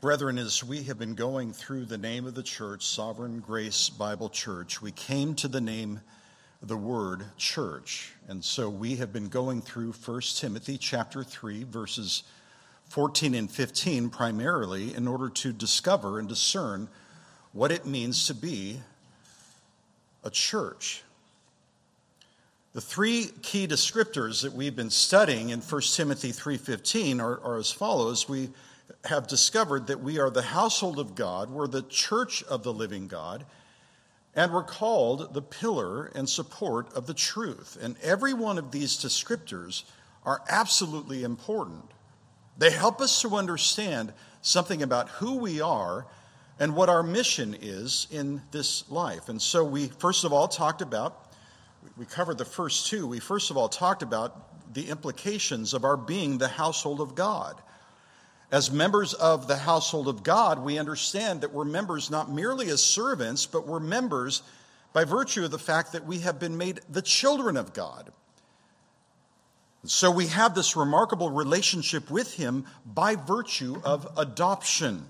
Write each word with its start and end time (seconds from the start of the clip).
Brethren, 0.00 0.38
as 0.38 0.64
we 0.64 0.84
have 0.84 0.98
been 0.98 1.14
going 1.14 1.52
through 1.52 1.84
the 1.84 1.98
name 1.98 2.24
of 2.24 2.34
the 2.34 2.42
church, 2.42 2.86
Sovereign 2.86 3.40
Grace 3.40 3.90
Bible 3.90 4.30
Church, 4.30 4.80
we 4.80 4.92
came 4.92 5.34
to 5.34 5.46
the 5.46 5.60
name, 5.60 6.00
the 6.62 6.76
word 6.76 7.26
church. 7.36 8.14
And 8.26 8.42
so 8.42 8.70
we 8.70 8.96
have 8.96 9.12
been 9.12 9.28
going 9.28 9.60
through 9.60 9.92
1 9.92 10.20
Timothy 10.36 10.78
chapter 10.78 11.22
3, 11.22 11.64
verses 11.64 12.22
14 12.88 13.34
and 13.34 13.50
15 13.50 14.08
primarily 14.08 14.94
in 14.94 15.06
order 15.06 15.28
to 15.28 15.52
discover 15.52 16.18
and 16.18 16.26
discern 16.26 16.88
what 17.52 17.70
it 17.70 17.84
means 17.84 18.26
to 18.28 18.34
be 18.34 18.80
a 20.24 20.30
church. 20.30 21.02
The 22.72 22.80
three 22.80 23.26
key 23.42 23.68
descriptors 23.68 24.40
that 24.44 24.54
we've 24.54 24.76
been 24.76 24.88
studying 24.88 25.50
in 25.50 25.60
1 25.60 25.82
Timothy 25.94 26.32
3:15 26.32 27.20
are, 27.20 27.38
are 27.42 27.58
as 27.58 27.70
follows. 27.70 28.30
We 28.30 28.48
have 29.04 29.26
discovered 29.26 29.86
that 29.88 30.00
we 30.00 30.18
are 30.18 30.30
the 30.30 30.42
household 30.42 30.98
of 30.98 31.14
God, 31.14 31.50
we're 31.50 31.66
the 31.66 31.82
church 31.82 32.42
of 32.44 32.62
the 32.62 32.72
living 32.72 33.06
God, 33.06 33.44
and 34.34 34.52
we're 34.52 34.62
called 34.62 35.34
the 35.34 35.42
pillar 35.42 36.06
and 36.14 36.28
support 36.28 36.92
of 36.94 37.06
the 37.06 37.14
truth. 37.14 37.76
And 37.80 37.96
every 38.02 38.34
one 38.34 38.58
of 38.58 38.70
these 38.70 38.96
descriptors 38.96 39.84
are 40.24 40.42
absolutely 40.48 41.24
important. 41.24 41.90
They 42.58 42.70
help 42.70 43.00
us 43.00 43.22
to 43.22 43.36
understand 43.36 44.12
something 44.42 44.82
about 44.82 45.08
who 45.08 45.36
we 45.36 45.60
are 45.60 46.06
and 46.58 46.76
what 46.76 46.88
our 46.88 47.02
mission 47.02 47.56
is 47.60 48.06
in 48.10 48.42
this 48.50 48.88
life. 48.90 49.28
And 49.28 49.40
so 49.40 49.64
we 49.64 49.88
first 49.88 50.24
of 50.24 50.32
all 50.32 50.46
talked 50.46 50.82
about, 50.82 51.32
we 51.96 52.04
covered 52.04 52.38
the 52.38 52.44
first 52.44 52.86
two. 52.86 53.06
We 53.06 53.18
first 53.18 53.50
of 53.50 53.56
all 53.56 53.68
talked 53.68 54.02
about 54.02 54.74
the 54.74 54.88
implications 54.90 55.74
of 55.74 55.84
our 55.84 55.96
being 55.96 56.38
the 56.38 56.48
household 56.48 57.00
of 57.00 57.14
God. 57.14 57.60
As 58.52 58.72
members 58.72 59.14
of 59.14 59.46
the 59.46 59.56
household 59.56 60.08
of 60.08 60.24
God, 60.24 60.64
we 60.64 60.78
understand 60.78 61.42
that 61.42 61.52
we're 61.52 61.64
members 61.64 62.10
not 62.10 62.30
merely 62.30 62.68
as 62.70 62.82
servants, 62.82 63.46
but 63.46 63.66
we're 63.66 63.78
members 63.78 64.42
by 64.92 65.04
virtue 65.04 65.44
of 65.44 65.52
the 65.52 65.58
fact 65.58 65.92
that 65.92 66.04
we 66.04 66.18
have 66.20 66.40
been 66.40 66.56
made 66.56 66.80
the 66.88 67.02
children 67.02 67.56
of 67.56 67.72
God. 67.72 68.12
So 69.84 70.10
we 70.10 70.26
have 70.26 70.54
this 70.54 70.76
remarkable 70.76 71.30
relationship 71.30 72.10
with 72.10 72.34
Him 72.34 72.66
by 72.84 73.14
virtue 73.14 73.80
of 73.84 74.06
adoption. 74.16 75.06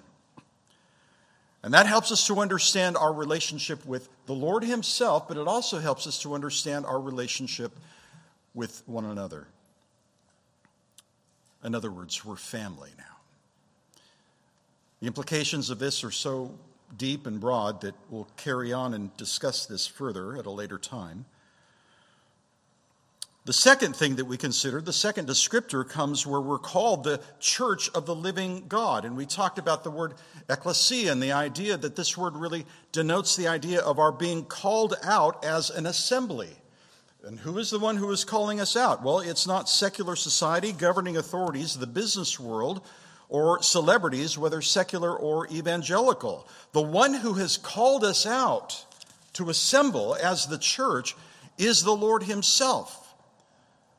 And 1.63 1.75
that 1.75 1.87
helps 1.87 2.13
us 2.13 2.27
to 2.29 2.41
understand 2.41 2.97
our 2.97 3.13
relationship 3.13 3.85
with 3.85 4.09
the 4.27 4.35
Lord 4.35 4.65
Himself, 4.65 5.29
but 5.29 5.39
it 5.39 5.49
also 5.49 5.79
helps 5.79 6.07
us 6.07 6.21
to 6.23 6.35
understand 6.35 6.87
our 6.87 7.01
relationship 7.01 7.73
with 8.55 8.83
one 8.87 9.07
another. 9.07 9.47
In 11.65 11.75
other 11.75 11.91
words, 11.91 12.25
we're 12.25 12.37
family 12.37 12.91
now. 12.97 13.20
The 15.01 15.07
implications 15.07 15.71
of 15.71 15.79
this 15.79 16.05
are 16.05 16.11
so 16.11 16.55
deep 16.97 17.27
and 17.27 17.41
broad 17.41 17.81
that 17.81 17.95
we'll 18.11 18.29
carry 18.37 18.73
on 18.73 18.93
and 18.95 19.17
discuss 19.17 19.67
this 19.67 19.87
further 19.87 20.37
at 20.37 20.47
a 20.47 20.51
later 20.51 20.79
time. 20.79 21.25
The 23.47 23.55
second 23.55 23.97
thing 23.97 24.17
that 24.17 24.27
we 24.27 24.37
consider, 24.37 24.83
the 24.83 24.93
second 24.93 25.27
descriptor, 25.27 25.89
comes 25.89 26.27
where 26.27 26.43
we're 26.43 26.59
called 26.59 27.05
the 27.05 27.23
church 27.39 27.89
of 27.95 28.05
the 28.05 28.15
living 28.15 28.67
God. 28.69 29.07
And 29.07 29.17
we 29.17 29.25
talked 29.25 29.59
about 29.59 29.83
the 29.83 29.91
word 29.91 30.15
ecclesia 30.51 31.11
and 31.11 31.23
the 31.23 31.33
idea 31.33 31.79
that 31.79 31.97
this 31.97 32.19
word 32.19 32.37
really 32.37 32.67
denotes 32.93 33.37
the 33.37 33.49
idea 33.49 33.81
of 33.81 33.99
our 33.99 34.13
being 34.13 34.45
called 34.45 34.95
out 35.03 35.43
as 35.43 35.71
an 35.71 35.87
assembly. 35.87 36.51
And 37.25 37.39
who 37.39 37.57
is 37.57 37.71
the 37.71 37.79
one 37.79 37.97
who 37.97 38.11
is 38.11 38.25
calling 38.25 38.61
us 38.61 38.77
out? 38.77 39.03
Well, 39.03 39.21
it's 39.21 39.47
not 39.47 39.71
secular 39.71 40.17
society, 40.17 40.73
governing 40.73 41.17
authorities, 41.17 41.79
the 41.79 41.87
business 41.87 42.39
world, 42.39 42.83
or 43.31 43.63
celebrities, 43.63 44.37
whether 44.37 44.61
secular 44.61 45.17
or 45.17 45.47
evangelical. 45.49 46.47
The 46.73 46.83
one 46.83 47.15
who 47.15 47.35
has 47.35 47.57
called 47.57 48.05
us 48.05 48.27
out 48.27 48.85
to 49.35 49.49
assemble 49.49 50.17
as 50.17 50.47
the 50.47 50.59
church 50.59 51.17
is 51.57 51.83
the 51.83 51.95
Lord 51.95 52.25
Himself, 52.25 53.15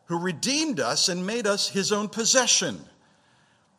who 0.06 0.20
redeemed 0.20 0.80
us 0.80 1.08
and 1.10 1.26
made 1.26 1.48
us 1.48 1.70
His 1.70 1.94
own 1.94 2.10
possession. 2.10 2.82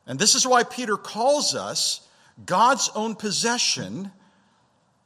And 0.06 0.18
this 0.18 0.34
is 0.34 0.46
why 0.46 0.64
Peter 0.64 0.96
calls 0.96 1.54
us 1.54 2.08
God's 2.46 2.90
own 2.94 3.14
possession. 3.14 4.10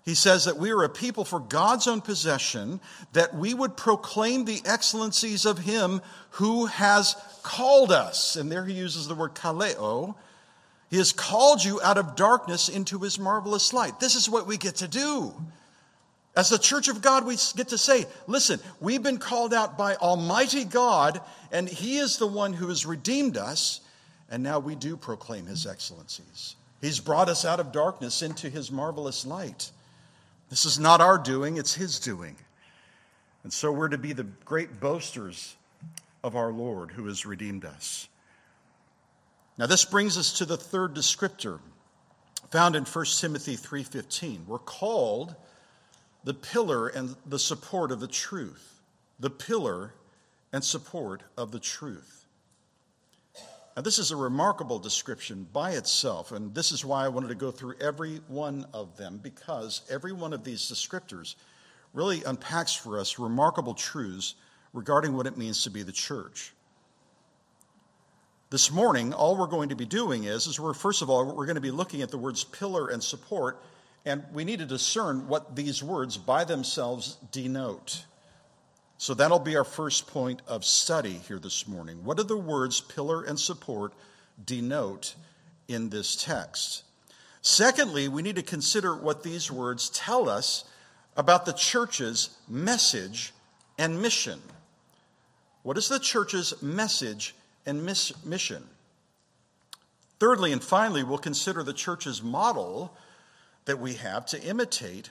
He 0.04 0.14
says 0.14 0.44
that 0.44 0.58
we 0.58 0.70
are 0.70 0.84
a 0.84 0.88
people 0.88 1.24
for 1.24 1.40
God's 1.40 1.88
own 1.88 2.00
possession, 2.00 2.78
that 3.12 3.34
we 3.34 3.52
would 3.52 3.76
proclaim 3.76 4.44
the 4.44 4.62
excellencies 4.64 5.44
of 5.44 5.58
Him 5.58 6.00
who 6.30 6.66
has 6.66 7.16
called 7.42 7.90
us. 7.90 8.36
And 8.36 8.50
there 8.50 8.64
he 8.64 8.74
uses 8.74 9.08
the 9.08 9.14
word 9.16 9.34
kaleo, 9.34 10.14
he 10.90 10.98
has 10.98 11.12
called 11.12 11.64
you 11.64 11.80
out 11.82 11.98
of 11.98 12.16
darkness 12.16 12.68
into 12.68 12.98
his 13.00 13.18
marvelous 13.18 13.72
light. 13.72 13.98
This 13.98 14.14
is 14.14 14.28
what 14.28 14.46
we 14.46 14.56
get 14.56 14.76
to 14.76 14.88
do. 14.88 15.34
As 16.36 16.50
the 16.50 16.58
church 16.58 16.88
of 16.88 17.00
God, 17.00 17.24
we 17.24 17.36
get 17.56 17.68
to 17.68 17.78
say, 17.78 18.04
listen, 18.26 18.60
we've 18.78 19.02
been 19.02 19.16
called 19.16 19.54
out 19.54 19.78
by 19.78 19.96
Almighty 19.96 20.64
God, 20.66 21.22
and 21.50 21.66
He 21.66 21.96
is 21.96 22.18
the 22.18 22.26
one 22.26 22.52
who 22.52 22.68
has 22.68 22.84
redeemed 22.84 23.38
us, 23.38 23.80
and 24.30 24.42
now 24.42 24.58
we 24.58 24.74
do 24.74 24.98
proclaim 24.98 25.46
His 25.46 25.66
excellencies. 25.66 26.56
He's 26.82 27.00
brought 27.00 27.30
us 27.30 27.46
out 27.46 27.58
of 27.58 27.72
darkness 27.72 28.20
into 28.20 28.50
His 28.50 28.70
marvelous 28.70 29.24
light. 29.24 29.70
This 30.50 30.66
is 30.66 30.78
not 30.78 31.00
our 31.00 31.16
doing, 31.16 31.56
it's 31.56 31.74
His 31.74 31.98
doing. 31.98 32.36
And 33.42 33.50
so 33.52 33.72
we're 33.72 33.88
to 33.88 33.98
be 33.98 34.12
the 34.12 34.24
great 34.44 34.78
boasters 34.78 35.56
of 36.22 36.36
our 36.36 36.52
Lord 36.52 36.90
who 36.90 37.06
has 37.06 37.24
redeemed 37.24 37.64
us. 37.64 38.08
Now 39.58 39.66
this 39.66 39.84
brings 39.84 40.18
us 40.18 40.32
to 40.38 40.44
the 40.44 40.56
third 40.56 40.94
descriptor 40.94 41.60
found 42.50 42.76
in 42.76 42.84
1 42.84 43.20
Timothy 43.20 43.56
3:15. 43.56 44.46
We're 44.46 44.58
called 44.58 45.34
the 46.24 46.34
pillar 46.34 46.88
and 46.88 47.16
the 47.24 47.38
support 47.38 47.90
of 47.90 48.00
the 48.00 48.08
truth. 48.08 48.80
The 49.18 49.30
pillar 49.30 49.94
and 50.52 50.64
support 50.64 51.22
of 51.36 51.52
the 51.52 51.60
truth. 51.60 52.26
Now, 53.76 53.82
this 53.82 53.98
is 53.98 54.10
a 54.10 54.16
remarkable 54.16 54.78
description 54.78 55.46
by 55.52 55.72
itself, 55.72 56.32
and 56.32 56.54
this 56.54 56.72
is 56.72 56.82
why 56.82 57.04
I 57.04 57.08
wanted 57.08 57.28
to 57.28 57.34
go 57.34 57.50
through 57.50 57.74
every 57.78 58.16
one 58.26 58.66
of 58.72 58.96
them, 58.96 59.18
because 59.18 59.82
every 59.90 60.12
one 60.12 60.32
of 60.32 60.44
these 60.44 60.62
descriptors 60.62 61.34
really 61.92 62.24
unpacks 62.24 62.72
for 62.72 62.98
us 62.98 63.18
remarkable 63.18 63.74
truths 63.74 64.34
regarding 64.72 65.14
what 65.14 65.26
it 65.26 65.36
means 65.36 65.62
to 65.62 65.70
be 65.70 65.82
the 65.82 65.92
church. 65.92 66.54
This 68.48 68.70
morning, 68.70 69.12
all 69.12 69.36
we're 69.36 69.48
going 69.48 69.70
to 69.70 69.74
be 69.74 69.86
doing 69.86 70.22
is, 70.22 70.46
is 70.46 70.60
we're 70.60 70.72
first 70.72 71.02
of 71.02 71.10
all, 71.10 71.24
we're 71.24 71.46
going 71.46 71.56
to 71.56 71.60
be 71.60 71.72
looking 71.72 72.00
at 72.02 72.12
the 72.12 72.18
words 72.18 72.44
pillar 72.44 72.86
and 72.86 73.02
support, 73.02 73.60
and 74.04 74.22
we 74.32 74.44
need 74.44 74.60
to 74.60 74.66
discern 74.66 75.26
what 75.26 75.56
these 75.56 75.82
words 75.82 76.16
by 76.16 76.44
themselves 76.44 77.16
denote. 77.32 78.04
So 78.98 79.14
that'll 79.14 79.40
be 79.40 79.56
our 79.56 79.64
first 79.64 80.06
point 80.06 80.42
of 80.46 80.64
study 80.64 81.14
here 81.26 81.40
this 81.40 81.66
morning. 81.66 82.04
What 82.04 82.18
do 82.18 82.22
the 82.22 82.36
words 82.36 82.80
pillar 82.80 83.24
and 83.24 83.38
support 83.38 83.92
denote 84.44 85.16
in 85.66 85.90
this 85.90 86.14
text? 86.14 86.84
Secondly, 87.42 88.06
we 88.06 88.22
need 88.22 88.36
to 88.36 88.44
consider 88.44 88.94
what 88.94 89.24
these 89.24 89.50
words 89.50 89.90
tell 89.90 90.28
us 90.28 90.64
about 91.16 91.46
the 91.46 91.52
church's 91.52 92.30
message 92.48 93.34
and 93.76 94.00
mission. 94.00 94.40
What 95.64 95.76
is 95.76 95.88
the 95.88 95.98
church's 95.98 96.62
message 96.62 97.34
and 97.66 97.84
mission. 97.84 98.62
Thirdly 100.18 100.52
and 100.52 100.62
finally, 100.62 101.02
we'll 101.02 101.18
consider 101.18 101.62
the 101.62 101.72
church's 101.72 102.22
model 102.22 102.96
that 103.66 103.78
we 103.78 103.94
have 103.94 104.24
to 104.26 104.42
imitate 104.42 105.10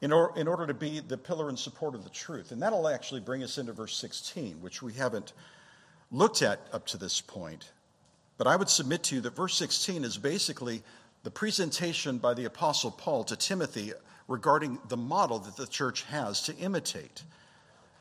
in, 0.00 0.12
or, 0.12 0.32
in 0.36 0.48
order 0.48 0.66
to 0.66 0.74
be 0.74 1.00
the 1.00 1.18
pillar 1.18 1.48
and 1.48 1.58
support 1.58 1.94
of 1.94 2.04
the 2.04 2.10
truth. 2.10 2.52
And 2.52 2.62
that'll 2.62 2.88
actually 2.88 3.20
bring 3.20 3.42
us 3.42 3.58
into 3.58 3.72
verse 3.72 3.96
16, 3.96 4.60
which 4.60 4.82
we 4.82 4.92
haven't 4.92 5.32
looked 6.10 6.42
at 6.42 6.60
up 6.72 6.86
to 6.86 6.96
this 6.96 7.20
point. 7.20 7.72
But 8.38 8.46
I 8.46 8.56
would 8.56 8.68
submit 8.68 9.02
to 9.04 9.16
you 9.16 9.20
that 9.22 9.36
verse 9.36 9.54
16 9.56 10.04
is 10.04 10.16
basically 10.16 10.82
the 11.22 11.30
presentation 11.30 12.18
by 12.18 12.34
the 12.34 12.44
Apostle 12.44 12.90
Paul 12.90 13.24
to 13.24 13.36
Timothy 13.36 13.92
regarding 14.28 14.78
the 14.88 14.96
model 14.96 15.38
that 15.40 15.56
the 15.56 15.66
church 15.66 16.02
has 16.04 16.42
to 16.42 16.56
imitate 16.56 17.22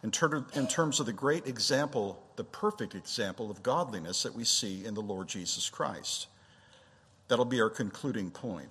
in, 0.03 0.11
ter- 0.11 0.45
in 0.53 0.67
terms 0.67 0.99
of 0.99 1.05
the 1.05 1.13
great 1.13 1.47
example, 1.47 2.21
the 2.35 2.43
perfect 2.43 2.93
example 2.93 3.49
of 3.49 3.63
godliness 3.63 4.23
that 4.23 4.35
we 4.35 4.43
see 4.43 4.85
in 4.85 4.93
the 4.93 5.01
Lord 5.01 5.27
Jesus 5.27 5.69
Christ. 5.69 6.27
That'll 7.29 7.45
be 7.45 7.61
our 7.61 7.69
concluding 7.69 8.29
point. 8.29 8.67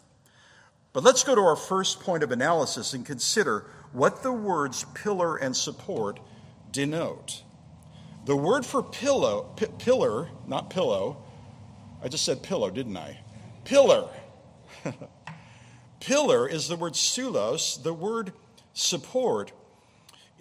But 0.93 1.05
let's 1.05 1.25
go 1.25 1.35
to 1.35 1.41
our 1.41 1.57
first 1.57 2.01
point 2.01 2.23
of 2.23 2.33
analysis 2.33 2.93
and 2.93 3.05
consider 3.05 3.65
what 3.93 4.23
the 4.23 4.33
words 4.33 4.85
pillar 4.95 5.37
and 5.37 5.57
support 5.57 6.21
denote. 6.71 7.43
The 8.27 8.37
word 8.37 8.67
for 8.67 8.83
pillow, 8.83 9.55
p- 9.57 9.67
pillar, 9.79 10.29
not 10.47 10.69
pillow, 10.69 11.25
I 12.03 12.09
just 12.09 12.25
said 12.25 12.43
pillow, 12.43 12.69
didn't 12.69 12.97
I? 12.97 13.21
Pillar. 13.65 14.09
pillar 16.01 16.49
is 16.49 16.69
the 16.69 16.77
word 16.77 16.93
stulos. 16.93 17.83
The 17.83 17.95
word 17.95 18.33
support 18.75 19.53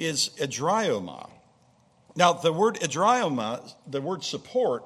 is 0.02 0.32
hedraioma. 0.38 1.30
Now, 2.16 2.34
the 2.34 2.52
word 2.52 2.76
hedraioma, 2.76 3.74
the 3.88 4.02
word 4.02 4.24
support, 4.24 4.84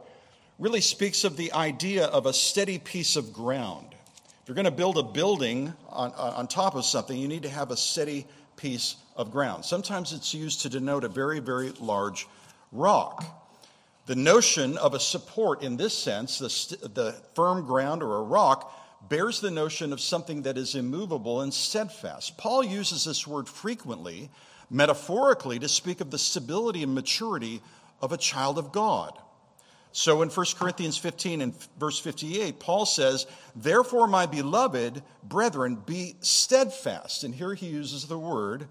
really 0.59 0.81
speaks 0.81 1.23
of 1.23 1.38
the 1.38 1.51
idea 1.53 2.06
of 2.06 2.25
a 2.25 2.33
steady 2.33 2.77
piece 2.77 3.15
of 3.15 3.33
ground. 3.33 3.88
If 4.41 4.50
you're 4.50 4.56
going 4.56 4.65
to 4.65 4.71
build 4.71 4.97
a 4.97 5.03
building 5.03 5.73
on, 5.89 6.12
on 6.12 6.47
top 6.47 6.75
of 6.75 6.85
something, 6.85 7.17
you 7.17 7.27
need 7.27 7.44
to 7.44 7.50
have 7.50 7.71
a 7.71 7.77
steady 7.77 8.27
piece 8.57 8.95
of 9.15 9.31
ground. 9.31 9.65
Sometimes 9.65 10.13
it's 10.13 10.33
used 10.33 10.62
to 10.62 10.69
denote 10.69 11.03
a 11.03 11.09
very, 11.09 11.39
very 11.39 11.71
large 11.79 12.27
rock. 12.71 13.25
The 14.06 14.15
notion 14.15 14.77
of 14.77 14.94
a 14.94 15.00
support 15.00 15.63
in 15.63 15.77
this 15.77 15.97
sense, 15.97 16.38
the, 16.38 16.50
st- 16.50 16.94
the 16.94 17.15
firm 17.33 17.65
ground 17.65 18.03
or 18.03 18.17
a 18.17 18.21
rock, 18.21 18.71
bears 19.09 19.41
the 19.41 19.51
notion 19.51 19.91
of 19.91 20.00
something 20.00 20.44
that 20.44 20.57
is 20.57 20.75
immovable 20.75 21.41
and 21.41 21.53
steadfast. 21.53 22.38
Paul 22.38 22.63
uses 22.63 23.03
this 23.03 23.25
word 23.25 23.50
frequently, 23.50 24.29
metaphorically, 24.69 25.59
to 25.59 25.69
speak 25.69 26.01
of 26.01 26.12
the 26.12 26.17
stability 26.17 26.83
and 26.83 26.94
maturity 26.94 27.62
of 28.01 28.12
a 28.12 28.17
child 28.17 28.57
of 28.57 28.71
God. 28.71 29.17
So 29.91 30.21
in 30.21 30.29
1 30.29 30.45
Corinthians 30.57 30.97
15 30.97 31.41
and 31.41 31.53
verse 31.79 31.97
58, 32.00 32.59
Paul 32.59 32.85
says, 32.85 33.27
Therefore, 33.56 34.07
my 34.07 34.25
beloved 34.25 35.01
brethren, 35.23 35.75
be 35.85 36.17
steadfast. 36.19 37.23
And 37.23 37.33
here 37.33 37.53
he 37.53 37.67
uses 37.67 38.06
the 38.06 38.19
word 38.19 38.67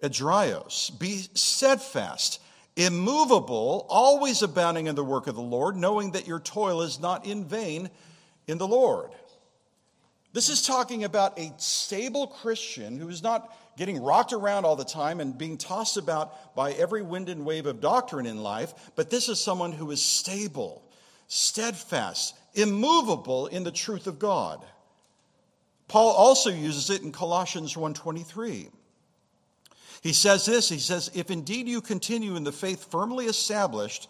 hedraios. 0.00 0.96
Be 0.98 1.26
steadfast, 1.34 2.40
immovable, 2.76 3.86
always 3.88 4.42
abounding 4.42 4.86
in 4.86 4.94
the 4.94 5.02
work 5.02 5.26
of 5.26 5.34
the 5.34 5.40
Lord, 5.40 5.76
knowing 5.76 6.12
that 6.12 6.28
your 6.28 6.38
toil 6.38 6.82
is 6.82 7.00
not 7.00 7.26
in 7.26 7.44
vain 7.44 7.90
in 8.46 8.58
the 8.58 8.68
Lord. 8.68 9.10
This 10.32 10.48
is 10.48 10.62
talking 10.62 11.02
about 11.02 11.38
a 11.40 11.52
stable 11.56 12.26
Christian 12.26 13.00
who 13.00 13.08
is 13.08 13.22
not 13.22 13.52
getting 13.76 14.02
rocked 14.02 14.32
around 14.32 14.64
all 14.64 14.76
the 14.76 14.84
time 14.84 15.20
and 15.20 15.36
being 15.36 15.58
tossed 15.58 15.96
about 15.96 16.54
by 16.54 16.72
every 16.72 17.02
wind 17.02 17.28
and 17.28 17.44
wave 17.44 17.66
of 17.66 17.80
doctrine 17.80 18.26
in 18.26 18.42
life, 18.42 18.74
but 18.94 19.10
this 19.10 19.28
is 19.28 19.38
someone 19.38 19.72
who 19.72 19.90
is 19.90 20.02
stable, 20.02 20.82
steadfast, 21.28 22.34
immovable 22.54 23.46
in 23.46 23.64
the 23.64 23.72
truth 23.72 24.06
of 24.06 24.18
God. 24.18 24.64
Paul 25.88 26.10
also 26.12 26.50
uses 26.50 26.90
it 26.90 27.02
in 27.02 27.12
Colossians 27.12 27.76
1:23. 27.76 28.70
He 30.02 30.12
says 30.12 30.46
this, 30.46 30.68
he 30.68 30.78
says, 30.78 31.10
"If 31.14 31.30
indeed 31.30 31.68
you 31.68 31.80
continue 31.80 32.36
in 32.36 32.44
the 32.44 32.52
faith 32.52 32.90
firmly 32.90 33.26
established 33.26 34.08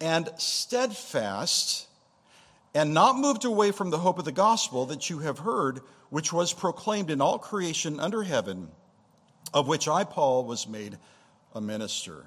and 0.00 0.30
steadfast, 0.36 1.86
and 2.74 2.92
not 2.92 3.16
moved 3.16 3.46
away 3.46 3.70
from 3.70 3.88
the 3.88 3.98
hope 3.98 4.18
of 4.18 4.26
the 4.26 4.32
gospel 4.32 4.84
that 4.86 5.08
you 5.08 5.20
have 5.20 5.38
heard, 5.38 5.80
which 6.10 6.32
was 6.32 6.52
proclaimed 6.52 7.10
in 7.10 7.22
all 7.22 7.38
creation 7.38 7.98
under 7.98 8.22
heaven, 8.22 8.70
of 9.54 9.68
which 9.68 9.88
I, 9.88 10.04
Paul, 10.04 10.44
was 10.44 10.68
made 10.68 10.98
a 11.54 11.60
minister. 11.60 12.26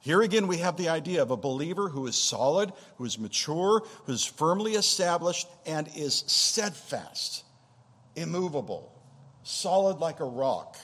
Here 0.00 0.20
again, 0.20 0.46
we 0.46 0.58
have 0.58 0.76
the 0.76 0.90
idea 0.90 1.22
of 1.22 1.30
a 1.30 1.36
believer 1.36 1.88
who 1.88 2.06
is 2.06 2.16
solid, 2.16 2.72
who 2.98 3.06
is 3.06 3.18
mature, 3.18 3.82
who 4.04 4.12
is 4.12 4.24
firmly 4.24 4.74
established, 4.74 5.48
and 5.64 5.88
is 5.96 6.24
steadfast, 6.26 7.42
immovable, 8.14 8.92
solid 9.42 10.00
like 10.00 10.20
a 10.20 10.24
rock. 10.24 10.76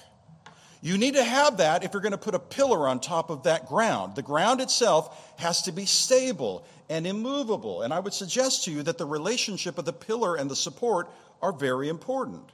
You 0.80 0.96
need 0.96 1.14
to 1.14 1.24
have 1.24 1.58
that 1.58 1.84
if 1.84 1.92
you're 1.92 2.00
going 2.00 2.12
to 2.12 2.18
put 2.18 2.34
a 2.34 2.38
pillar 2.38 2.88
on 2.88 3.00
top 3.00 3.28
of 3.28 3.42
that 3.42 3.66
ground. 3.66 4.16
The 4.16 4.22
ground 4.22 4.62
itself 4.62 5.34
has 5.38 5.62
to 5.62 5.72
be 5.72 5.84
stable 5.84 6.64
and 6.88 7.06
immovable. 7.06 7.82
And 7.82 7.92
I 7.92 8.00
would 8.00 8.14
suggest 8.14 8.64
to 8.64 8.70
you 8.70 8.82
that 8.84 8.96
the 8.96 9.04
relationship 9.04 9.76
of 9.76 9.84
the 9.84 9.92
pillar 9.92 10.36
and 10.36 10.50
the 10.50 10.56
support 10.56 11.10
are 11.42 11.52
very 11.52 11.90
important. 11.90 12.44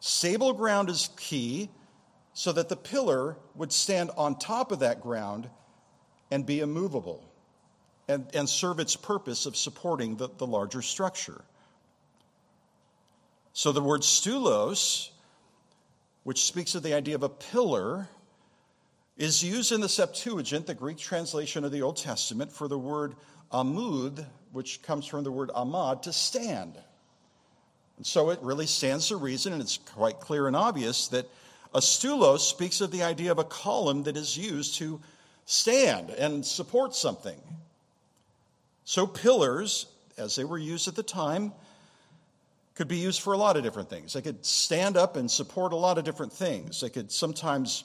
Stable 0.00 0.54
ground 0.54 0.88
is 0.88 1.10
key 1.18 1.68
so 2.32 2.52
that 2.52 2.68
the 2.68 2.76
pillar 2.76 3.36
would 3.54 3.72
stand 3.72 4.10
on 4.16 4.38
top 4.38 4.72
of 4.72 4.80
that 4.80 5.00
ground 5.00 5.48
and 6.30 6.46
be 6.46 6.60
immovable 6.60 7.24
and, 8.08 8.26
and 8.34 8.48
serve 8.48 8.78
its 8.78 8.96
purpose 8.96 9.46
of 9.46 9.56
supporting 9.56 10.16
the, 10.16 10.28
the 10.38 10.46
larger 10.46 10.82
structure. 10.82 11.44
So 13.52 13.72
the 13.72 13.82
word 13.82 14.02
stulos 14.02 15.10
which 16.22 16.44
speaks 16.44 16.74
of 16.74 16.82
the 16.82 16.94
idea 16.94 17.14
of 17.14 17.22
a 17.22 17.28
pillar, 17.28 18.08
is 19.16 19.42
used 19.42 19.72
in 19.72 19.80
the 19.80 19.88
Septuagint, 19.88 20.66
the 20.66 20.74
Greek 20.74 20.98
translation 20.98 21.64
of 21.64 21.72
the 21.72 21.82
Old 21.82 21.96
Testament, 21.96 22.52
for 22.52 22.68
the 22.68 22.78
word 22.78 23.16
amud, 23.52 24.24
which 24.52 24.82
comes 24.82 25.06
from 25.06 25.24
the 25.24 25.32
word 25.32 25.50
amad, 25.54 26.02
to 26.02 26.12
stand. 26.12 26.78
And 27.96 28.06
so 28.06 28.30
it 28.30 28.38
really 28.42 28.66
stands 28.66 29.08
to 29.08 29.16
reason, 29.16 29.52
and 29.52 29.60
it's 29.60 29.78
quite 29.78 30.20
clear 30.20 30.46
and 30.46 30.56
obvious 30.56 31.08
that 31.08 31.28
a 31.74 31.80
stulos 31.80 32.40
speaks 32.40 32.80
of 32.80 32.90
the 32.90 33.02
idea 33.02 33.30
of 33.30 33.38
a 33.38 33.44
column 33.44 34.02
that 34.04 34.16
is 34.16 34.36
used 34.36 34.74
to 34.76 35.00
stand 35.46 36.10
and 36.10 36.44
support 36.44 36.94
something. 36.94 37.40
So 38.84 39.06
pillars, 39.06 39.86
as 40.18 40.34
they 40.34 40.44
were 40.44 40.58
used 40.58 40.88
at 40.88 40.96
the 40.96 41.02
time, 41.02 41.52
could 42.74 42.88
be 42.88 42.96
used 42.96 43.20
for 43.20 43.34
a 43.34 43.36
lot 43.36 43.56
of 43.56 43.62
different 43.62 43.88
things. 43.88 44.14
They 44.14 44.22
could 44.22 44.44
stand 44.44 44.96
up 44.96 45.16
and 45.16 45.30
support 45.30 45.72
a 45.72 45.76
lot 45.76 45.98
of 45.98 46.04
different 46.04 46.32
things. 46.32 46.80
They 46.80 46.88
could 46.88 47.12
sometimes 47.12 47.84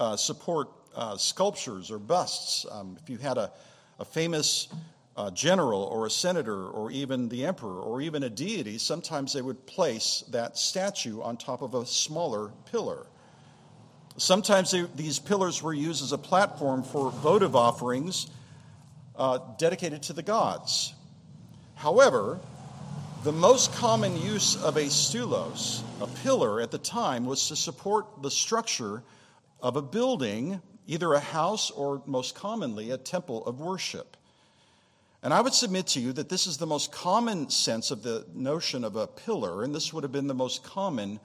uh, 0.00 0.16
support 0.16 0.68
uh, 0.94 1.16
sculptures 1.16 1.90
or 1.90 1.98
busts. 1.98 2.66
Um, 2.70 2.96
if 3.00 3.08
you 3.08 3.18
had 3.18 3.38
a, 3.38 3.50
a 3.98 4.04
famous 4.04 4.68
uh, 5.16 5.30
general 5.30 5.84
or 5.84 6.06
a 6.06 6.10
senator 6.10 6.66
or 6.66 6.90
even 6.90 7.28
the 7.28 7.44
emperor 7.44 7.80
or 7.80 8.00
even 8.00 8.22
a 8.24 8.30
deity, 8.30 8.78
sometimes 8.78 9.32
they 9.32 9.42
would 9.42 9.64
place 9.66 10.24
that 10.30 10.58
statue 10.58 11.20
on 11.22 11.36
top 11.36 11.62
of 11.62 11.74
a 11.74 11.86
smaller 11.86 12.50
pillar. 12.70 13.06
Sometimes 14.16 14.70
they, 14.70 14.82
these 14.94 15.18
pillars 15.18 15.62
were 15.62 15.72
used 15.72 16.02
as 16.02 16.12
a 16.12 16.18
platform 16.18 16.82
for 16.82 17.10
votive 17.10 17.56
offerings 17.56 18.28
uh, 19.16 19.38
dedicated 19.58 20.02
to 20.04 20.12
the 20.12 20.22
gods. 20.22 20.94
However, 21.74 22.38
the 23.24 23.32
most 23.32 23.72
common 23.74 24.20
use 24.20 24.62
of 24.62 24.76
a 24.76 24.84
stulos, 24.84 25.82
a 26.00 26.06
pillar 26.22 26.60
at 26.60 26.70
the 26.70 26.78
time, 26.78 27.24
was 27.24 27.48
to 27.48 27.56
support 27.56 28.22
the 28.22 28.30
structure 28.30 29.02
of 29.60 29.76
a 29.76 29.82
building, 29.82 30.60
either 30.86 31.14
a 31.14 31.20
house 31.20 31.70
or 31.70 32.02
most 32.06 32.34
commonly 32.34 32.90
a 32.90 32.98
temple 32.98 33.46
of 33.46 33.60
worship. 33.60 34.16
And 35.22 35.32
I 35.32 35.40
would 35.40 35.54
submit 35.54 35.86
to 35.88 36.00
you 36.00 36.12
that 36.14 36.28
this 36.28 36.48
is 36.48 36.56
the 36.56 36.66
most 36.66 36.90
common 36.90 37.48
sense 37.48 37.92
of 37.92 38.02
the 38.02 38.26
notion 38.34 38.82
of 38.82 38.96
a 38.96 39.06
pillar, 39.06 39.62
and 39.62 39.72
this 39.72 39.92
would 39.92 40.02
have 40.02 40.12
been 40.12 40.26
the 40.26 40.34
most 40.34 40.64
common 40.64 41.20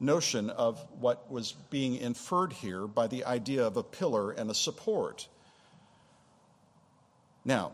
notion 0.00 0.50
of 0.50 0.84
what 0.98 1.30
was 1.30 1.52
being 1.70 1.96
inferred 1.96 2.52
here 2.52 2.86
by 2.86 3.06
the 3.06 3.24
idea 3.24 3.66
of 3.66 3.76
a 3.76 3.82
pillar 3.82 4.32
and 4.32 4.50
a 4.50 4.54
support. 4.54 5.28
Now, 7.44 7.72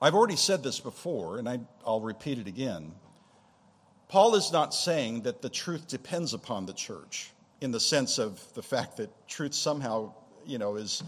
I've 0.00 0.14
already 0.14 0.36
said 0.36 0.62
this 0.62 0.78
before, 0.78 1.38
and 1.38 1.48
I, 1.48 1.60
will 1.84 2.00
repeat 2.00 2.38
it 2.38 2.46
again. 2.46 2.92
Paul 4.08 4.34
is 4.34 4.52
not 4.52 4.74
saying 4.74 5.22
that 5.22 5.42
the 5.42 5.48
truth 5.48 5.88
depends 5.88 6.34
upon 6.34 6.66
the 6.66 6.72
church 6.72 7.32
in 7.60 7.70
the 7.70 7.80
sense 7.80 8.18
of 8.18 8.40
the 8.54 8.62
fact 8.62 8.98
that 8.98 9.10
truth 9.26 9.54
somehow, 9.54 10.12
you 10.44 10.58
know, 10.58 10.76
is 10.76 11.02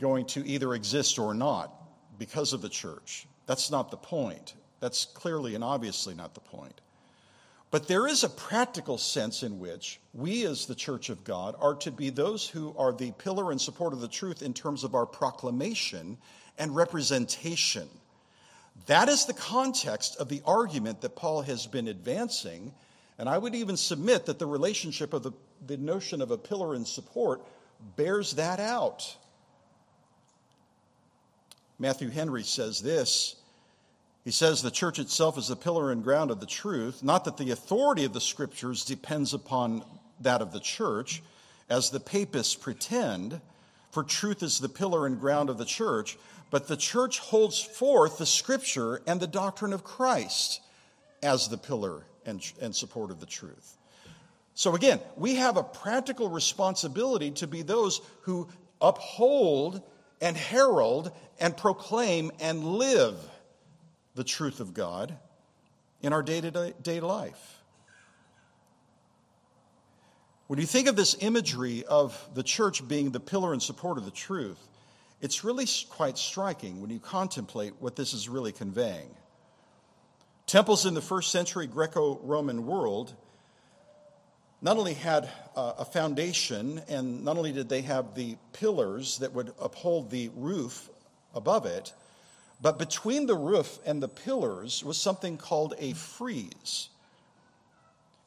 going 0.00 0.24
to 0.26 0.46
either 0.46 0.74
exist 0.74 1.18
or 1.18 1.34
not 1.34 1.72
because 2.18 2.52
of 2.52 2.62
the 2.62 2.68
church. 2.68 3.26
That's 3.46 3.70
not 3.70 3.90
the 3.90 3.96
point. 3.96 4.54
That's 4.80 5.04
clearly 5.04 5.54
and 5.54 5.62
obviously 5.62 6.14
not 6.14 6.34
the 6.34 6.40
point. 6.40 6.80
But 7.70 7.86
there 7.86 8.08
is 8.08 8.24
a 8.24 8.28
practical 8.28 8.98
sense 8.98 9.44
in 9.44 9.60
which 9.60 10.00
we, 10.12 10.44
as 10.44 10.66
the 10.66 10.74
church 10.74 11.08
of 11.08 11.22
God, 11.22 11.54
are 11.60 11.76
to 11.76 11.92
be 11.92 12.10
those 12.10 12.48
who 12.48 12.74
are 12.76 12.92
the 12.92 13.12
pillar 13.12 13.52
and 13.52 13.60
support 13.60 13.92
of 13.92 14.00
the 14.00 14.08
truth 14.08 14.42
in 14.42 14.54
terms 14.54 14.82
of 14.82 14.94
our 14.94 15.06
proclamation 15.06 16.18
and 16.58 16.74
representation. 16.74 17.88
That 18.86 19.08
is 19.08 19.26
the 19.26 19.34
context 19.34 20.16
of 20.18 20.28
the 20.28 20.42
argument 20.44 21.00
that 21.02 21.14
Paul 21.14 21.42
has 21.42 21.66
been 21.66 21.86
advancing. 21.86 22.72
And 23.18 23.28
I 23.28 23.38
would 23.38 23.54
even 23.54 23.76
submit 23.76 24.26
that 24.26 24.40
the 24.40 24.46
relationship 24.46 25.12
of 25.12 25.22
the, 25.22 25.32
the 25.64 25.76
notion 25.76 26.20
of 26.22 26.32
a 26.32 26.38
pillar 26.38 26.74
and 26.74 26.86
support 26.86 27.42
bears 27.96 28.32
that 28.34 28.58
out. 28.58 29.16
Matthew 31.78 32.08
Henry 32.08 32.42
says 32.42 32.80
this. 32.80 33.36
He 34.24 34.30
says 34.30 34.60
the 34.60 34.70
church 34.70 34.98
itself 34.98 35.38
is 35.38 35.48
the 35.48 35.56
pillar 35.56 35.90
and 35.90 36.04
ground 36.04 36.30
of 36.30 36.40
the 36.40 36.46
truth, 36.46 37.02
not 37.02 37.24
that 37.24 37.38
the 37.38 37.52
authority 37.52 38.04
of 38.04 38.12
the 38.12 38.20
scriptures 38.20 38.84
depends 38.84 39.32
upon 39.32 39.82
that 40.20 40.42
of 40.42 40.52
the 40.52 40.60
church, 40.60 41.22
as 41.70 41.90
the 41.90 42.00
papists 42.00 42.54
pretend, 42.54 43.40
for 43.90 44.04
truth 44.04 44.42
is 44.42 44.58
the 44.58 44.68
pillar 44.68 45.06
and 45.06 45.18
ground 45.18 45.48
of 45.48 45.56
the 45.56 45.64
church, 45.64 46.18
but 46.50 46.68
the 46.68 46.76
church 46.76 47.18
holds 47.18 47.60
forth 47.60 48.18
the 48.18 48.26
scripture 48.26 49.00
and 49.06 49.20
the 49.20 49.26
doctrine 49.26 49.72
of 49.72 49.84
Christ 49.84 50.60
as 51.22 51.48
the 51.48 51.56
pillar 51.56 52.04
and, 52.26 52.42
and 52.60 52.74
support 52.74 53.10
of 53.10 53.20
the 53.20 53.26
truth. 53.26 53.78
So 54.54 54.74
again, 54.74 55.00
we 55.16 55.36
have 55.36 55.56
a 55.56 55.62
practical 55.62 56.28
responsibility 56.28 57.30
to 57.32 57.46
be 57.46 57.62
those 57.62 58.02
who 58.22 58.48
uphold 58.80 59.82
and 60.20 60.36
herald 60.36 61.12
and 61.38 61.56
proclaim 61.56 62.30
and 62.40 62.64
live 62.64 63.16
the 64.14 64.24
truth 64.24 64.60
of 64.60 64.74
God 64.74 65.16
in 66.02 66.12
our 66.12 66.22
day 66.22 66.40
to 66.40 66.74
day 66.82 67.00
life. 67.00 67.58
When 70.46 70.58
you 70.58 70.66
think 70.66 70.88
of 70.88 70.96
this 70.96 71.16
imagery 71.20 71.84
of 71.84 72.28
the 72.34 72.42
church 72.42 72.86
being 72.88 73.12
the 73.12 73.20
pillar 73.20 73.52
and 73.52 73.62
support 73.62 73.98
of 73.98 74.04
the 74.04 74.10
truth, 74.10 74.58
it's 75.20 75.44
really 75.44 75.66
quite 75.90 76.18
striking 76.18 76.80
when 76.80 76.90
you 76.90 76.98
contemplate 76.98 77.74
what 77.78 77.94
this 77.94 78.14
is 78.14 78.28
really 78.28 78.50
conveying. 78.50 79.10
Temples 80.46 80.86
in 80.86 80.94
the 80.94 81.00
first 81.00 81.30
century 81.30 81.68
Greco 81.68 82.18
Roman 82.24 82.66
world 82.66 83.14
not 84.62 84.76
only 84.76 84.94
had 84.94 85.30
a 85.56 85.84
foundation, 85.84 86.82
and 86.88 87.24
not 87.24 87.38
only 87.38 87.52
did 87.52 87.68
they 87.68 87.80
have 87.82 88.14
the 88.14 88.36
pillars 88.52 89.18
that 89.18 89.32
would 89.32 89.54
uphold 89.58 90.10
the 90.10 90.30
roof 90.34 90.90
above 91.34 91.64
it, 91.64 91.94
but 92.62 92.78
between 92.78 93.26
the 93.26 93.34
roof 93.34 93.78
and 93.86 94.02
the 94.02 94.08
pillars 94.08 94.84
was 94.84 94.98
something 94.98 95.36
called 95.36 95.74
a 95.78 95.94
frieze. 95.94 96.88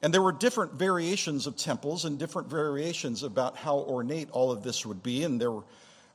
And 0.02 0.14
there 0.14 0.22
were 0.22 0.34
different 0.34 0.74
variations 0.74 1.48
of 1.48 1.56
temples 1.56 2.04
and 2.04 2.20
different 2.20 2.50
variations 2.50 3.24
about 3.24 3.56
how 3.56 3.78
ornate 3.78 4.30
all 4.32 4.52
of 4.52 4.62
this 4.62 4.86
would 4.86 5.02
be. 5.02 5.24
And 5.24 5.40
there 5.40 5.52
were 5.52 5.64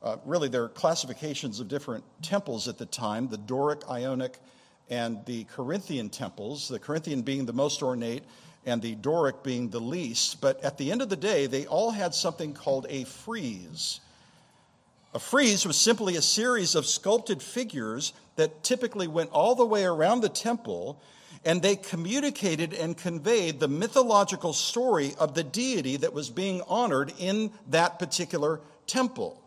uh, 0.02 0.16
really 0.24 0.48
there 0.48 0.62
are 0.64 0.68
classifications 0.68 1.58
of 1.58 1.68
different 1.68 2.04
temples 2.22 2.68
at 2.68 2.78
the 2.78 2.86
time 2.86 3.28
the 3.28 3.38
Doric, 3.38 3.88
Ionic, 3.88 4.38
and 4.90 5.24
the 5.26 5.44
Corinthian 5.44 6.08
temples, 6.08 6.68
the 6.68 6.78
Corinthian 6.78 7.22
being 7.22 7.46
the 7.46 7.52
most 7.52 7.82
ornate 7.82 8.22
and 8.66 8.82
the 8.82 8.94
Doric 8.96 9.42
being 9.42 9.70
the 9.70 9.80
least. 9.80 10.40
But 10.40 10.62
at 10.62 10.76
the 10.76 10.92
end 10.92 11.02
of 11.02 11.08
the 11.08 11.16
day, 11.16 11.46
they 11.46 11.66
all 11.66 11.90
had 11.90 12.14
something 12.14 12.52
called 12.52 12.86
a 12.88 13.04
frieze. 13.04 14.00
A 15.14 15.18
frieze 15.18 15.64
was 15.64 15.78
simply 15.78 16.16
a 16.16 16.22
series 16.22 16.74
of 16.74 16.84
sculpted 16.84 17.42
figures 17.42 18.12
that 18.36 18.62
typically 18.62 19.08
went 19.08 19.30
all 19.30 19.54
the 19.54 19.64
way 19.64 19.84
around 19.84 20.20
the 20.20 20.28
temple, 20.28 21.00
and 21.44 21.62
they 21.62 21.76
communicated 21.76 22.74
and 22.74 22.96
conveyed 22.96 23.58
the 23.58 23.68
mythological 23.68 24.52
story 24.52 25.14
of 25.18 25.34
the 25.34 25.42
deity 25.42 25.96
that 25.96 26.12
was 26.12 26.28
being 26.28 26.60
honored 26.68 27.12
in 27.18 27.50
that 27.68 27.98
particular 27.98 28.60
temple. 28.86 29.42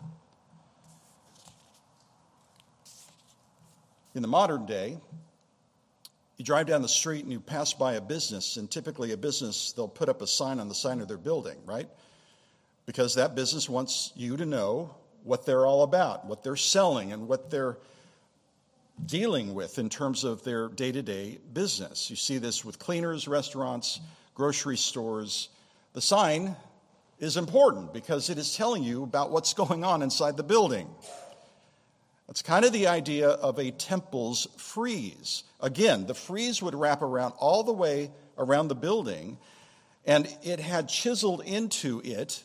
In 4.15 4.23
the 4.23 4.27
modern 4.27 4.65
day, 4.65 4.97
you 6.37 6.43
drive 6.43 6.65
down 6.65 6.81
the 6.81 6.89
street 6.89 7.23
and 7.23 7.31
you 7.31 7.39
pass 7.39 7.71
by 7.71 7.93
a 7.93 8.01
business, 8.01 8.57
and 8.57 8.69
typically 8.69 9.11
a 9.11 9.17
business, 9.17 9.73
they'll 9.73 9.87
put 9.87 10.09
up 10.09 10.23
a 10.23 10.27
sign 10.27 10.59
on 10.59 10.67
the 10.67 10.75
sign 10.75 11.01
of 11.01 11.07
their 11.07 11.19
building, 11.19 11.57
right? 11.65 11.87
Because 12.87 13.13
that 13.13 13.35
business 13.35 13.69
wants 13.69 14.11
you 14.15 14.35
to 14.37 14.45
know 14.45 14.95
what 15.23 15.45
they're 15.45 15.65
all 15.65 15.83
about, 15.83 16.25
what 16.25 16.43
they're 16.43 16.55
selling, 16.55 17.11
and 17.11 17.27
what 17.27 17.49
they're 17.49 17.77
dealing 19.05 19.53
with 19.53 19.79
in 19.79 19.89
terms 19.89 20.23
of 20.23 20.43
their 20.43 20.67
day 20.69 20.91
to 20.91 21.01
day 21.01 21.39
business. 21.53 22.09
You 22.09 22.15
see 22.15 22.37
this 22.37 22.63
with 22.63 22.79
cleaners, 22.79 23.27
restaurants, 23.27 23.99
grocery 24.35 24.77
stores. 24.77 25.49
The 25.93 26.01
sign 26.01 26.55
is 27.19 27.37
important 27.37 27.93
because 27.93 28.29
it 28.29 28.37
is 28.37 28.55
telling 28.55 28.83
you 28.83 29.03
about 29.03 29.31
what's 29.31 29.53
going 29.53 29.83
on 29.83 30.01
inside 30.01 30.37
the 30.37 30.43
building. 30.43 30.89
That's 32.27 32.41
kind 32.41 32.63
of 32.63 32.71
the 32.71 32.87
idea 32.87 33.29
of 33.29 33.59
a 33.59 33.71
temple's 33.71 34.47
frieze. 34.57 35.43
Again, 35.59 36.05
the 36.07 36.13
frieze 36.13 36.61
would 36.61 36.73
wrap 36.73 37.01
around 37.01 37.33
all 37.37 37.63
the 37.63 37.73
way 37.73 38.09
around 38.37 38.69
the 38.69 38.75
building, 38.75 39.37
and 40.05 40.33
it 40.41 40.59
had 40.59 40.87
chiseled 40.87 41.43
into 41.43 42.01
it 42.05 42.43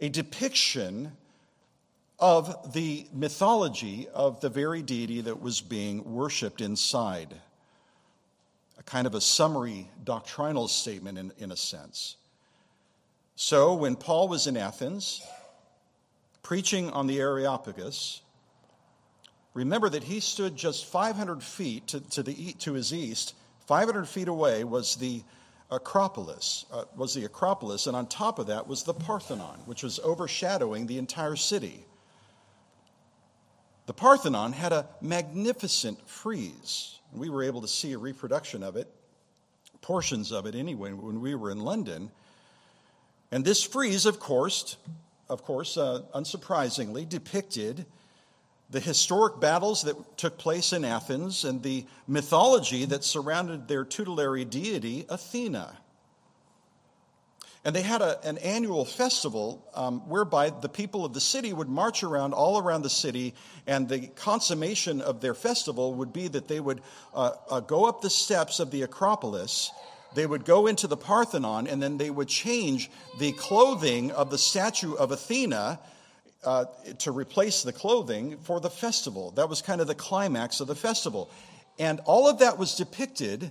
a 0.00 0.08
depiction 0.08 1.12
of 2.18 2.72
the 2.72 3.06
mythology 3.12 4.08
of 4.12 4.40
the 4.40 4.48
very 4.48 4.82
deity 4.82 5.20
that 5.22 5.40
was 5.40 5.60
being 5.60 6.02
worshiped 6.04 6.60
inside. 6.60 7.34
A 8.78 8.82
kind 8.82 9.06
of 9.06 9.14
a 9.14 9.20
summary 9.20 9.88
doctrinal 10.04 10.68
statement, 10.68 11.18
in, 11.18 11.32
in 11.38 11.52
a 11.52 11.56
sense. 11.56 12.16
So, 13.36 13.74
when 13.74 13.94
Paul 13.94 14.28
was 14.28 14.46
in 14.46 14.56
Athens, 14.56 15.22
preaching 16.42 16.90
on 16.90 17.06
the 17.06 17.20
Areopagus, 17.20 18.22
Remember 19.58 19.88
that 19.88 20.04
he 20.04 20.20
stood 20.20 20.56
just 20.56 20.86
500 20.86 21.42
feet 21.42 21.88
to, 21.88 22.00
to, 22.10 22.22
the, 22.22 22.52
to 22.60 22.74
his 22.74 22.94
east. 22.94 23.34
500 23.66 24.06
feet 24.06 24.28
away 24.28 24.62
was 24.62 24.94
the 24.94 25.22
Acropolis, 25.68 26.64
uh, 26.72 26.84
was 26.96 27.12
the 27.12 27.24
Acropolis, 27.24 27.88
and 27.88 27.96
on 27.96 28.06
top 28.06 28.38
of 28.38 28.46
that 28.46 28.68
was 28.68 28.84
the 28.84 28.94
Parthenon, 28.94 29.58
which 29.66 29.82
was 29.82 29.98
overshadowing 29.98 30.86
the 30.86 30.96
entire 30.96 31.34
city. 31.34 31.84
The 33.88 33.94
Parthenon 33.94 34.52
had 34.52 34.74
a 34.74 34.86
magnificent 35.00 36.06
frieze. 36.06 36.98
We 37.10 37.30
were 37.30 37.42
able 37.42 37.62
to 37.62 37.68
see 37.68 37.94
a 37.94 37.98
reproduction 37.98 38.62
of 38.62 38.76
it, 38.76 38.86
portions 39.80 40.30
of 40.30 40.44
it 40.44 40.54
anyway, 40.54 40.92
when 40.92 41.22
we 41.22 41.34
were 41.34 41.50
in 41.50 41.60
London. 41.60 42.10
And 43.32 43.46
this 43.46 43.62
frieze, 43.62 44.04
of 44.04 44.20
course, 44.20 44.76
of 45.30 45.42
course, 45.42 45.78
uh, 45.78 46.02
unsurprisingly, 46.14 47.08
depicted 47.08 47.86
the 48.68 48.78
historic 48.78 49.40
battles 49.40 49.84
that 49.84 50.18
took 50.18 50.36
place 50.36 50.74
in 50.74 50.84
Athens 50.84 51.46
and 51.46 51.62
the 51.62 51.86
mythology 52.06 52.84
that 52.84 53.04
surrounded 53.04 53.68
their 53.68 53.86
tutelary 53.86 54.44
deity, 54.44 55.06
Athena. 55.08 55.78
And 57.64 57.74
they 57.74 57.82
had 57.82 58.02
a, 58.02 58.24
an 58.26 58.38
annual 58.38 58.84
festival 58.84 59.68
um, 59.74 60.08
whereby 60.08 60.50
the 60.50 60.68
people 60.68 61.04
of 61.04 61.12
the 61.12 61.20
city 61.20 61.52
would 61.52 61.68
march 61.68 62.02
around 62.02 62.32
all 62.32 62.58
around 62.58 62.82
the 62.82 62.90
city, 62.90 63.34
and 63.66 63.88
the 63.88 64.06
consummation 64.08 65.00
of 65.00 65.20
their 65.20 65.34
festival 65.34 65.94
would 65.94 66.12
be 66.12 66.28
that 66.28 66.48
they 66.48 66.60
would 66.60 66.80
uh, 67.14 67.32
uh, 67.50 67.60
go 67.60 67.84
up 67.84 68.00
the 68.00 68.10
steps 68.10 68.60
of 68.60 68.70
the 68.70 68.82
Acropolis, 68.82 69.70
they 70.14 70.26
would 70.26 70.44
go 70.44 70.66
into 70.66 70.86
the 70.86 70.96
Parthenon, 70.96 71.66
and 71.66 71.82
then 71.82 71.98
they 71.98 72.10
would 72.10 72.28
change 72.28 72.90
the 73.18 73.32
clothing 73.32 74.10
of 74.12 74.30
the 74.30 74.38
statue 74.38 74.94
of 74.94 75.10
Athena 75.10 75.78
uh, 76.44 76.64
to 76.98 77.10
replace 77.10 77.62
the 77.62 77.72
clothing 77.72 78.38
for 78.38 78.60
the 78.60 78.70
festival. 78.70 79.32
That 79.32 79.48
was 79.48 79.60
kind 79.60 79.80
of 79.80 79.86
the 79.86 79.94
climax 79.94 80.60
of 80.60 80.66
the 80.68 80.74
festival. 80.74 81.30
And 81.78 82.00
all 82.06 82.28
of 82.28 82.38
that 82.38 82.58
was 82.58 82.76
depicted 82.76 83.50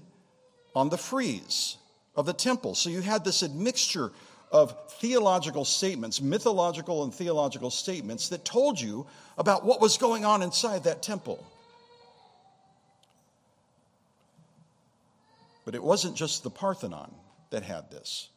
on 0.75 0.89
the 0.89 0.97
frieze 0.97 1.77
of 2.17 2.25
the 2.25 2.33
temple. 2.33 2.75
So 2.75 2.89
you 2.89 3.01
had 3.01 3.23
this 3.23 3.43
admixture 3.43 4.11
of 4.51 4.75
theological 4.93 5.63
statements, 5.63 6.19
mythological 6.19 7.03
and 7.03 7.13
theological 7.13 7.69
statements 7.69 8.29
that 8.29 8.43
told 8.43 8.81
you 8.81 9.05
about 9.37 9.63
what 9.63 9.79
was 9.79 9.97
going 9.97 10.25
on 10.25 10.41
inside 10.41 10.83
that 10.85 11.03
temple. 11.03 11.45
But 15.63 15.75
it 15.75 15.83
wasn't 15.83 16.15
just 16.15 16.43
the 16.43 16.49
Parthenon 16.49 17.13
that 17.51 17.63
had 17.63 17.91
this. 17.91 18.29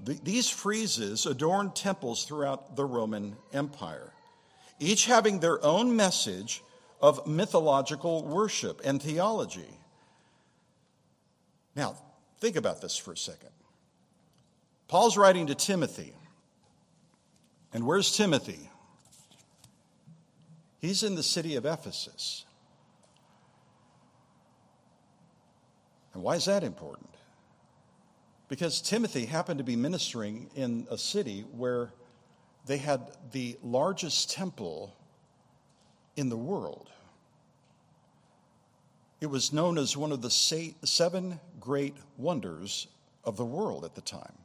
These 0.00 0.50
friezes 0.50 1.24
adorned 1.24 1.74
temples 1.74 2.24
throughout 2.24 2.76
the 2.76 2.84
Roman 2.84 3.36
Empire, 3.52 4.12
each 4.80 5.06
having 5.06 5.38
their 5.38 5.64
own 5.64 5.96
message 5.96 6.62
of 7.00 7.26
mythological 7.26 8.24
worship 8.24 8.80
and 8.84 9.00
theology. 9.00 9.78
Now, 11.76 11.96
think 12.44 12.56
about 12.56 12.82
this 12.82 12.94
for 12.94 13.12
a 13.12 13.16
second. 13.16 13.48
Paul's 14.86 15.16
writing 15.16 15.46
to 15.46 15.54
Timothy. 15.54 16.12
And 17.72 17.86
where's 17.86 18.14
Timothy? 18.14 18.68
He's 20.78 21.02
in 21.02 21.14
the 21.14 21.22
city 21.22 21.56
of 21.56 21.64
Ephesus. 21.64 22.44
And 26.12 26.22
why 26.22 26.34
is 26.34 26.44
that 26.44 26.62
important? 26.62 27.08
Because 28.48 28.82
Timothy 28.82 29.24
happened 29.24 29.56
to 29.56 29.64
be 29.64 29.74
ministering 29.74 30.50
in 30.54 30.86
a 30.90 30.98
city 30.98 31.46
where 31.50 31.94
they 32.66 32.76
had 32.76 33.10
the 33.32 33.56
largest 33.62 34.30
temple 34.30 34.94
in 36.14 36.28
the 36.28 36.36
world. 36.36 36.90
It 39.24 39.30
was 39.30 39.54
known 39.54 39.78
as 39.78 39.96
one 39.96 40.12
of 40.12 40.20
the 40.20 40.28
seven 40.28 41.40
great 41.58 41.96
wonders 42.18 42.88
of 43.24 43.38
the 43.38 43.44
world 43.46 43.86
at 43.86 43.94
the 43.94 44.02
time. 44.02 44.43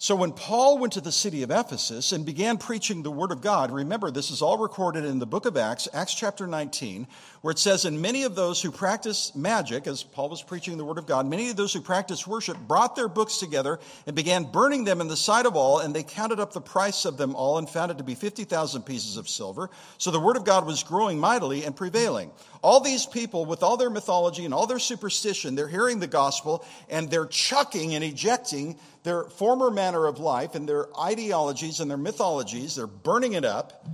So 0.00 0.14
when 0.14 0.30
Paul 0.30 0.78
went 0.78 0.92
to 0.92 1.00
the 1.00 1.10
city 1.10 1.42
of 1.42 1.50
Ephesus 1.50 2.12
and 2.12 2.24
began 2.24 2.56
preaching 2.56 3.02
the 3.02 3.10
word 3.10 3.32
of 3.32 3.40
God, 3.40 3.72
remember 3.72 4.12
this 4.12 4.30
is 4.30 4.42
all 4.42 4.56
recorded 4.56 5.04
in 5.04 5.18
the 5.18 5.26
book 5.26 5.44
of 5.44 5.56
Acts, 5.56 5.88
Acts 5.92 6.14
chapter 6.14 6.46
19, 6.46 7.08
where 7.40 7.50
it 7.50 7.58
says, 7.58 7.84
And 7.84 8.00
many 8.00 8.22
of 8.22 8.36
those 8.36 8.62
who 8.62 8.70
practice 8.70 9.34
magic, 9.34 9.88
as 9.88 10.04
Paul 10.04 10.28
was 10.28 10.40
preaching 10.40 10.78
the 10.78 10.84
word 10.84 10.98
of 10.98 11.06
God, 11.06 11.26
many 11.26 11.50
of 11.50 11.56
those 11.56 11.72
who 11.72 11.80
practice 11.80 12.28
worship 12.28 12.56
brought 12.58 12.94
their 12.94 13.08
books 13.08 13.38
together 13.38 13.80
and 14.06 14.14
began 14.14 14.44
burning 14.44 14.84
them 14.84 15.00
in 15.00 15.08
the 15.08 15.16
sight 15.16 15.46
of 15.46 15.56
all, 15.56 15.80
and 15.80 15.92
they 15.92 16.04
counted 16.04 16.38
up 16.38 16.52
the 16.52 16.60
price 16.60 17.04
of 17.04 17.16
them 17.16 17.34
all 17.34 17.58
and 17.58 17.68
found 17.68 17.90
it 17.90 17.98
to 17.98 18.04
be 18.04 18.14
50,000 18.14 18.82
pieces 18.82 19.16
of 19.16 19.28
silver. 19.28 19.68
So 19.98 20.12
the 20.12 20.20
word 20.20 20.36
of 20.36 20.44
God 20.44 20.64
was 20.64 20.84
growing 20.84 21.18
mightily 21.18 21.64
and 21.64 21.74
prevailing. 21.74 22.30
All 22.62 22.78
these 22.78 23.04
people, 23.04 23.46
with 23.46 23.64
all 23.64 23.76
their 23.76 23.90
mythology 23.90 24.44
and 24.44 24.54
all 24.54 24.68
their 24.68 24.78
superstition, 24.78 25.56
they're 25.56 25.66
hearing 25.66 25.98
the 25.98 26.06
gospel 26.06 26.64
and 26.88 27.10
they're 27.10 27.26
chucking 27.26 27.96
and 27.96 28.04
ejecting 28.04 28.78
their 29.08 29.24
former 29.24 29.70
manner 29.70 30.04
of 30.04 30.18
life 30.18 30.54
and 30.54 30.68
their 30.68 30.86
ideologies 31.00 31.80
and 31.80 31.90
their 31.90 31.96
mythologies. 31.96 32.76
They're 32.76 32.86
burning 32.86 33.32
it 33.32 33.44
up. 33.44 33.86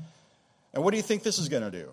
And 0.72 0.82
what 0.82 0.90
do 0.90 0.96
you 0.96 1.04
think 1.04 1.22
this 1.22 1.38
is 1.38 1.48
going 1.48 1.62
to 1.62 1.70
do? 1.70 1.88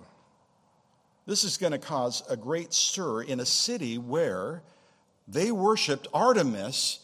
This 1.28 1.44
is 1.44 1.58
going 1.58 1.72
to 1.72 1.78
cause 1.78 2.24
a 2.28 2.36
great 2.36 2.74
stir 2.74 3.22
in 3.22 3.40
a 3.40 3.46
city 3.46 4.00
where 4.00 4.64
they 5.28 5.52
worshiped 5.52 6.08
Artemis 6.16 6.98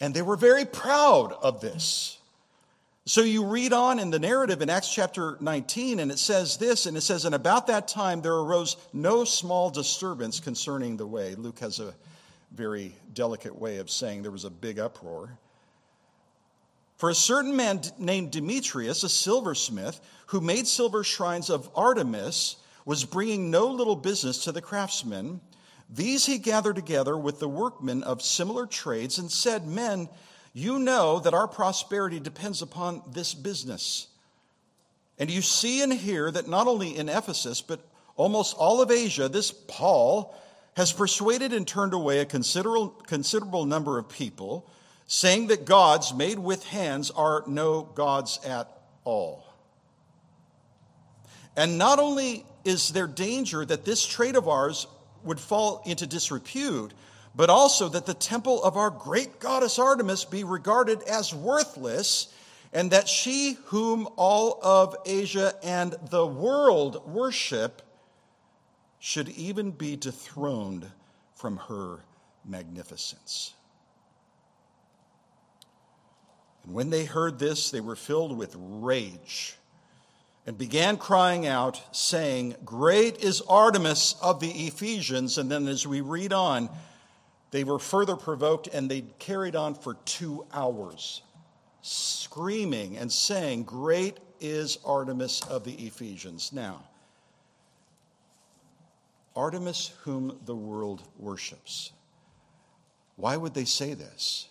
and 0.00 0.12
they 0.12 0.22
were 0.22 0.34
very 0.34 0.64
proud 0.64 1.32
of 1.34 1.60
this. 1.60 2.18
So 3.06 3.20
you 3.20 3.44
read 3.44 3.72
on 3.72 4.00
in 4.00 4.10
the 4.10 4.18
narrative 4.18 4.62
in 4.62 4.70
Acts 4.70 4.92
chapter 4.92 5.36
19, 5.40 6.00
and 6.00 6.10
it 6.10 6.18
says 6.18 6.56
this, 6.56 6.86
and 6.86 6.96
it 6.96 7.02
says, 7.02 7.24
And 7.24 7.34
about 7.34 7.68
that 7.68 7.86
time 7.86 8.22
there 8.22 8.34
arose 8.34 8.76
no 8.92 9.22
small 9.22 9.70
disturbance 9.70 10.40
concerning 10.40 10.96
the 10.96 11.06
way. 11.06 11.36
Luke 11.36 11.60
has 11.60 11.78
a 11.78 11.94
very 12.50 12.92
delicate 13.14 13.56
way 13.56 13.76
of 13.76 13.88
saying 13.88 14.22
there 14.22 14.32
was 14.32 14.44
a 14.44 14.50
big 14.50 14.80
uproar. 14.80 15.38
For 17.00 17.08
a 17.08 17.14
certain 17.14 17.56
man 17.56 17.80
named 17.98 18.30
Demetrius, 18.30 19.04
a 19.04 19.08
silversmith, 19.08 20.02
who 20.26 20.42
made 20.42 20.66
silver 20.66 21.02
shrines 21.02 21.48
of 21.48 21.70
Artemis, 21.74 22.56
was 22.84 23.06
bringing 23.06 23.50
no 23.50 23.68
little 23.68 23.96
business 23.96 24.44
to 24.44 24.52
the 24.52 24.60
craftsmen. 24.60 25.40
These 25.88 26.26
he 26.26 26.36
gathered 26.36 26.76
together 26.76 27.16
with 27.16 27.40
the 27.40 27.48
workmen 27.48 28.02
of 28.02 28.20
similar 28.20 28.66
trades 28.66 29.16
and 29.16 29.32
said, 29.32 29.66
Men, 29.66 30.10
you 30.52 30.78
know 30.78 31.20
that 31.20 31.32
our 31.32 31.48
prosperity 31.48 32.20
depends 32.20 32.60
upon 32.60 33.00
this 33.10 33.32
business. 33.32 34.08
And 35.18 35.30
you 35.30 35.40
see 35.40 35.80
and 35.80 35.94
hear 35.94 36.30
that 36.30 36.48
not 36.48 36.66
only 36.66 36.94
in 36.94 37.08
Ephesus, 37.08 37.62
but 37.62 37.80
almost 38.16 38.54
all 38.58 38.82
of 38.82 38.90
Asia, 38.90 39.26
this 39.30 39.52
Paul 39.52 40.34
has 40.76 40.92
persuaded 40.92 41.54
and 41.54 41.66
turned 41.66 41.94
away 41.94 42.18
a 42.18 42.26
considerable, 42.26 42.90
considerable 43.06 43.64
number 43.64 43.96
of 43.96 44.10
people, 44.10 44.70
saying 45.12 45.48
that 45.48 45.64
gods 45.64 46.14
made 46.14 46.38
with 46.38 46.64
hands 46.66 47.10
are 47.10 47.42
no 47.48 47.82
gods 47.82 48.38
at 48.46 48.68
all. 49.02 49.44
And 51.56 51.78
not 51.78 51.98
only 51.98 52.44
is 52.64 52.90
there 52.90 53.08
danger 53.08 53.64
that 53.64 53.84
this 53.84 54.06
trade 54.06 54.36
of 54.36 54.46
ours 54.46 54.86
would 55.24 55.40
fall 55.40 55.82
into 55.84 56.06
disrepute, 56.06 56.94
but 57.34 57.50
also 57.50 57.88
that 57.88 58.06
the 58.06 58.14
temple 58.14 58.62
of 58.62 58.76
our 58.76 58.88
great 58.88 59.40
goddess 59.40 59.80
Artemis 59.80 60.24
be 60.24 60.44
regarded 60.44 61.02
as 61.02 61.34
worthless, 61.34 62.32
and 62.72 62.92
that 62.92 63.08
she, 63.08 63.58
whom 63.64 64.06
all 64.14 64.60
of 64.62 64.94
Asia 65.04 65.54
and 65.64 65.96
the 66.10 66.24
world 66.24 67.04
worship, 67.12 67.82
should 69.00 69.28
even 69.30 69.72
be 69.72 69.96
dethroned 69.96 70.86
from 71.34 71.56
her 71.56 72.04
magnificence. 72.44 73.54
And 76.70 76.76
when 76.76 76.90
they 76.90 77.04
heard 77.04 77.40
this, 77.40 77.72
they 77.72 77.80
were 77.80 77.96
filled 77.96 78.38
with 78.38 78.54
rage 78.56 79.56
and 80.46 80.56
began 80.56 80.98
crying 80.98 81.44
out, 81.44 81.82
saying, 81.90 82.54
Great 82.64 83.24
is 83.24 83.40
Artemis 83.40 84.14
of 84.22 84.38
the 84.38 84.52
Ephesians. 84.68 85.36
And 85.36 85.50
then 85.50 85.66
as 85.66 85.84
we 85.84 86.00
read 86.00 86.32
on, 86.32 86.70
they 87.50 87.64
were 87.64 87.80
further 87.80 88.14
provoked 88.14 88.68
and 88.68 88.88
they 88.88 89.00
carried 89.18 89.56
on 89.56 89.74
for 89.74 89.94
two 90.04 90.46
hours, 90.52 91.22
screaming 91.82 92.96
and 92.96 93.10
saying, 93.10 93.64
Great 93.64 94.18
is 94.38 94.78
Artemis 94.86 95.42
of 95.50 95.64
the 95.64 95.74
Ephesians. 95.74 96.52
Now, 96.52 96.84
Artemis, 99.34 99.92
whom 100.04 100.38
the 100.44 100.54
world 100.54 101.02
worships. 101.18 101.90
Why 103.16 103.36
would 103.36 103.54
they 103.54 103.64
say 103.64 103.94
this? 103.94 104.49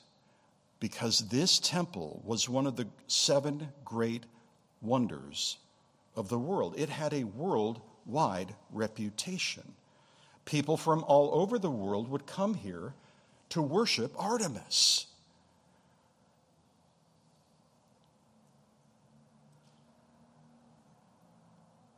Because 0.80 1.28
this 1.28 1.60
temple 1.60 2.22
was 2.24 2.48
one 2.48 2.66
of 2.66 2.76
the 2.76 2.88
seven 3.08 3.70
great 3.84 4.26
wonders 4.82 5.58
of 6.16 6.30
the 6.30 6.40
world. 6.40 6.76
It 6.78 6.90
had 6.90 7.14
a 7.14 7.26
worldwide 7.26 8.56
reputation. 8.72 9.74
People 10.46 10.78
from 10.78 11.04
all 11.04 11.30
over 11.34 11.60
the 11.60 11.70
world 11.70 12.10
would 12.10 12.26
come 12.26 12.54
here 12.54 12.94
to 13.50 13.62
worship 13.62 14.14
Artemis. 14.18 15.08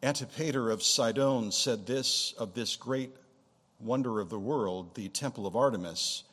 Antipater 0.03 0.71
of 0.71 0.81
Sidon 0.81 1.51
said 1.51 1.85
this 1.85 2.33
of 2.37 2.55
this 2.55 2.75
great 2.75 3.11
wonder 3.79 4.19
of 4.19 4.29
the 4.29 4.39
world, 4.39 4.95
the 4.95 5.09
temple 5.09 5.45
of 5.45 5.55
Artemis, 5.55 6.23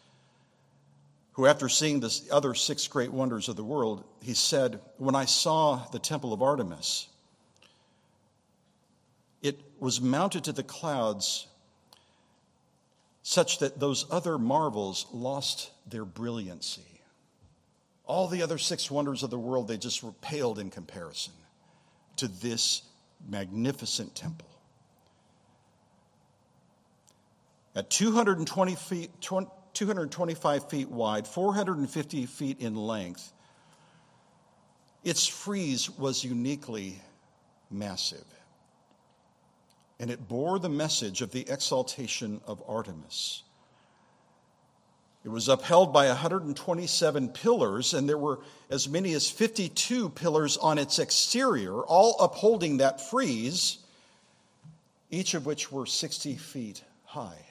who, 1.38 1.46
after 1.46 1.68
seeing 1.68 2.01
the 2.01 2.20
other 2.33 2.53
six 2.53 2.88
great 2.88 3.12
wonders 3.12 3.48
of 3.48 3.55
the 3.55 3.62
world, 3.62 4.03
he 4.20 4.35
said, 4.35 4.81
When 4.96 5.14
I 5.14 5.24
saw 5.24 5.77
the 5.92 6.01
temple 6.01 6.33
of 6.33 6.42
Artemis, 6.42 7.07
it 9.40 9.57
was 9.79 10.01
mounted 10.01 10.42
to 10.44 10.53
the 10.53 10.64
clouds 10.64 11.46
such 13.22 13.61
that 13.61 13.79
those 13.79 14.05
other 14.11 14.37
marvels 14.37 15.07
lost 15.12 15.70
their 15.88 16.05
brilliancy. 16.05 17.03
All 18.05 18.27
the 18.27 18.42
other 18.42 18.59
six 18.59 18.90
wonders 18.90 19.22
of 19.22 19.31
the 19.31 19.38
world, 19.38 19.68
they 19.68 19.79
just 19.79 20.03
were 20.03 20.11
paled 20.11 20.59
in 20.59 20.70
comparison 20.70 21.35
to 22.16 22.27
this 22.27 22.83
magnificent 23.29 24.16
temple. 24.16 24.51
At 27.77 27.90
220 27.90 28.74
feet, 28.74 29.20
225 29.74 30.68
feet 30.68 30.88
wide, 30.88 31.26
450 31.26 32.26
feet 32.26 32.61
in 32.61 32.74
length, 32.74 33.33
its 35.04 35.26
frieze 35.26 35.90
was 35.90 36.24
uniquely 36.24 37.00
massive. 37.70 38.24
And 40.00 40.11
it 40.11 40.28
bore 40.28 40.59
the 40.59 40.68
message 40.68 41.22
of 41.22 41.33
the 41.33 41.48
exaltation 41.48 42.40
of 42.46 42.62
Artemis. 42.68 43.42
It 45.24 45.31
was 45.31 45.48
upheld 45.48 45.92
by 45.92 46.07
127 46.07 47.28
pillars, 47.31 47.92
and 47.92 48.09
there 48.09 48.18
were 48.18 48.40
as 48.70 48.88
many 48.88 49.12
as 49.14 49.28
52 49.28 50.11
pillars 50.11 50.57
on 50.57 50.78
its 50.78 50.98
exterior, 50.98 51.83
all 51.83 52.16
upholding 52.20 52.76
that 52.78 53.00
frieze, 53.00 53.78
each 55.11 55.35
of 55.35 55.44
which 55.44 55.72
were 55.72 55.87
60 55.87 56.37
feet 56.37 56.85
high. 57.04 57.47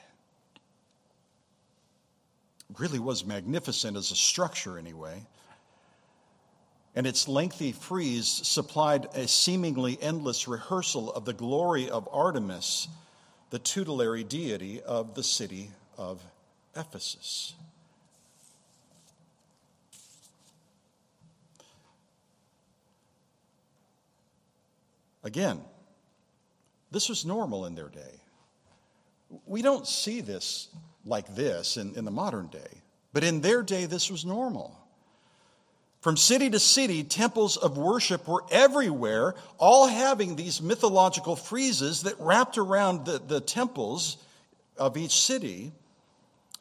Really 2.77 2.99
was 2.99 3.25
magnificent 3.25 3.95
as 3.95 4.12
a 4.12 4.15
structure, 4.15 4.77
anyway. 4.77 5.25
And 6.95 7.08
its 7.08 7.27
lengthy 7.27 7.71
frieze 7.71 8.27
supplied 8.27 9.06
a 9.13 9.27
seemingly 9.27 9.97
endless 10.01 10.47
rehearsal 10.47 11.13
of 11.13 11.25
the 11.25 11.34
glory 11.34 11.89
of 11.89 12.10
Artemis, 12.12 12.88
the 13.51 13.60
tutelary 13.60 14.23
deity 14.23 14.82
of 14.82 15.15
the 15.15 15.23
city 15.23 15.71
of 15.97 16.21
Ephesus. 16.75 17.53
Again, 25.23 25.62
this 26.89 27.10
was 27.10 27.25
normal 27.25 27.65
in 27.65 27.75
their 27.75 27.89
day. 27.89 28.21
We 29.45 29.62
don't 29.62 29.86
see 29.86 30.21
this 30.21 30.69
like 31.07 31.35
this 31.35 31.77
in, 31.77 31.95
in 31.95 32.05
the 32.05 32.11
modern 32.11 32.47
day, 32.47 32.81
but 33.13 33.23
in 33.23 33.41
their 33.41 33.63
day, 33.63 33.85
this 33.85 34.11
was 34.11 34.25
normal. 34.25 34.77
From 36.01 36.15
city 36.15 36.49
to 36.51 36.59
city, 36.59 37.03
temples 37.03 37.57
of 37.57 37.77
worship 37.77 38.27
were 38.27 38.43
everywhere, 38.51 39.33
all 39.57 39.87
having 39.87 40.35
these 40.35 40.61
mythological 40.61 41.35
friezes 41.35 42.03
that 42.03 42.19
wrapped 42.19 42.57
around 42.57 43.05
the, 43.05 43.19
the 43.19 43.41
temples 43.41 44.17
of 44.77 44.95
each 44.95 45.19
city, 45.19 45.71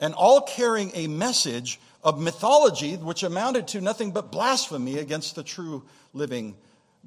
and 0.00 0.14
all 0.14 0.40
carrying 0.40 0.90
a 0.94 1.06
message 1.06 1.78
of 2.02 2.20
mythology 2.20 2.96
which 2.96 3.22
amounted 3.22 3.68
to 3.68 3.80
nothing 3.80 4.10
but 4.10 4.32
blasphemy 4.32 4.98
against 4.98 5.34
the 5.34 5.42
true 5.42 5.82
living 6.12 6.56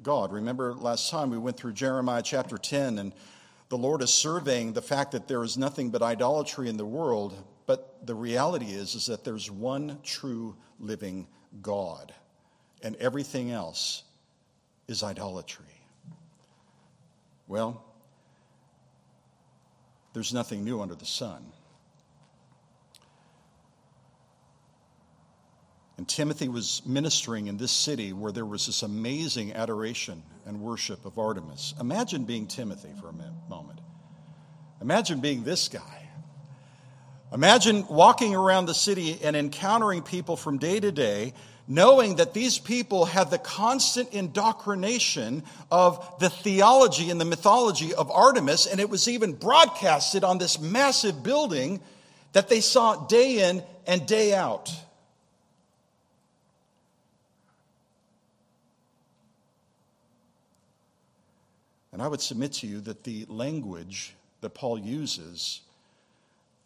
God. 0.02 0.32
Remember 0.32 0.74
last 0.74 1.10
time 1.10 1.30
we 1.30 1.38
went 1.38 1.56
through 1.56 1.72
Jeremiah 1.72 2.22
chapter 2.22 2.58
10, 2.58 2.98
and 2.98 3.12
the 3.70 3.78
Lord 3.78 4.02
is 4.02 4.12
surveying 4.12 4.72
the 4.72 4.82
fact 4.82 5.12
that 5.12 5.28
there 5.28 5.44
is 5.44 5.56
nothing 5.56 5.90
but 5.90 6.02
idolatry 6.02 6.68
in 6.68 6.76
the 6.76 6.84
world, 6.84 7.42
but 7.66 8.04
the 8.04 8.16
reality 8.16 8.66
is, 8.66 8.96
is 8.96 9.06
that 9.06 9.22
there's 9.22 9.48
one 9.48 10.00
true 10.02 10.56
living 10.80 11.28
God, 11.62 12.12
and 12.82 12.96
everything 12.96 13.52
else 13.52 14.02
is 14.88 15.04
idolatry. 15.04 15.64
Well, 17.46 17.84
there's 20.14 20.34
nothing 20.34 20.64
new 20.64 20.80
under 20.80 20.96
the 20.96 21.06
sun. 21.06 21.52
And 25.96 26.08
Timothy 26.08 26.48
was 26.48 26.82
ministering 26.84 27.46
in 27.46 27.56
this 27.56 27.70
city 27.70 28.12
where 28.12 28.32
there 28.32 28.46
was 28.46 28.66
this 28.66 28.82
amazing 28.82 29.52
adoration 29.52 30.24
and 30.50 30.60
worship 30.60 31.06
of 31.06 31.16
Artemis. 31.16 31.74
Imagine 31.80 32.24
being 32.24 32.48
Timothy 32.48 32.90
for 33.00 33.08
a 33.08 33.12
moment. 33.48 33.78
Imagine 34.82 35.20
being 35.20 35.44
this 35.44 35.68
guy. 35.68 36.08
Imagine 37.32 37.86
walking 37.86 38.34
around 38.34 38.66
the 38.66 38.74
city 38.74 39.20
and 39.22 39.36
encountering 39.36 40.02
people 40.02 40.36
from 40.36 40.58
day 40.58 40.80
to 40.80 40.90
day, 40.90 41.34
knowing 41.68 42.16
that 42.16 42.34
these 42.34 42.58
people 42.58 43.04
had 43.04 43.30
the 43.30 43.38
constant 43.38 44.12
indoctrination 44.12 45.44
of 45.70 46.18
the 46.18 46.28
theology 46.28 47.10
and 47.10 47.20
the 47.20 47.24
mythology 47.24 47.94
of 47.94 48.10
Artemis, 48.10 48.66
and 48.66 48.80
it 48.80 48.90
was 48.90 49.06
even 49.06 49.34
broadcasted 49.34 50.24
on 50.24 50.38
this 50.38 50.58
massive 50.58 51.22
building 51.22 51.80
that 52.32 52.48
they 52.48 52.60
saw 52.60 53.06
day 53.06 53.48
in 53.48 53.62
and 53.86 54.04
day 54.04 54.34
out. 54.34 54.68
And 62.00 62.06
I 62.06 62.08
would 62.08 62.22
submit 62.22 62.54
to 62.54 62.66
you 62.66 62.80
that 62.80 63.04
the 63.04 63.26
language 63.28 64.14
that 64.40 64.54
Paul 64.54 64.78
uses 64.78 65.60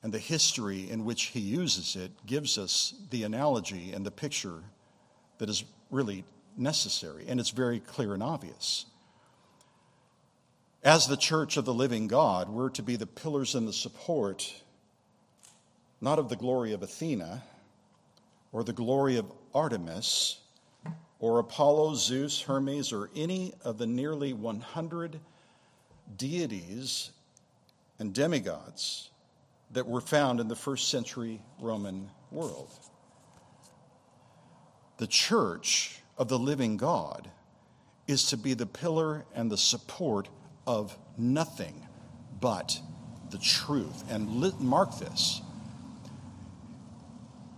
and 0.01 0.15
the 0.15 0.21
history 0.21 0.89
in 0.89 1.05
which 1.05 1.25
he 1.25 1.41
uses 1.41 1.97
it 1.97 2.13
gives 2.25 2.57
us 2.57 2.95
the 3.11 3.25
analogy 3.25 3.93
and 3.93 4.07
the 4.07 4.13
picture 4.13 4.63
that 5.39 5.49
is 5.49 5.65
really 5.91 6.23
necessary, 6.57 7.25
and 7.27 7.41
it's 7.41 7.51
very 7.51 7.81
clear 7.81 8.15
and 8.15 8.23
obvious. 8.23 8.87
As 10.85 11.09
the 11.09 11.17
church 11.17 11.57
of 11.57 11.65
the 11.65 11.75
living 11.75 12.07
God, 12.07 12.49
we're 12.49 12.71
to 12.71 12.83
be 12.85 12.95
the 12.95 13.05
pillars 13.05 13.57
and 13.57 13.67
the 13.67 13.73
support, 13.73 14.63
not 16.01 16.21
of 16.21 16.29
the 16.29 16.37
glory 16.37 16.75
of 16.75 16.85
Athena 16.85 17.43
or 18.53 18.63
the 18.63 18.73
glory 18.73 19.17
of 19.17 19.33
Artemis 19.53 20.39
or 21.25 21.39
Apollo, 21.39 21.95
Zeus, 21.95 22.43
Hermes, 22.43 22.93
or 22.93 23.09
any 23.17 23.55
of 23.65 23.79
the 23.79 23.87
nearly 23.87 24.35
100 24.35 25.19
deities 26.19 27.13
and 27.99 28.13
demigods 28.13 29.09
that 29.71 29.87
were 29.87 30.03
found 30.03 30.39
in 30.39 30.49
the 30.49 30.55
first 30.55 30.91
century 30.91 31.41
Roman 31.59 32.11
world. 32.31 32.69
The 34.99 35.07
church 35.07 35.99
of 36.19 36.29
the 36.29 36.39
living 36.39 36.77
God 36.77 37.31
is 38.07 38.27
to 38.27 38.37
be 38.37 38.53
the 38.53 38.67
pillar 38.67 39.25
and 39.35 39.51
the 39.51 39.57
support 39.57 40.29
of 40.67 40.95
nothing 41.17 41.87
but 42.39 42.79
the 43.31 43.39
truth. 43.39 44.05
And 44.11 44.61
mark 44.61 44.99
this 44.99 45.41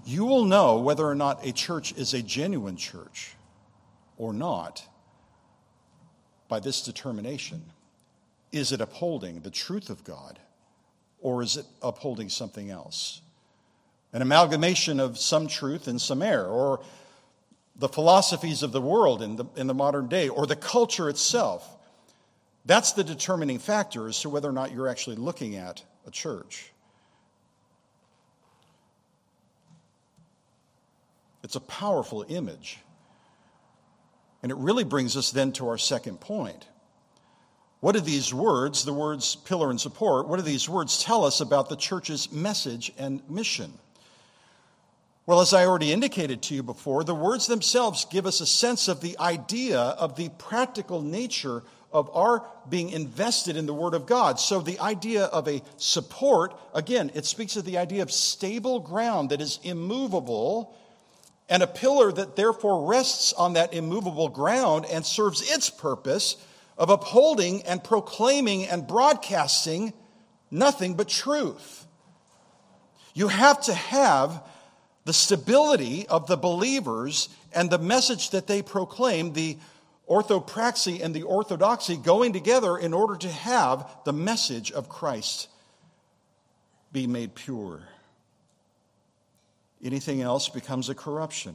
you 0.05 0.25
will 0.25 0.45
know 0.45 0.79
whether 0.79 1.05
or 1.05 1.17
not 1.17 1.45
a 1.45 1.51
church 1.51 1.93
is 1.97 2.15
a 2.15 2.23
genuine 2.23 2.77
church 2.77 3.36
or 4.17 4.33
not 4.33 4.87
by 6.49 6.61
this 6.61 6.83
determination. 6.83 7.63
Is 8.53 8.73
it 8.73 8.81
upholding 8.81 9.41
the 9.41 9.51
truth 9.51 9.91
of 9.91 10.05
God 10.05 10.39
or 11.21 11.43
is 11.43 11.57
it 11.57 11.67
upholding 11.83 12.29
something 12.29 12.71
else? 12.71 13.21
An 14.13 14.23
amalgamation 14.23 15.01
of 15.01 15.19
some 15.19 15.49
truth 15.49 15.89
and 15.89 16.01
some 16.01 16.23
error, 16.23 16.47
or 16.47 16.81
the 17.75 17.89
philosophies 17.89 18.63
of 18.63 18.73
the 18.73 18.81
world 18.81 19.21
in 19.21 19.37
the, 19.37 19.45
in 19.57 19.67
the 19.67 19.75
modern 19.75 20.09
day, 20.09 20.29
or 20.29 20.47
the 20.47 20.57
culture 20.57 21.09
itself. 21.09 21.69
That's 22.65 22.93
the 22.93 23.05
determining 23.05 23.59
factor 23.59 24.09
as 24.09 24.21
to 24.21 24.31
whether 24.31 24.49
or 24.49 24.53
not 24.53 24.73
you're 24.73 24.89
actually 24.89 25.17
looking 25.17 25.57
at 25.57 25.83
a 26.07 26.11
church. 26.11 26.73
It's 31.43 31.57
a 31.57 31.61
powerful 31.61 32.25
image. 32.29 32.79
And 34.47 34.53
it 34.53 34.59
really 34.59 34.85
brings 34.85 35.17
us 35.17 35.33
then 35.33 35.51
to 35.55 35.67
our 35.67 35.77
second 35.77 36.21
point. 36.21 36.69
What 37.81 37.97
do 37.97 38.01
these 38.01 38.33
words, 38.33 38.85
the 38.85 38.93
words 38.93 39.35
pillar 39.35 39.71
and 39.71 39.81
support, 39.81 40.29
what 40.29 40.37
do 40.37 40.43
these 40.43 40.69
words 40.69 41.03
tell 41.03 41.25
us 41.25 41.41
about 41.41 41.69
the 41.69 41.75
church's 41.75 42.31
message 42.31 42.93
and 42.97 43.29
mission? 43.29 43.73
Well, 45.27 45.41
as 45.41 45.53
I 45.53 45.67
already 45.67 45.93
indicated 45.93 46.43
to 46.43 46.55
you 46.55 46.63
before, 46.63 47.03
the 47.03 47.13
words 47.13 47.49
themselves 47.49 48.05
give 48.05 48.25
us 48.25 48.41
a 48.41 48.47
sense 48.47 48.87
of 48.87 49.01
the 49.01 49.19
idea 49.19 49.81
of 49.81 50.15
the 50.15 50.29
practical 50.39 51.03
nature 51.03 51.65
of 51.91 52.09
our 52.15 52.47
being 52.69 52.91
invested 52.91 53.57
in 53.57 53.67
the 53.67 53.75
Word 53.75 53.95
of 53.95 54.07
God. 54.07 54.39
So, 54.39 54.61
the 54.61 54.79
idea 54.79 55.25
of 55.25 55.49
a 55.49 55.61
support, 55.77 56.57
again, 56.73 57.11
it 57.15 57.27
speaks 57.27 57.57
of 57.57 57.65
the 57.65 57.79
idea 57.79 58.03
of 58.03 58.13
stable 58.13 58.79
ground 58.79 59.31
that 59.31 59.41
is 59.41 59.59
immovable 59.65 60.77
and 61.49 61.63
a 61.63 61.67
pillar 61.67 62.11
that 62.13 62.37
therefore 62.37 62.89
rests 62.89 63.33
on 63.33 63.53
that 63.53 63.73
immovable 63.73 64.29
ground 64.29 64.85
and 64.87 65.07
serves 65.07 65.51
its 65.51 65.71
purpose 65.71 66.37
of 66.77 66.91
upholding 66.91 67.63
and 67.63 67.83
proclaiming 67.83 68.67
and 68.67 68.87
broadcasting 68.87 69.93
nothing 70.51 70.95
but 70.95 71.09
truth. 71.09 71.87
You 73.15 73.29
have 73.29 73.63
to 73.63 73.75
have 73.75 74.43
the 75.05 75.13
stability 75.13 76.07
of 76.09 76.27
the 76.27 76.37
believers 76.37 77.29
and 77.53 77.71
the 77.71 77.79
message 77.79 78.31
that 78.31 78.47
they 78.47 78.61
proclaim, 78.61 79.33
the 79.33 79.57
orthopraxy 80.09 81.03
and 81.03 81.15
the 81.15 81.23
orthodoxy 81.23 81.97
going 81.97 82.33
together 82.33 82.77
in 82.77 82.93
order 82.93 83.17
to 83.17 83.29
have 83.29 83.89
the 84.05 84.13
message 84.13 84.73
of 84.73 84.89
Christ 84.89 85.49
be 86.93 87.07
made 87.07 87.35
pure. 87.35 87.83
Anything 89.85 90.23
else 90.23 90.49
becomes 90.49 90.89
a 90.89 90.95
corruption. 90.95 91.55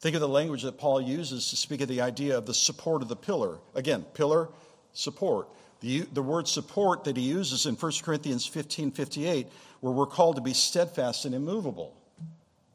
Think 0.00 0.14
of 0.14 0.20
the 0.20 0.28
language 0.28 0.62
that 0.62 0.78
Paul 0.78 1.00
uses 1.00 1.50
to 1.50 1.56
speak 1.56 1.80
of 1.82 1.88
the 1.88 2.00
idea 2.00 2.38
of 2.38 2.46
the 2.46 2.54
support 2.54 3.02
of 3.02 3.08
the 3.08 3.16
pillar. 3.16 3.58
Again, 3.74 4.02
pillar, 4.14 4.48
support. 4.92 5.48
The, 5.80 6.00
the 6.12 6.22
word 6.22 6.48
support 6.48 7.04
that 7.04 7.16
he 7.16 7.22
uses 7.22 7.66
in 7.66 7.74
1 7.74 7.92
Corinthians 8.02 8.46
15 8.46 8.92
58, 8.92 9.46
where 9.80 9.92
we're 9.92 10.06
called 10.06 10.36
to 10.36 10.42
be 10.42 10.54
steadfast 10.54 11.24
and 11.24 11.34
immovable. 11.34 11.94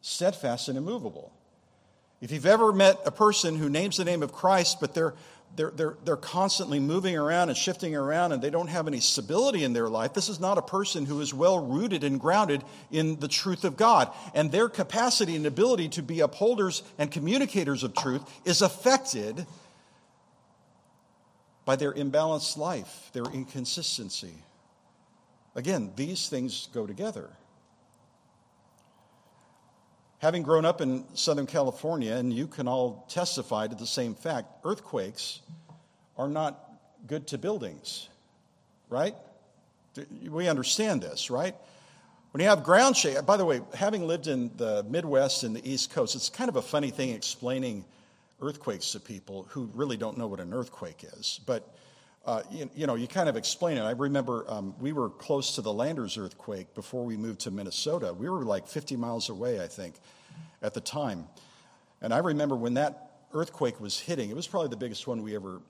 Steadfast 0.02 0.70
and 0.70 0.78
immovable. 0.78 1.32
If 2.22 2.32
you've 2.32 2.46
ever 2.46 2.72
met 2.72 3.00
a 3.06 3.12
person 3.12 3.56
who 3.58 3.70
names 3.70 3.98
the 3.98 4.06
name 4.06 4.24
of 4.24 4.32
Christ, 4.32 4.80
but 4.80 4.94
they're 4.94 5.14
they're, 5.56 5.72
they're, 5.72 5.98
they're 6.04 6.18
constantly 6.18 6.80
moving 6.80 7.16
around 7.18 7.50
and 7.50 7.58
shifting 7.58 7.96
around 7.96 8.32
and 8.32 8.42
they 8.42 8.50
don't 8.50 8.68
have 8.68 8.88
any 8.88 9.00
stability 9.00 9.64
in 9.64 9.74
their 9.74 9.88
life. 9.88 10.14
This 10.14 10.30
is 10.30 10.40
not 10.40 10.58
a 10.58 10.62
person 10.62 11.06
who 11.06 11.22
is 11.22 11.34
well 11.34 11.66
rooted 11.66 12.04
and 12.04 12.20
grounded 12.20 12.64
in 12.92 13.20
the 13.20 13.28
truth 13.28 13.64
of 13.64 13.78
God. 13.78 14.12
And 14.34 14.52
their 14.52 14.70
capacity 14.70 15.36
and 15.36 15.46
ability 15.46 15.90
to 15.90 16.04
be 16.04 16.20
upholders 16.20 16.84
and 16.98 17.12
communicators 17.12 17.84
of 17.84 17.96
truth 17.96 18.22
is 18.46 18.62
affected 18.62 19.46
by 21.64 21.76
their 21.76 21.94
imbalanced 21.94 22.58
life, 22.58 23.10
their 23.14 23.26
inconsistency. 23.26 24.36
Again, 25.56 25.94
these 25.96 26.28
things 26.28 26.68
go 26.74 26.86
together. 26.86 27.30
Having 30.20 30.44
grown 30.44 30.66
up 30.66 30.82
in 30.82 31.04
Southern 31.14 31.46
California, 31.46 32.14
and 32.14 32.34
you 32.34 32.48
can 32.48 32.68
all 32.68 33.06
testify 33.10 33.68
to 33.68 33.76
the 33.76 33.86
same 33.86 34.16
fact, 34.16 34.48
earthquakes 34.64 35.42
are 36.18 36.30
not 36.30 36.60
good 37.06 37.28
to 37.28 37.38
buildings, 37.38 38.10
right? 38.90 39.16
We 40.30 40.48
understand 40.48 41.02
this, 41.02 41.30
right? 41.30 41.56
When 42.32 42.42
you 42.42 42.48
have 42.50 42.64
ground 42.64 42.98
shake, 42.98 43.26
by 43.26 43.38
the 43.38 43.46
way, 43.46 43.62
having 43.74 44.08
lived 44.08 44.28
in 44.28 44.52
the 44.58 44.86
Midwest 44.90 45.44
and 45.44 45.56
the 45.56 45.70
East 45.70 45.92
Coast, 45.92 46.16
it's 46.16 46.30
kind 46.30 46.50
of 46.50 46.56
a 46.56 46.62
funny 46.62 46.90
thing 46.90 47.12
explaining 47.12 47.86
earthquakes 48.42 48.92
to 48.92 49.00
people 49.00 49.48
who 49.50 49.70
really 49.74 49.96
don't 49.96 50.18
know 50.18 50.28
what 50.28 50.40
an 50.40 50.54
earthquake 50.54 51.06
is. 51.18 51.40
But 51.46 51.74
uh, 52.26 52.42
you, 52.50 52.70
you, 52.76 52.88
know, 52.88 52.96
you 52.96 53.08
kind 53.08 53.30
of 53.30 53.38
explain 53.38 53.78
it. 53.78 53.82
I 53.82 53.92
remember 53.92 54.46
um, 54.48 54.74
we 54.80 54.94
were 54.94 55.10
close 55.10 55.56
to 55.56 55.62
the 55.62 55.72
Landers 55.72 56.18
earthquake 56.18 56.74
before 56.74 57.06
we 57.06 57.18
moved 57.18 57.42
to 57.42 57.52
Minnesota. 57.52 58.14
We 58.14 58.28
were 58.30 58.44
like 58.44 58.68
50 58.68 58.96
miles 58.96 59.30
away, 59.30 59.62
I 59.62 59.68
think, 59.68 59.96
at 60.64 60.74
the 60.74 60.82
time. 60.82 61.28
And 62.02 62.12
I 62.14 62.18
remember 62.18 62.56
when 62.56 62.74
that 62.76 63.12
earthquake 63.34 63.80
was 63.80 64.00
hitting, 64.00 64.32
it 64.32 64.36
was 64.36 64.48
probably 64.48 64.70
the 64.70 64.78
biggest 64.78 65.06
one 65.06 65.22
we 65.22 65.36
ever 65.36 65.62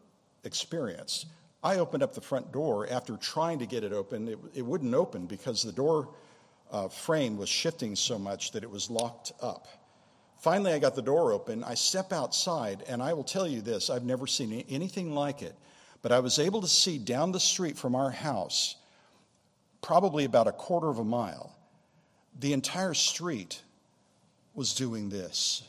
experienced. 0.46 1.28
I 1.62 1.78
opened 1.78 2.04
up 2.04 2.14
the 2.14 2.22
front 2.22 2.54
door 2.54 2.88
after 2.90 3.18
trying 3.18 3.60
to 3.60 3.66
get 3.66 3.84
it 3.84 3.92
open. 3.92 4.30
It, 4.30 4.40
it 4.54 4.62
wouldn't 4.62 4.94
open 4.94 5.26
because 5.26 5.62
the 5.62 5.74
door 5.74 6.10
uh, 6.72 6.88
frame 6.88 7.38
was 7.38 7.50
shifting 7.50 7.98
so 7.98 8.18
much 8.18 8.52
that 8.52 8.64
it 8.64 8.70
was 8.70 8.90
locked 8.90 9.34
up. 9.42 9.68
Finally, 10.38 10.74
I 10.74 10.80
got 10.80 10.96
the 10.96 11.02
door 11.02 11.34
open. 11.34 11.64
I 11.64 11.74
step 11.74 12.14
outside, 12.14 12.84
and 12.88 13.02
I 13.02 13.14
will 13.14 13.24
tell 13.24 13.48
you 13.48 13.62
this 13.62 13.90
I've 13.90 14.06
never 14.06 14.26
seen 14.26 14.64
anything 14.70 15.14
like 15.14 15.42
it 15.42 15.56
but 16.06 16.12
I 16.12 16.20
was 16.20 16.38
able 16.38 16.62
to 16.62 16.68
see 16.68 17.00
down 17.00 17.32
the 17.32 17.40
street 17.40 17.80
from 17.80 17.96
our 17.96 18.12
house, 18.12 18.76
probably 19.82 20.24
about 20.24 20.48
a 20.48 20.52
quarter 20.52 20.88
of 20.88 21.00
a 21.00 21.04
mile, 21.04 21.58
the 22.40 22.54
entire 22.54 22.94
street 22.94 23.60
was 24.54 24.76
doing 24.76 25.10
this 25.10 25.64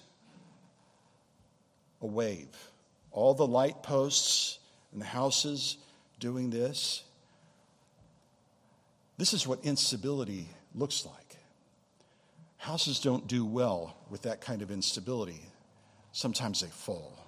a 2.02 2.06
wave. 2.06 2.50
All 3.12 3.32
the 3.32 3.46
light 3.46 3.82
posts 3.82 4.58
and 4.92 5.00
the 5.00 5.06
houses 5.06 5.78
doing 6.20 6.50
this. 6.50 7.02
This 9.16 9.32
is 9.32 9.46
what 9.46 9.64
instability 9.64 10.50
looks 10.74 11.06
like. 11.06 11.38
Houses 12.58 13.00
don't 13.00 13.26
do 13.26 13.42
well 13.46 13.96
with 14.10 14.20
that 14.24 14.42
kind 14.42 14.60
of 14.60 14.70
instability. 14.70 15.40
Sometimes 16.12 16.60
they 16.60 16.68
fall. 16.68 17.25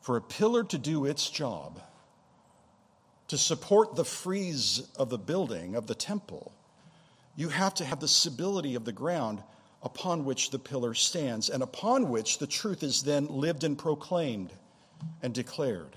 For 0.00 0.16
a 0.16 0.22
pillar 0.22 0.64
to 0.64 0.78
do 0.78 1.04
its 1.04 1.28
job, 1.30 1.80
to 3.28 3.38
support 3.38 3.94
the 3.94 4.04
frieze 4.04 4.88
of 4.96 5.10
the 5.10 5.18
building, 5.18 5.76
of 5.76 5.86
the 5.86 5.94
temple, 5.94 6.52
you 7.36 7.48
have 7.50 7.74
to 7.74 7.84
have 7.84 8.00
the 8.00 8.08
stability 8.08 8.74
of 8.74 8.84
the 8.84 8.92
ground 8.92 9.42
upon 9.82 10.24
which 10.24 10.50
the 10.50 10.58
pillar 10.58 10.94
stands 10.94 11.48
and 11.48 11.62
upon 11.62 12.08
which 12.08 12.38
the 12.38 12.46
truth 12.46 12.82
is 12.82 13.02
then 13.02 13.26
lived 13.28 13.62
and 13.62 13.78
proclaimed 13.78 14.52
and 15.22 15.32
declared. 15.32 15.96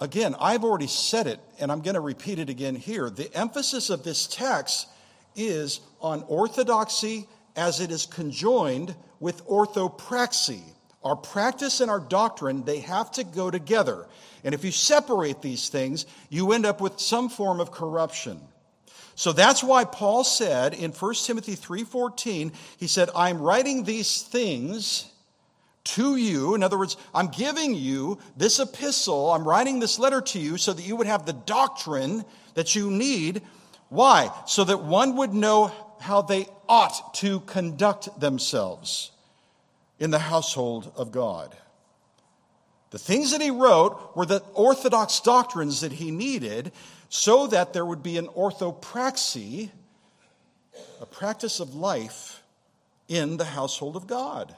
Again, 0.00 0.36
I've 0.38 0.64
already 0.64 0.86
said 0.86 1.26
it, 1.26 1.40
and 1.58 1.72
I'm 1.72 1.80
going 1.80 1.94
to 1.94 2.00
repeat 2.00 2.38
it 2.38 2.48
again 2.48 2.76
here. 2.76 3.10
The 3.10 3.34
emphasis 3.36 3.90
of 3.90 4.04
this 4.04 4.26
text 4.26 4.88
is 5.34 5.80
on 6.00 6.22
orthodoxy 6.28 7.26
as 7.56 7.80
it 7.80 7.90
is 7.90 8.06
conjoined 8.06 8.94
with 9.18 9.44
orthopraxy 9.46 10.62
Our 11.04 11.16
practice 11.16 11.80
and 11.80 11.90
our 11.90 12.00
doctrine, 12.00 12.64
they 12.64 12.80
have 12.80 13.10
to 13.12 13.24
go 13.24 13.50
together. 13.50 14.06
And 14.44 14.54
if 14.54 14.64
you 14.64 14.72
separate 14.72 15.42
these 15.42 15.68
things, 15.68 16.06
you 16.28 16.52
end 16.52 16.66
up 16.66 16.80
with 16.80 16.98
some 16.98 17.28
form 17.28 17.60
of 17.60 17.70
corruption. 17.70 18.40
So 19.14 19.32
that's 19.32 19.64
why 19.64 19.84
Paul 19.84 20.22
said 20.24 20.74
in 20.74 20.92
1 20.92 21.26
Timothy 21.26 21.56
3:14, 21.56 22.52
he 22.76 22.86
said, 22.86 23.10
"I'm 23.14 23.40
writing 23.40 23.84
these 23.84 24.22
things 24.22 25.06
to 25.84 26.16
you. 26.16 26.54
In 26.54 26.62
other 26.62 26.78
words, 26.78 26.96
I'm 27.14 27.28
giving 27.28 27.74
you 27.74 28.18
this 28.36 28.58
epistle, 28.58 29.32
I'm 29.32 29.48
writing 29.48 29.78
this 29.78 29.98
letter 29.98 30.20
to 30.20 30.38
you 30.38 30.58
so 30.58 30.72
that 30.72 30.82
you 30.82 30.96
would 30.96 31.06
have 31.06 31.24
the 31.24 31.32
doctrine 31.32 32.24
that 32.54 32.74
you 32.74 32.90
need. 32.90 33.42
Why? 33.88 34.30
So 34.46 34.64
that 34.64 34.82
one 34.82 35.16
would 35.16 35.32
know 35.32 35.72
how 36.00 36.22
they 36.22 36.46
ought 36.68 37.14
to 37.14 37.40
conduct 37.40 38.20
themselves 38.20 39.12
in 39.98 40.10
the 40.10 40.18
household 40.18 40.92
of 40.96 41.12
God. 41.12 41.56
The 42.90 42.98
things 42.98 43.32
that 43.32 43.40
he 43.40 43.50
wrote 43.50 44.16
were 44.16 44.26
the 44.26 44.42
orthodox 44.54 45.20
doctrines 45.20 45.82
that 45.82 45.92
he 45.92 46.10
needed 46.10 46.72
so 47.08 47.46
that 47.48 47.72
there 47.72 47.84
would 47.84 48.02
be 48.02 48.16
an 48.16 48.28
orthopraxy, 48.28 49.70
a 51.00 51.06
practice 51.06 51.60
of 51.60 51.74
life 51.74 52.42
in 53.08 53.36
the 53.36 53.44
household 53.44 53.96
of 53.96 54.06
God. 54.06 54.54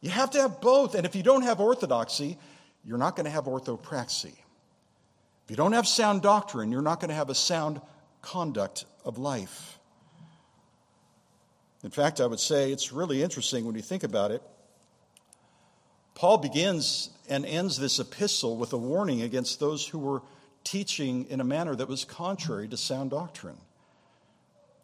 You 0.00 0.10
have 0.10 0.30
to 0.30 0.40
have 0.40 0.60
both. 0.60 0.94
And 0.94 1.04
if 1.04 1.16
you 1.16 1.22
don't 1.22 1.42
have 1.42 1.60
orthodoxy, 1.60 2.38
you're 2.84 2.98
not 2.98 3.16
going 3.16 3.24
to 3.24 3.30
have 3.30 3.44
orthopraxy. 3.44 4.34
If 5.44 5.50
you 5.50 5.56
don't 5.56 5.72
have 5.72 5.86
sound 5.86 6.22
doctrine, 6.22 6.72
you're 6.72 6.82
not 6.82 7.00
going 7.00 7.08
to 7.08 7.14
have 7.14 7.30
a 7.30 7.34
sound 7.34 7.80
conduct 8.22 8.84
of 9.04 9.18
life. 9.18 9.75
In 11.86 11.92
fact, 11.92 12.20
I 12.20 12.26
would 12.26 12.40
say 12.40 12.72
it's 12.72 12.90
really 12.90 13.22
interesting 13.22 13.64
when 13.64 13.76
you 13.76 13.80
think 13.80 14.02
about 14.02 14.32
it. 14.32 14.42
Paul 16.16 16.38
begins 16.38 17.10
and 17.28 17.46
ends 17.46 17.78
this 17.78 18.00
epistle 18.00 18.56
with 18.56 18.72
a 18.72 18.76
warning 18.76 19.22
against 19.22 19.60
those 19.60 19.86
who 19.86 20.00
were 20.00 20.22
teaching 20.64 21.26
in 21.30 21.40
a 21.40 21.44
manner 21.44 21.76
that 21.76 21.86
was 21.86 22.04
contrary 22.04 22.66
to 22.66 22.76
sound 22.76 23.10
doctrine. 23.10 23.58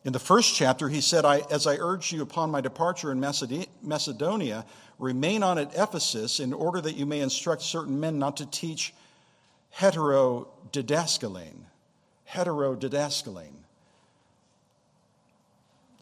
In 0.04 0.12
the 0.12 0.20
first 0.20 0.54
chapter, 0.54 0.88
he 0.88 1.00
said, 1.00 1.24
I, 1.24 1.40
As 1.50 1.66
I 1.66 1.74
urged 1.74 2.12
you 2.12 2.22
upon 2.22 2.52
my 2.52 2.60
departure 2.60 3.10
in 3.10 3.18
Macedonia, 3.18 4.64
remain 5.00 5.42
on 5.42 5.58
at 5.58 5.74
Ephesus 5.76 6.38
in 6.38 6.52
order 6.52 6.80
that 6.80 6.94
you 6.94 7.04
may 7.04 7.18
instruct 7.18 7.62
certain 7.62 7.98
men 7.98 8.20
not 8.20 8.36
to 8.36 8.46
teach 8.46 8.94
heterodidaskalein. 9.76 11.64
Heterodidaskalein. 12.30 13.61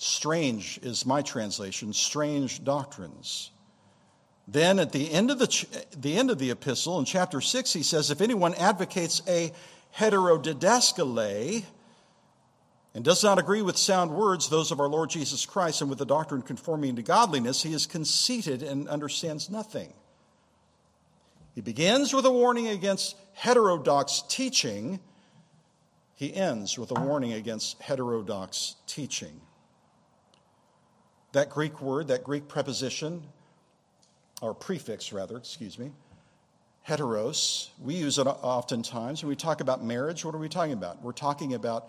Strange 0.02 0.80
is 0.82 1.04
my 1.04 1.20
translation, 1.20 1.92
strange 1.92 2.64
doctrines. 2.64 3.50
Then 4.48 4.78
at 4.78 4.92
the 4.92 5.12
end 5.12 5.30
of 5.30 5.38
the, 5.38 5.66
the 5.94 6.16
end 6.16 6.30
of 6.30 6.38
the 6.38 6.50
epistle 6.50 6.98
in 6.98 7.04
chapter 7.04 7.42
6 7.42 7.74
he 7.74 7.82
says 7.82 8.10
if 8.10 8.22
anyone 8.22 8.54
advocates 8.54 9.20
a 9.28 9.52
heterodidaskalei 9.94 11.64
and 12.94 13.04
does 13.04 13.22
not 13.22 13.38
agree 13.38 13.60
with 13.60 13.76
sound 13.76 14.10
words 14.12 14.48
those 14.48 14.70
of 14.70 14.80
our 14.80 14.88
Lord 14.88 15.10
Jesus 15.10 15.44
Christ 15.44 15.82
and 15.82 15.90
with 15.90 15.98
the 15.98 16.06
doctrine 16.06 16.40
conforming 16.40 16.96
to 16.96 17.02
godliness 17.02 17.62
he 17.62 17.74
is 17.74 17.84
conceited 17.84 18.62
and 18.62 18.88
understands 18.88 19.50
nothing. 19.50 19.92
He 21.54 21.60
begins 21.60 22.14
with 22.14 22.24
a 22.24 22.32
warning 22.32 22.68
against 22.68 23.16
heterodox 23.34 24.22
teaching. 24.30 24.98
He 26.14 26.32
ends 26.32 26.78
with 26.78 26.90
a 26.90 26.98
warning 27.02 27.34
against 27.34 27.82
heterodox 27.82 28.76
teaching. 28.86 29.42
That 31.32 31.50
Greek 31.50 31.80
word, 31.80 32.08
that 32.08 32.24
Greek 32.24 32.48
preposition, 32.48 33.22
or 34.42 34.54
prefix 34.54 35.12
rather, 35.12 35.36
excuse 35.36 35.78
me, 35.78 35.92
heteros, 36.88 37.68
we 37.80 37.94
use 37.94 38.18
it 38.18 38.26
oftentimes 38.26 39.22
when 39.22 39.28
we 39.28 39.36
talk 39.36 39.60
about 39.60 39.84
marriage. 39.84 40.24
What 40.24 40.34
are 40.34 40.38
we 40.38 40.48
talking 40.48 40.72
about? 40.72 41.02
We're 41.02 41.12
talking 41.12 41.54
about 41.54 41.88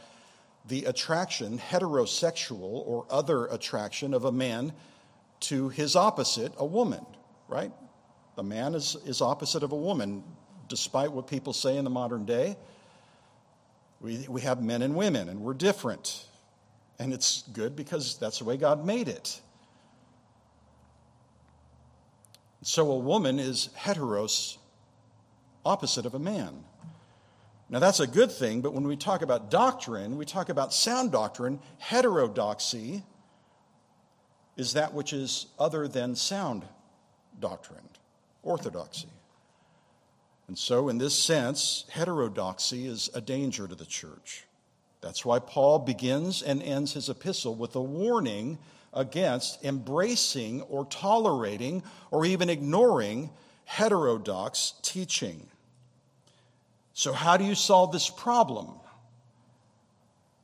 the 0.67 0.85
attraction, 0.85 1.57
heterosexual 1.57 2.61
or 2.61 3.05
other 3.09 3.47
attraction 3.47 4.13
of 4.13 4.25
a 4.25 4.31
man 4.31 4.73
to 5.41 5.69
his 5.69 5.95
opposite, 5.95 6.53
a 6.57 6.65
woman, 6.65 7.03
right? 7.47 7.71
The 8.35 8.43
man 8.43 8.75
is, 8.75 8.95
is 9.05 9.21
opposite 9.21 9.63
of 9.63 9.71
a 9.71 9.77
woman, 9.77 10.23
despite 10.67 11.11
what 11.11 11.25
people 11.25 11.53
say 11.53 11.77
in 11.77 11.83
the 11.83 11.89
modern 11.89 12.25
day. 12.25 12.57
We, 14.01 14.25
we 14.29 14.41
have 14.41 14.61
men 14.61 14.81
and 14.81 14.95
women, 14.95 15.29
and 15.29 15.41
we're 15.41 15.53
different. 15.53 16.25
And 17.01 17.13
it's 17.13 17.45
good 17.53 17.75
because 17.75 18.19
that's 18.19 18.37
the 18.37 18.45
way 18.45 18.57
God 18.57 18.85
made 18.85 19.07
it. 19.07 19.41
So 22.61 22.91
a 22.91 22.97
woman 22.99 23.39
is 23.39 23.69
heteros, 23.75 24.57
opposite 25.65 26.05
of 26.05 26.13
a 26.13 26.19
man. 26.19 26.63
Now 27.71 27.79
that's 27.79 27.99
a 27.99 28.05
good 28.05 28.31
thing, 28.31 28.61
but 28.61 28.75
when 28.75 28.83
we 28.83 28.95
talk 28.95 29.23
about 29.23 29.49
doctrine, 29.49 30.15
we 30.15 30.25
talk 30.25 30.49
about 30.49 30.75
sound 30.75 31.11
doctrine. 31.11 31.59
Heterodoxy 31.79 33.01
is 34.55 34.73
that 34.73 34.93
which 34.93 35.11
is 35.11 35.47
other 35.57 35.87
than 35.87 36.15
sound 36.15 36.65
doctrine, 37.39 37.89
orthodoxy. 38.43 39.09
And 40.47 40.55
so, 40.55 40.87
in 40.87 40.99
this 40.99 41.17
sense, 41.17 41.85
heterodoxy 41.89 42.85
is 42.85 43.09
a 43.15 43.21
danger 43.21 43.67
to 43.67 43.73
the 43.73 43.85
church. 43.85 44.45
That's 45.01 45.25
why 45.25 45.39
Paul 45.39 45.79
begins 45.79 46.41
and 46.41 46.61
ends 46.61 46.93
his 46.93 47.09
epistle 47.09 47.55
with 47.55 47.75
a 47.75 47.81
warning 47.81 48.59
against 48.93 49.63
embracing 49.63 50.61
or 50.63 50.85
tolerating 50.85 51.83
or 52.11 52.25
even 52.25 52.49
ignoring 52.49 53.31
heterodox 53.65 54.73
teaching. 54.83 55.47
So, 56.93 57.13
how 57.13 57.37
do 57.37 57.43
you 57.43 57.55
solve 57.55 57.91
this 57.91 58.09
problem? 58.09 58.69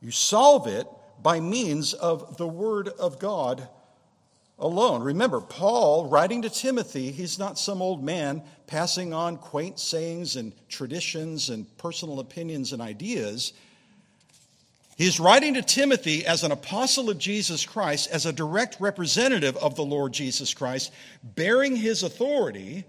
You 0.01 0.11
solve 0.11 0.67
it 0.67 0.87
by 1.21 1.39
means 1.39 1.93
of 1.93 2.37
the 2.37 2.47
Word 2.47 2.87
of 2.87 3.19
God 3.19 3.67
alone. 4.59 5.03
Remember, 5.03 5.41
Paul, 5.41 6.07
writing 6.07 6.41
to 6.43 6.49
Timothy, 6.49 7.11
he's 7.11 7.37
not 7.37 7.59
some 7.59 7.81
old 7.81 8.03
man 8.03 8.41
passing 8.65 9.13
on 9.13 9.37
quaint 9.37 9.79
sayings 9.79 10.35
and 10.35 10.53
traditions 10.69 11.49
and 11.49 11.65
personal 11.77 12.19
opinions 12.19 12.73
and 12.73 12.81
ideas. 12.81 13.53
He's 14.97 15.19
writing 15.19 15.53
to 15.53 15.61
Timothy 15.61 16.25
as 16.25 16.43
an 16.43 16.51
apostle 16.51 17.11
of 17.11 17.19
Jesus 17.19 17.67
Christ, 17.67 18.09
as 18.11 18.25
a 18.25 18.33
direct 18.33 18.77
representative 18.79 19.55
of 19.57 19.75
the 19.75 19.85
Lord 19.85 20.11
Jesus 20.11 20.55
Christ, 20.55 20.91
bearing 21.23 21.75
his 21.75 22.01
authority. 22.01 22.83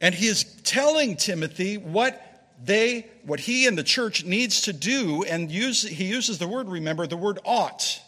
And 0.00 0.12
he 0.12 0.26
is 0.26 0.42
telling 0.64 1.16
Timothy 1.16 1.78
what 1.78 2.48
they, 2.64 3.06
what 3.24 3.38
he 3.38 3.68
and 3.68 3.78
the 3.78 3.84
church 3.84 4.24
needs 4.24 4.62
to 4.62 4.72
do, 4.72 5.22
and 5.22 5.48
use, 5.48 5.82
he 5.82 6.06
uses 6.06 6.38
the 6.38 6.48
word, 6.48 6.68
remember, 6.68 7.06
the 7.06 7.16
word 7.16 7.38
ought. 7.44 8.02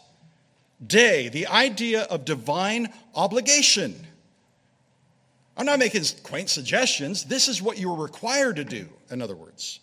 Dei, 0.85 1.29
the 1.29 1.47
idea 1.47 2.01
of 2.01 2.25
divine 2.25 2.91
obligation. 3.15 3.95
I'm 5.55 5.65
not 5.65 5.79
making 5.79 6.03
quaint 6.23 6.49
suggestions. 6.49 7.23
This 7.23 7.47
is 7.47 7.61
what 7.61 7.79
you're 7.79 7.95
required 7.95 8.57
to 8.57 8.65
do, 8.65 8.89
in 9.09 9.21
other 9.21 9.37
words. 9.37 9.79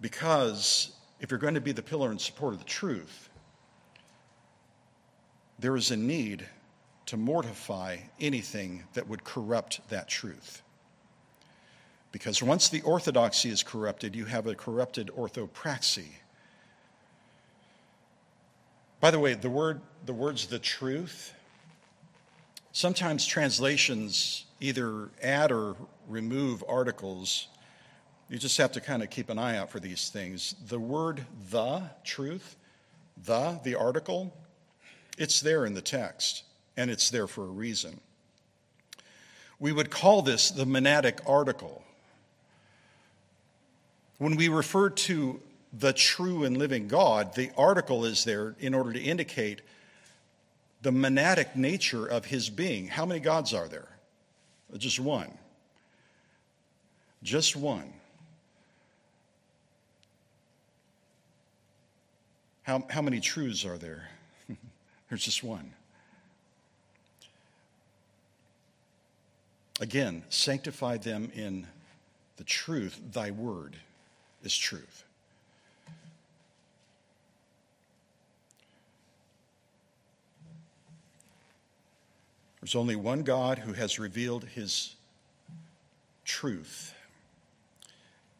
Because 0.00 0.92
if 1.20 1.30
you're 1.30 1.38
going 1.38 1.54
to 1.54 1.60
be 1.60 1.72
the 1.72 1.82
pillar 1.82 2.10
and 2.10 2.20
support 2.20 2.54
of 2.54 2.60
the 2.60 2.64
truth, 2.64 3.28
there 5.58 5.76
is 5.76 5.90
a 5.90 5.96
need 5.96 6.46
to 7.06 7.16
mortify 7.16 7.98
anything 8.18 8.84
that 8.94 9.08
would 9.08 9.24
corrupt 9.24 9.80
that 9.90 10.08
truth. 10.08 10.62
Because 12.12 12.42
once 12.42 12.68
the 12.68 12.80
orthodoxy 12.82 13.50
is 13.50 13.62
corrupted, 13.62 14.16
you 14.16 14.24
have 14.24 14.46
a 14.46 14.54
corrupted 14.54 15.10
orthopraxy. 15.16 16.08
By 19.00 19.10
the 19.10 19.18
way, 19.18 19.34
the 19.34 19.50
word 19.50 19.80
the 20.06 20.12
words 20.12 20.46
the 20.46 20.58
truth, 20.58 21.34
sometimes 22.72 23.26
translations 23.26 24.46
either 24.60 25.10
add 25.22 25.52
or 25.52 25.76
remove 26.08 26.64
articles 26.68 27.48
you 28.30 28.38
just 28.38 28.56
have 28.58 28.70
to 28.72 28.80
kind 28.80 29.02
of 29.02 29.10
keep 29.10 29.28
an 29.28 29.40
eye 29.40 29.56
out 29.56 29.70
for 29.70 29.80
these 29.80 30.08
things. 30.08 30.54
The 30.68 30.78
word 30.78 31.26
the, 31.50 31.82
truth, 32.04 32.54
the, 33.26 33.58
the 33.64 33.74
article, 33.74 34.32
it's 35.18 35.40
there 35.40 35.66
in 35.66 35.74
the 35.74 35.82
text, 35.82 36.44
and 36.76 36.92
it's 36.92 37.10
there 37.10 37.26
for 37.26 37.42
a 37.42 37.48
reason. 37.48 37.98
We 39.58 39.72
would 39.72 39.90
call 39.90 40.22
this 40.22 40.52
the 40.52 40.64
monadic 40.64 41.18
article. 41.28 41.82
When 44.18 44.36
we 44.36 44.48
refer 44.48 44.90
to 44.90 45.40
the 45.72 45.92
true 45.92 46.44
and 46.44 46.56
living 46.56 46.86
God, 46.86 47.34
the 47.34 47.50
article 47.56 48.04
is 48.04 48.24
there 48.24 48.54
in 48.60 48.74
order 48.74 48.92
to 48.92 49.00
indicate 49.00 49.60
the 50.82 50.92
monadic 50.92 51.56
nature 51.56 52.06
of 52.06 52.26
his 52.26 52.48
being. 52.48 52.86
How 52.86 53.04
many 53.04 53.18
gods 53.18 53.52
are 53.52 53.66
there? 53.66 53.88
Just 54.78 55.00
one. 55.00 55.36
Just 57.24 57.56
one. 57.56 57.92
How, 62.70 62.84
how 62.88 63.02
many 63.02 63.18
truths 63.18 63.64
are 63.64 63.78
there? 63.78 64.08
There's 65.08 65.24
just 65.24 65.42
one. 65.42 65.72
Again, 69.80 70.22
sanctify 70.28 70.98
them 70.98 71.32
in 71.34 71.66
the 72.36 72.44
truth. 72.44 73.00
Thy 73.12 73.32
word 73.32 73.74
is 74.44 74.56
truth. 74.56 75.02
There's 82.60 82.76
only 82.76 82.94
one 82.94 83.24
God 83.24 83.58
who 83.58 83.72
has 83.72 83.98
revealed 83.98 84.44
his 84.44 84.94
truth. 86.24 86.94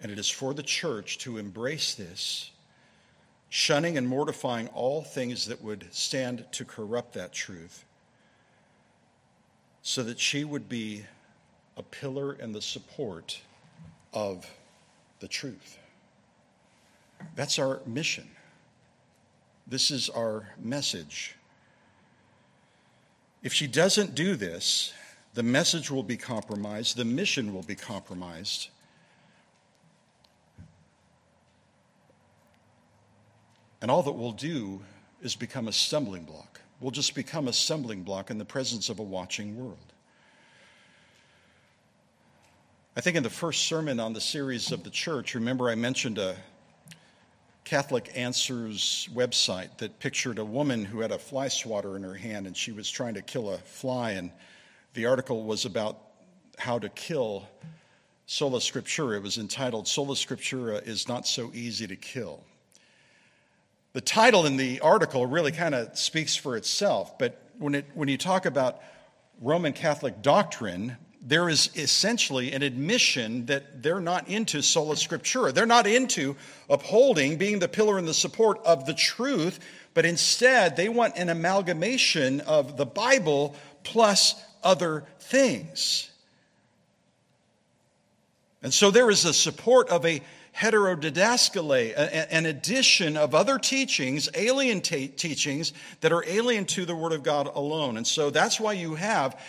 And 0.01 0.13
it 0.13 0.21
is 0.21 0.31
for 0.31 0.55
the 0.55 0.63
church 0.63 1.19
to 1.19 1.37
embrace 1.37 1.97
this 1.97 2.50
shunning 3.51 3.99
and 3.99 4.09
mortifying 4.09 4.69
all 4.69 5.03
things 5.03 5.47
that 5.47 5.63
would 5.63 5.87
stand 5.91 6.45
to 6.53 6.65
corrupt 6.65 7.13
that 7.13 7.33
truth, 7.33 7.85
so 9.83 10.03
that 10.03 10.19
she 10.19 10.45
would 10.45 10.69
be 10.69 11.05
a 11.77 11.83
pillar 11.83 12.33
and 12.33 12.55
the 12.55 12.63
support 12.63 13.41
of 14.15 14.49
the 15.19 15.29
truth. 15.29 15.79
That's 17.35 17.59
our 17.59 17.81
mission. 17.87 18.29
This 19.67 19.91
is 19.91 20.09
our 20.09 20.49
message. 20.59 21.37
If 23.43 23.53
she 23.53 23.67
doesn't 23.67 24.15
do 24.15 24.37
this, 24.37 24.93
the 25.35 25.43
message 25.43 25.91
will 25.91 26.03
be 26.03 26.17
compromised, 26.17 26.97
the 26.97 27.05
mission 27.05 27.55
will 27.55 27.63
be 27.63 27.75
compromised. 27.75 28.69
And 33.83 33.91
all 33.91 34.03
that 34.03 34.13
we'll 34.13 34.33
do 34.33 34.81
is 35.23 35.35
become 35.35 35.69
a 35.69 35.73
stumbling 35.73 36.25
block. 36.25 36.61
We'll 36.81 36.91
just 36.91 37.15
become 37.15 37.49
a 37.49 37.53
stumbling 37.53 38.03
block 38.03 38.31
in 38.31 38.39
the 38.39 38.45
presence 38.45 38.89
of 38.89 38.99
a 38.99 39.03
watching 39.03 39.57
world. 39.57 39.79
I 42.97 43.01
think 43.01 43.17
in 43.17 43.23
the 43.23 43.31
first 43.31 43.65
sermon 43.65 44.01
on 44.01 44.13
the 44.13 44.21
series 44.21 44.73
of 44.73 44.83
the 44.83 44.91
church, 44.91 45.35
remember 45.35 45.71
I 45.71 45.75
mentioned 45.75 46.19
a 46.19 46.37
Catholic 47.65 48.11
Answers 48.15 49.09
website 49.15 49.79
that 49.79 49.99
pictured 50.01 50.39
a 50.39 50.45
woman 50.45 50.85
who 50.85 51.01
had 51.01 51.13
a 51.13 51.19
fly 51.19 51.49
swatter 51.49 51.97
in 51.97 52.03
her 52.03 52.15
hand 52.15 52.47
and 52.47 52.57
she 52.57 52.73
was 52.73 52.91
trying 52.91 53.15
to 53.15 53.23
kill 53.23 53.51
a 53.51 53.59
fly. 53.59 54.13
And 54.13 54.33
the 54.95 55.07
article 55.07 55.45
was 55.45 55.67
about 55.67 55.99
how 56.59 56.79
to 56.79 56.89
kill 56.89 57.49
Sola 58.27 58.59
Scriptura. 58.59 59.17
It 59.17 59.23
was 59.23 59.39
entitled 59.39 59.87
Sola 59.87 60.15
Scriptura 60.15 60.87
is 60.87 61.09
Not 61.09 61.27
So 61.27 61.51
Easy 61.55 61.87
to 61.87 61.97
Kill. 61.97 62.43
The 63.93 64.01
title 64.01 64.47
in 64.47 64.57
the 64.57 64.81
article 64.81 65.27
really 65.27 65.53
kind 65.53 65.75
of 65.75 65.99
speaks 65.99 66.37
for 66.37 66.57
itself, 66.57 67.19
but 67.19 67.43
when, 67.59 67.75
it, 67.75 67.87
when 67.95 68.09
you 68.09 68.17
talk 68.17 68.47
about 68.47 68.81
Roman 69.41 69.73
Catholic 69.73 70.23
doctrine, 70.23 70.97
there 71.21 71.49
is 71.49 71.71
essentially 71.77 72.53
an 72.53 72.63
admission 72.63 73.47
that 73.47 73.83
they're 73.83 74.01
not 74.01 74.29
into 74.29 74.63
sola 74.63 74.95
scriptura. 74.95 75.53
They're 75.53 75.67
not 75.67 75.87
into 75.87 76.37
upholding, 76.69 77.37
being 77.37 77.59
the 77.59 77.69
pillar 77.69 77.99
and 77.99 78.07
the 78.07 78.15
support 78.15 78.59
of 78.65 78.87
the 78.87 78.95
truth, 78.95 79.59
but 79.93 80.07
instead 80.07 80.77
they 80.77 80.89
want 80.89 81.17
an 81.17 81.29
amalgamation 81.29 82.41
of 82.43 82.77
the 82.77 82.87
Bible 82.87 83.57
plus 83.83 84.41
other 84.63 85.05
things. 85.19 86.11
And 88.63 88.73
so 88.73 88.91
there 88.91 89.11
is 89.11 89.25
a 89.25 89.35
support 89.35 89.89
of 89.89 90.07
a 90.07 90.23
heterodidaskalei, 90.57 91.95
an 92.31 92.47
addition 92.47 93.17
of 93.17 93.35
other 93.35 93.59
teachings, 93.59 94.29
alien 94.35 94.81
teachings 94.81 95.73
that 96.01 96.13
are 96.13 96.25
alien 96.27 96.65
to 96.67 96.85
the 96.85 96.95
Word 96.97 97.13
of 97.13 97.23
God 97.23 97.47
alone. 97.55 97.97
And 97.97 98.07
so 98.07 98.31
that's 98.31 98.61
why 98.61 98.73
you 98.75 98.95
have 98.95 99.41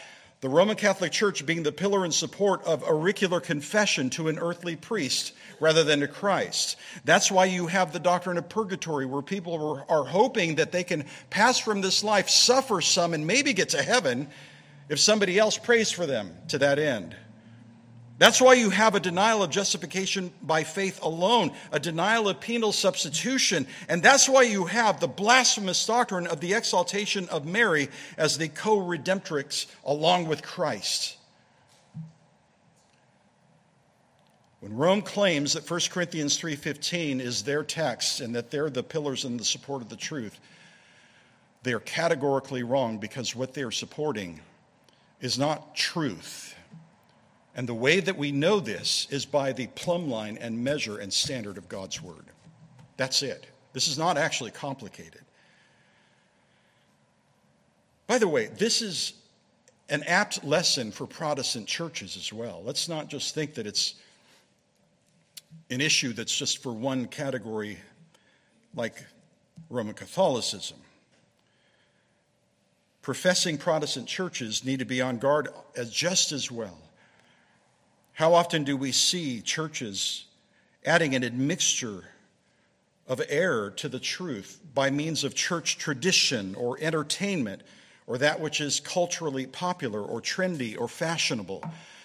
the 0.41 0.49
Roman 0.49 0.75
Catholic 0.75 1.11
Church 1.11 1.45
being 1.45 1.61
the 1.61 1.71
pillar 1.71 2.03
and 2.03 2.13
support 2.13 2.63
of 2.63 2.83
auricular 2.83 3.39
confession 3.39 4.09
to 4.11 4.27
an 4.27 4.39
earthly 4.39 4.75
priest 4.75 5.33
rather 5.59 5.83
than 5.83 5.99
to 5.99 6.07
Christ. 6.07 6.77
That's 7.05 7.31
why 7.31 7.45
you 7.45 7.67
have 7.67 7.93
the 7.93 7.99
doctrine 7.99 8.39
of 8.39 8.49
purgatory, 8.49 9.05
where 9.05 9.21
people 9.21 9.83
are 9.87 10.03
hoping 10.03 10.55
that 10.55 10.71
they 10.71 10.83
can 10.83 11.05
pass 11.29 11.59
from 11.59 11.81
this 11.81 12.03
life, 12.03 12.27
suffer 12.27 12.81
some, 12.81 13.13
and 13.13 13.27
maybe 13.27 13.53
get 13.53 13.69
to 13.69 13.83
heaven 13.83 14.27
if 14.89 14.99
somebody 14.99 15.37
else 15.37 15.59
prays 15.59 15.91
for 15.91 16.07
them 16.07 16.35
to 16.47 16.57
that 16.57 16.79
end. 16.79 17.15
That's 18.21 18.39
why 18.39 18.53
you 18.53 18.69
have 18.69 18.93
a 18.93 18.99
denial 18.99 19.41
of 19.41 19.49
justification 19.49 20.31
by 20.43 20.63
faith 20.63 21.01
alone, 21.01 21.53
a 21.71 21.79
denial 21.79 22.29
of 22.29 22.39
penal 22.39 22.71
substitution. 22.71 23.65
And 23.89 24.03
that's 24.03 24.29
why 24.29 24.43
you 24.43 24.65
have 24.65 24.99
the 24.99 25.07
blasphemous 25.07 25.83
doctrine 25.83 26.27
of 26.27 26.39
the 26.39 26.53
exaltation 26.53 27.27
of 27.29 27.47
Mary 27.47 27.89
as 28.19 28.37
the 28.37 28.47
co 28.47 28.77
redemptrix 28.77 29.65
along 29.83 30.27
with 30.27 30.43
Christ. 30.43 31.17
When 34.59 34.75
Rome 34.77 35.01
claims 35.01 35.53
that 35.53 35.67
1 35.67 35.89
Corinthians 35.89 36.37
3:15 36.37 37.19
is 37.19 37.41
their 37.41 37.63
text 37.63 38.21
and 38.21 38.35
that 38.35 38.51
they're 38.51 38.69
the 38.69 38.83
pillars 38.83 39.25
and 39.25 39.39
the 39.39 39.45
support 39.45 39.81
of 39.81 39.89
the 39.89 39.95
truth, 39.95 40.39
they 41.63 41.73
are 41.73 41.79
categorically 41.79 42.61
wrong 42.61 42.99
because 42.99 43.35
what 43.35 43.55
they 43.55 43.63
are 43.63 43.71
supporting 43.71 44.41
is 45.21 45.39
not 45.39 45.75
truth 45.75 46.53
and 47.55 47.67
the 47.67 47.73
way 47.73 47.99
that 47.99 48.17
we 48.17 48.31
know 48.31 48.59
this 48.59 49.07
is 49.09 49.25
by 49.25 49.51
the 49.51 49.67
plumb 49.67 50.09
line 50.09 50.37
and 50.39 50.63
measure 50.63 50.97
and 50.97 51.11
standard 51.11 51.57
of 51.57 51.67
God's 51.67 52.01
Word. 52.01 52.25
That's 52.97 53.23
it. 53.23 53.45
This 53.73 53.87
is 53.87 53.97
not 53.97 54.17
actually 54.17 54.51
complicated. 54.51 55.21
By 58.07 58.17
the 58.17 58.27
way, 58.27 58.47
this 58.47 58.81
is 58.81 59.13
an 59.89 60.03
apt 60.03 60.43
lesson 60.43 60.91
for 60.91 61.05
Protestant 61.05 61.67
churches 61.67 62.15
as 62.15 62.31
well. 62.31 62.61
Let's 62.63 62.87
not 62.87 63.09
just 63.09 63.35
think 63.35 63.55
that 63.55 63.67
it's 63.67 63.95
an 65.69 65.81
issue 65.81 66.13
that's 66.13 66.35
just 66.35 66.63
for 66.63 66.71
one 66.71 67.07
category 67.07 67.77
like 68.75 69.03
Roman 69.69 69.93
Catholicism. 69.93 70.77
Professing 73.01 73.57
Protestant 73.57 74.07
churches 74.07 74.63
need 74.63 74.79
to 74.79 74.85
be 74.85 75.01
on 75.01 75.17
guard 75.17 75.49
as 75.75 75.89
just 75.89 76.31
as 76.31 76.49
well 76.49 76.77
how 78.13 78.33
often 78.33 78.63
do 78.63 78.75
we 78.77 78.91
see 78.91 79.41
churches 79.41 80.25
adding 80.85 81.15
an 81.15 81.23
admixture 81.23 82.03
of 83.07 83.21
error 83.29 83.71
to 83.71 83.89
the 83.89 83.99
truth 83.99 84.59
by 84.73 84.89
means 84.89 85.23
of 85.23 85.35
church 85.35 85.77
tradition 85.77 86.55
or 86.55 86.77
entertainment 86.79 87.61
or 88.07 88.17
that 88.17 88.39
which 88.39 88.61
is 88.61 88.79
culturally 88.79 89.45
popular 89.45 90.01
or 90.01 90.21
trendy 90.21 90.79
or 90.79 90.87
fashionable? 90.87 91.63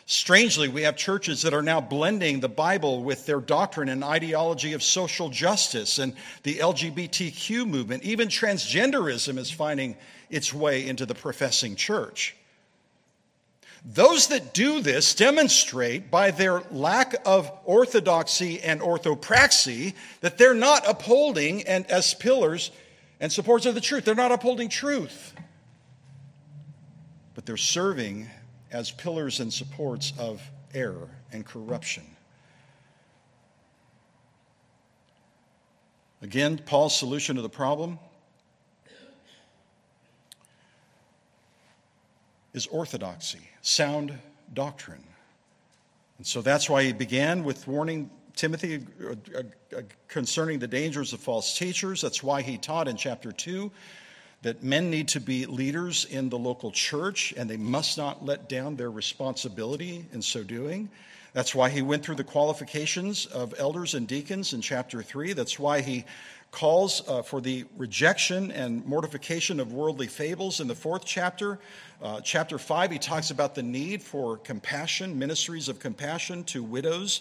Strangely, 0.08 0.68
we 0.68 0.82
have 0.82 0.96
churches 0.96 1.42
that 1.42 1.52
are 1.52 1.62
now 1.62 1.80
blending 1.80 2.38
the 2.38 2.48
Bible 2.48 3.02
with 3.02 3.26
their 3.26 3.40
doctrine 3.40 3.88
and 3.88 4.04
ideology 4.04 4.72
of 4.72 4.82
social 4.82 5.28
justice 5.28 5.98
and 5.98 6.14
the 6.44 6.58
LGBTQ 6.58 7.68
movement. 7.68 8.04
Even 8.04 8.28
transgenderism 8.28 9.36
is 9.36 9.50
finding 9.50 9.96
its 10.30 10.54
way 10.54 10.86
into 10.86 11.06
the 11.06 11.14
professing 11.14 11.74
church. 11.74 12.36
Those 13.88 14.26
that 14.28 14.52
do 14.52 14.80
this 14.80 15.14
demonstrate 15.14 16.10
by 16.10 16.32
their 16.32 16.60
lack 16.72 17.14
of 17.24 17.52
orthodoxy 17.64 18.60
and 18.60 18.80
orthopraxy 18.80 19.94
that 20.22 20.38
they're 20.38 20.54
not 20.54 20.88
upholding 20.88 21.62
and 21.68 21.86
as 21.86 22.12
pillars 22.12 22.72
and 23.20 23.30
supports 23.30 23.64
of 23.64 23.76
the 23.76 23.80
truth. 23.80 24.04
They're 24.04 24.16
not 24.16 24.32
upholding 24.32 24.68
truth. 24.68 25.34
But 27.34 27.46
they're 27.46 27.56
serving 27.56 28.28
as 28.72 28.90
pillars 28.90 29.38
and 29.38 29.52
supports 29.52 30.12
of 30.18 30.42
error 30.74 31.08
and 31.30 31.46
corruption. 31.46 32.02
Again, 36.22 36.58
Paul's 36.58 36.98
solution 36.98 37.36
to 37.36 37.42
the 37.42 37.48
problem 37.48 38.00
is 42.56 42.66
orthodoxy 42.68 43.48
sound 43.60 44.18
doctrine. 44.54 45.04
And 46.18 46.26
so 46.26 46.40
that's 46.40 46.70
why 46.70 46.82
he 46.82 46.92
began 46.92 47.44
with 47.44 47.68
warning 47.68 48.10
Timothy 48.34 48.84
concerning 50.08 50.58
the 50.58 50.66
dangers 50.66 51.12
of 51.12 51.20
false 51.20 51.56
teachers. 51.56 52.00
That's 52.00 52.22
why 52.22 52.42
he 52.42 52.56
taught 52.56 52.88
in 52.88 52.96
chapter 52.96 53.32
2 53.32 53.70
that 54.42 54.62
men 54.62 54.90
need 54.90 55.08
to 55.08 55.20
be 55.20 55.46
leaders 55.46 56.06
in 56.06 56.28
the 56.28 56.38
local 56.38 56.70
church 56.70 57.34
and 57.36 57.48
they 57.48 57.56
must 57.56 57.98
not 57.98 58.24
let 58.24 58.48
down 58.48 58.76
their 58.76 58.90
responsibility 58.90 60.06
in 60.12 60.22
so 60.22 60.42
doing. 60.42 60.88
That's 61.32 61.54
why 61.54 61.68
he 61.68 61.82
went 61.82 62.02
through 62.02 62.14
the 62.14 62.24
qualifications 62.24 63.26
of 63.26 63.54
elders 63.58 63.94
and 63.94 64.08
deacons 64.08 64.54
in 64.54 64.62
chapter 64.62 65.02
3. 65.02 65.34
That's 65.34 65.58
why 65.58 65.82
he 65.82 66.06
calls 66.56 67.06
uh, 67.06 67.20
for 67.20 67.42
the 67.42 67.66
rejection 67.76 68.50
and 68.50 68.82
mortification 68.86 69.60
of 69.60 69.74
worldly 69.74 70.06
fables 70.06 70.58
in 70.58 70.66
the 70.66 70.74
fourth 70.74 71.04
chapter. 71.04 71.58
Uh, 72.00 72.18
chapter 72.22 72.56
5, 72.56 72.92
he 72.92 72.98
talks 72.98 73.30
about 73.30 73.54
the 73.54 73.62
need 73.62 74.02
for 74.02 74.38
compassion, 74.38 75.18
ministries 75.18 75.68
of 75.68 75.78
compassion 75.78 76.42
to 76.44 76.62
widows 76.62 77.20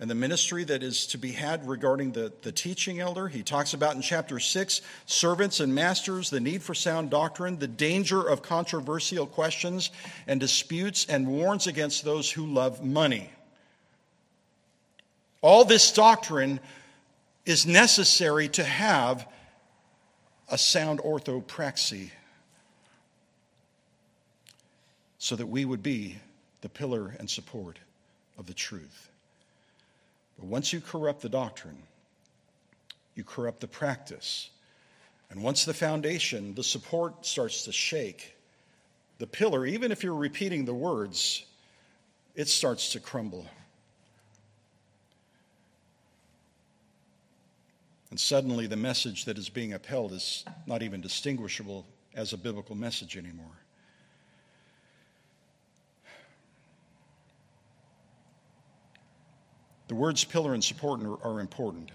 and 0.00 0.10
the 0.10 0.14
ministry 0.14 0.64
that 0.64 0.82
is 0.82 1.06
to 1.06 1.16
be 1.16 1.32
had 1.32 1.66
regarding 1.66 2.12
the, 2.12 2.30
the 2.42 2.52
teaching 2.52 3.00
elder. 3.00 3.26
He 3.26 3.42
talks 3.42 3.72
about 3.72 3.96
in 3.96 4.02
chapter 4.02 4.38
6 4.38 4.82
servants 5.06 5.60
and 5.60 5.74
masters, 5.74 6.28
the 6.28 6.40
need 6.40 6.62
for 6.62 6.74
sound 6.74 7.08
doctrine, 7.08 7.58
the 7.58 7.66
danger 7.66 8.20
of 8.20 8.42
controversial 8.42 9.26
questions 9.26 9.92
and 10.26 10.38
disputes, 10.38 11.06
and 11.06 11.26
warns 11.26 11.66
against 11.66 12.04
those 12.04 12.30
who 12.30 12.44
love 12.44 12.84
money. 12.84 13.30
All 15.40 15.64
this 15.64 15.90
doctrine 15.90 16.60
is 17.44 17.66
necessary 17.66 18.48
to 18.48 18.64
have 18.64 19.26
a 20.50 20.58
sound 20.58 20.98
orthopraxy 21.00 22.10
so 25.18 25.36
that 25.36 25.46
we 25.46 25.64
would 25.64 25.82
be 25.82 26.18
the 26.60 26.68
pillar 26.68 27.14
and 27.18 27.28
support 27.28 27.78
of 28.38 28.46
the 28.46 28.54
truth. 28.54 29.08
But 30.38 30.46
once 30.46 30.72
you 30.72 30.80
corrupt 30.80 31.22
the 31.22 31.28
doctrine, 31.28 31.78
you 33.14 33.24
corrupt 33.24 33.60
the 33.60 33.68
practice. 33.68 34.50
And 35.30 35.42
once 35.42 35.64
the 35.64 35.74
foundation, 35.74 36.54
the 36.54 36.64
support 36.64 37.24
starts 37.26 37.64
to 37.64 37.72
shake, 37.72 38.36
the 39.18 39.26
pillar, 39.26 39.64
even 39.64 39.92
if 39.92 40.02
you're 40.02 40.14
repeating 40.14 40.64
the 40.64 40.74
words, 40.74 41.44
it 42.34 42.48
starts 42.48 42.92
to 42.92 43.00
crumble. 43.00 43.46
And 48.14 48.20
suddenly, 48.20 48.68
the 48.68 48.76
message 48.76 49.24
that 49.24 49.38
is 49.38 49.48
being 49.48 49.72
upheld 49.72 50.12
is 50.12 50.44
not 50.68 50.84
even 50.84 51.00
distinguishable 51.00 51.84
as 52.14 52.32
a 52.32 52.38
biblical 52.38 52.76
message 52.76 53.16
anymore. 53.16 53.58
The 59.88 59.96
words 59.96 60.22
pillar 60.22 60.54
and 60.54 60.62
support 60.62 61.00
are 61.24 61.40
important. 61.40 61.90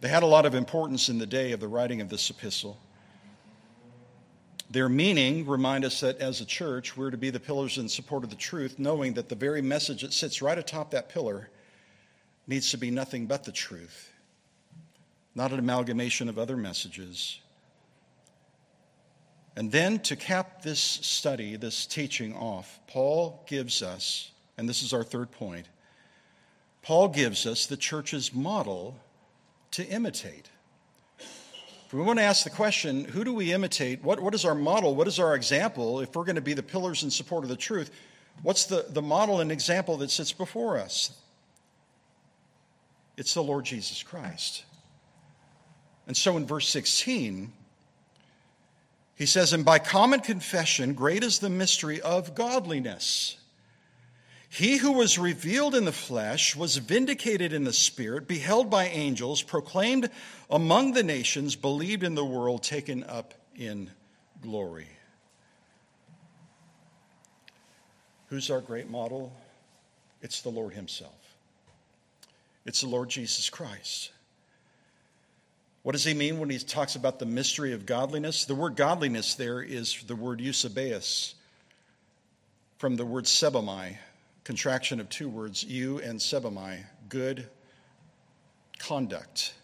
They 0.00 0.08
had 0.08 0.22
a 0.22 0.26
lot 0.26 0.46
of 0.46 0.54
importance 0.54 1.10
in 1.10 1.18
the 1.18 1.26
day 1.26 1.52
of 1.52 1.60
the 1.60 1.68
writing 1.68 2.00
of 2.00 2.08
this 2.08 2.30
epistle. 2.30 2.78
Their 4.70 4.88
meaning 4.88 5.46
remind 5.46 5.84
us 5.84 6.00
that 6.00 6.16
as 6.16 6.40
a 6.40 6.46
church, 6.46 6.96
we're 6.96 7.10
to 7.10 7.18
be 7.18 7.28
the 7.28 7.40
pillars 7.40 7.76
and 7.76 7.90
support 7.90 8.24
of 8.24 8.30
the 8.30 8.36
truth, 8.36 8.78
knowing 8.78 9.12
that 9.12 9.28
the 9.28 9.34
very 9.34 9.60
message 9.60 10.00
that 10.00 10.14
sits 10.14 10.40
right 10.40 10.56
atop 10.56 10.92
that 10.92 11.10
pillar 11.10 11.50
needs 12.46 12.70
to 12.70 12.78
be 12.78 12.90
nothing 12.90 13.26
but 13.26 13.44
the 13.44 13.52
truth, 13.52 14.14
not 15.36 15.52
an 15.52 15.58
amalgamation 15.58 16.30
of 16.30 16.38
other 16.38 16.56
messages. 16.56 17.38
And 19.54 19.70
then 19.70 19.98
to 20.00 20.16
cap 20.16 20.62
this 20.62 20.80
study, 20.80 21.56
this 21.56 21.86
teaching 21.86 22.34
off, 22.34 22.80
Paul 22.86 23.44
gives 23.46 23.82
us, 23.82 24.32
and 24.56 24.68
this 24.68 24.82
is 24.82 24.94
our 24.94 25.04
third 25.04 25.30
point, 25.30 25.66
Paul 26.82 27.08
gives 27.08 27.46
us 27.46 27.66
the 27.66 27.76
church's 27.76 28.34
model 28.34 28.98
to 29.72 29.86
imitate. 29.86 30.48
If 31.18 31.92
we 31.92 32.00
want 32.00 32.18
to 32.18 32.24
ask 32.24 32.44
the 32.44 32.50
question, 32.50 33.04
who 33.04 33.22
do 33.22 33.34
we 33.34 33.52
imitate? 33.52 34.02
What, 34.02 34.20
what 34.20 34.34
is 34.34 34.44
our 34.44 34.54
model? 34.54 34.94
What 34.94 35.06
is 35.06 35.18
our 35.18 35.34
example? 35.34 36.00
If 36.00 36.16
we're 36.16 36.24
going 36.24 36.36
to 36.36 36.42
be 36.42 36.54
the 36.54 36.62
pillars 36.62 37.02
in 37.02 37.10
support 37.10 37.44
of 37.44 37.50
the 37.50 37.56
truth, 37.56 37.90
what's 38.42 38.64
the, 38.64 38.86
the 38.88 39.02
model 39.02 39.40
and 39.40 39.52
example 39.52 39.98
that 39.98 40.10
sits 40.10 40.32
before 40.32 40.78
us? 40.78 41.12
It's 43.16 43.34
the 43.34 43.42
Lord 43.42 43.64
Jesus 43.64 44.02
Christ. 44.02 44.64
And 46.06 46.16
so 46.16 46.36
in 46.36 46.46
verse 46.46 46.68
16, 46.68 47.52
he 49.16 49.26
says, 49.26 49.52
And 49.52 49.64
by 49.64 49.78
common 49.78 50.20
confession, 50.20 50.94
great 50.94 51.24
is 51.24 51.38
the 51.38 51.50
mystery 51.50 52.00
of 52.00 52.34
godliness. 52.34 53.36
He 54.48 54.76
who 54.76 54.92
was 54.92 55.18
revealed 55.18 55.74
in 55.74 55.84
the 55.84 55.92
flesh 55.92 56.54
was 56.54 56.76
vindicated 56.76 57.52
in 57.52 57.64
the 57.64 57.72
spirit, 57.72 58.28
beheld 58.28 58.70
by 58.70 58.86
angels, 58.86 59.42
proclaimed 59.42 60.08
among 60.48 60.92
the 60.92 61.02
nations, 61.02 61.56
believed 61.56 62.02
in 62.02 62.14
the 62.14 62.24
world, 62.24 62.62
taken 62.62 63.02
up 63.04 63.34
in 63.56 63.90
glory. 64.40 64.88
Who's 68.28 68.50
our 68.50 68.60
great 68.60 68.88
model? 68.88 69.32
It's 70.22 70.40
the 70.42 70.50
Lord 70.50 70.74
Himself. 70.74 71.36
It's 72.64 72.80
the 72.80 72.88
Lord 72.88 73.08
Jesus 73.08 73.48
Christ. 73.50 74.10
What 75.86 75.92
does 75.92 76.02
he 76.02 76.14
mean 76.14 76.40
when 76.40 76.50
he 76.50 76.58
talks 76.58 76.96
about 76.96 77.20
the 77.20 77.26
mystery 77.26 77.72
of 77.72 77.86
godliness? 77.86 78.44
The 78.44 78.56
word 78.56 78.74
godliness 78.74 79.36
there 79.36 79.62
is 79.62 80.02
the 80.08 80.16
word 80.16 80.40
eusebeia, 80.40 81.32
from 82.78 82.96
the 82.96 83.06
word 83.06 83.26
sebomai, 83.26 83.96
contraction 84.42 84.98
of 84.98 85.08
two 85.08 85.28
words, 85.28 85.62
you 85.62 86.00
and 86.00 86.18
sebomai, 86.18 86.80
good 87.08 87.46
conduct, 88.80 89.54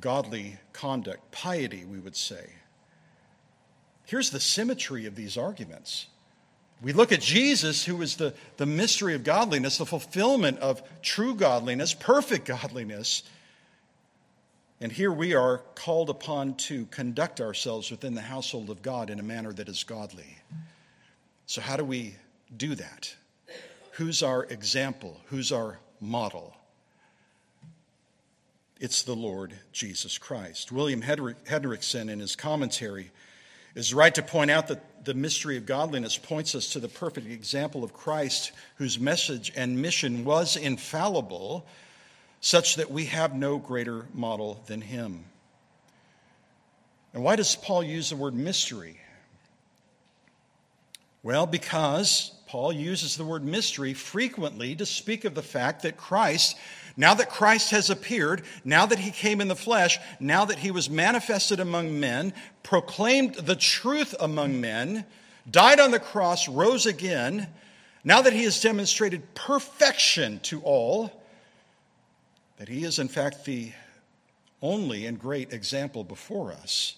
godly 0.00 0.56
conduct, 0.72 1.30
piety, 1.30 1.84
we 1.84 1.98
would 1.98 2.16
say. 2.16 2.48
Here's 4.06 4.30
the 4.30 4.40
symmetry 4.40 5.04
of 5.04 5.14
these 5.14 5.36
arguments. 5.36 6.06
We 6.80 6.94
look 6.94 7.12
at 7.12 7.20
Jesus, 7.20 7.84
who 7.84 8.00
is 8.00 8.16
the, 8.16 8.32
the 8.56 8.64
mystery 8.64 9.14
of 9.14 9.24
godliness, 9.24 9.76
the 9.76 9.84
fulfillment 9.84 10.58
of 10.60 10.82
true 11.02 11.34
godliness, 11.34 11.92
perfect 11.92 12.46
godliness. 12.46 13.24
And 14.80 14.92
here 14.92 15.10
we 15.10 15.34
are 15.34 15.58
called 15.74 16.10
upon 16.10 16.54
to 16.54 16.84
conduct 16.86 17.40
ourselves 17.40 17.90
within 17.90 18.14
the 18.14 18.20
household 18.20 18.68
of 18.68 18.82
God 18.82 19.08
in 19.08 19.18
a 19.18 19.22
manner 19.22 19.52
that 19.54 19.68
is 19.68 19.84
godly. 19.84 20.38
So, 21.46 21.62
how 21.62 21.76
do 21.76 21.84
we 21.84 22.16
do 22.54 22.74
that? 22.74 23.14
Who's 23.92 24.22
our 24.22 24.44
example? 24.44 25.18
Who's 25.26 25.50
our 25.50 25.78
model? 26.00 26.54
It's 28.78 29.02
the 29.02 29.16
Lord 29.16 29.54
Jesus 29.72 30.18
Christ. 30.18 30.70
William 30.70 31.00
Hendriksen, 31.00 32.10
in 32.10 32.20
his 32.20 32.36
commentary, 32.36 33.10
is 33.74 33.94
right 33.94 34.14
to 34.14 34.22
point 34.22 34.50
out 34.50 34.68
that 34.68 35.06
the 35.06 35.14
mystery 35.14 35.56
of 35.56 35.64
godliness 35.64 36.18
points 36.18 36.54
us 36.54 36.70
to 36.72 36.80
the 36.80 36.88
perfect 36.88 37.26
example 37.26 37.82
of 37.82 37.94
Christ, 37.94 38.52
whose 38.76 38.98
message 38.98 39.50
and 39.56 39.80
mission 39.80 40.24
was 40.24 40.56
infallible, 40.56 41.64
such 42.46 42.76
that 42.76 42.92
we 42.92 43.06
have 43.06 43.34
no 43.34 43.58
greater 43.58 44.06
model 44.14 44.62
than 44.66 44.80
him. 44.80 45.24
And 47.12 47.24
why 47.24 47.34
does 47.34 47.56
Paul 47.56 47.82
use 47.82 48.10
the 48.10 48.16
word 48.16 48.36
mystery? 48.36 49.00
Well, 51.24 51.46
because 51.46 52.30
Paul 52.46 52.72
uses 52.72 53.16
the 53.16 53.24
word 53.24 53.44
mystery 53.44 53.94
frequently 53.94 54.76
to 54.76 54.86
speak 54.86 55.24
of 55.24 55.34
the 55.34 55.42
fact 55.42 55.82
that 55.82 55.96
Christ, 55.96 56.56
now 56.96 57.14
that 57.14 57.30
Christ 57.30 57.72
has 57.72 57.90
appeared, 57.90 58.42
now 58.64 58.86
that 58.86 59.00
he 59.00 59.10
came 59.10 59.40
in 59.40 59.48
the 59.48 59.56
flesh, 59.56 59.98
now 60.20 60.44
that 60.44 60.60
he 60.60 60.70
was 60.70 60.88
manifested 60.88 61.58
among 61.58 61.98
men, 61.98 62.32
proclaimed 62.62 63.34
the 63.34 63.56
truth 63.56 64.14
among 64.20 64.60
men, 64.60 65.04
died 65.50 65.80
on 65.80 65.90
the 65.90 65.98
cross, 65.98 66.48
rose 66.48 66.86
again, 66.86 67.48
now 68.04 68.22
that 68.22 68.34
he 68.34 68.44
has 68.44 68.62
demonstrated 68.62 69.34
perfection 69.34 70.38
to 70.44 70.60
all, 70.60 71.10
that 72.56 72.68
he 72.68 72.84
is 72.84 72.98
in 72.98 73.08
fact 73.08 73.44
the 73.44 73.72
only 74.62 75.06
and 75.06 75.18
great 75.18 75.52
example 75.52 76.04
before 76.04 76.52
us, 76.52 76.96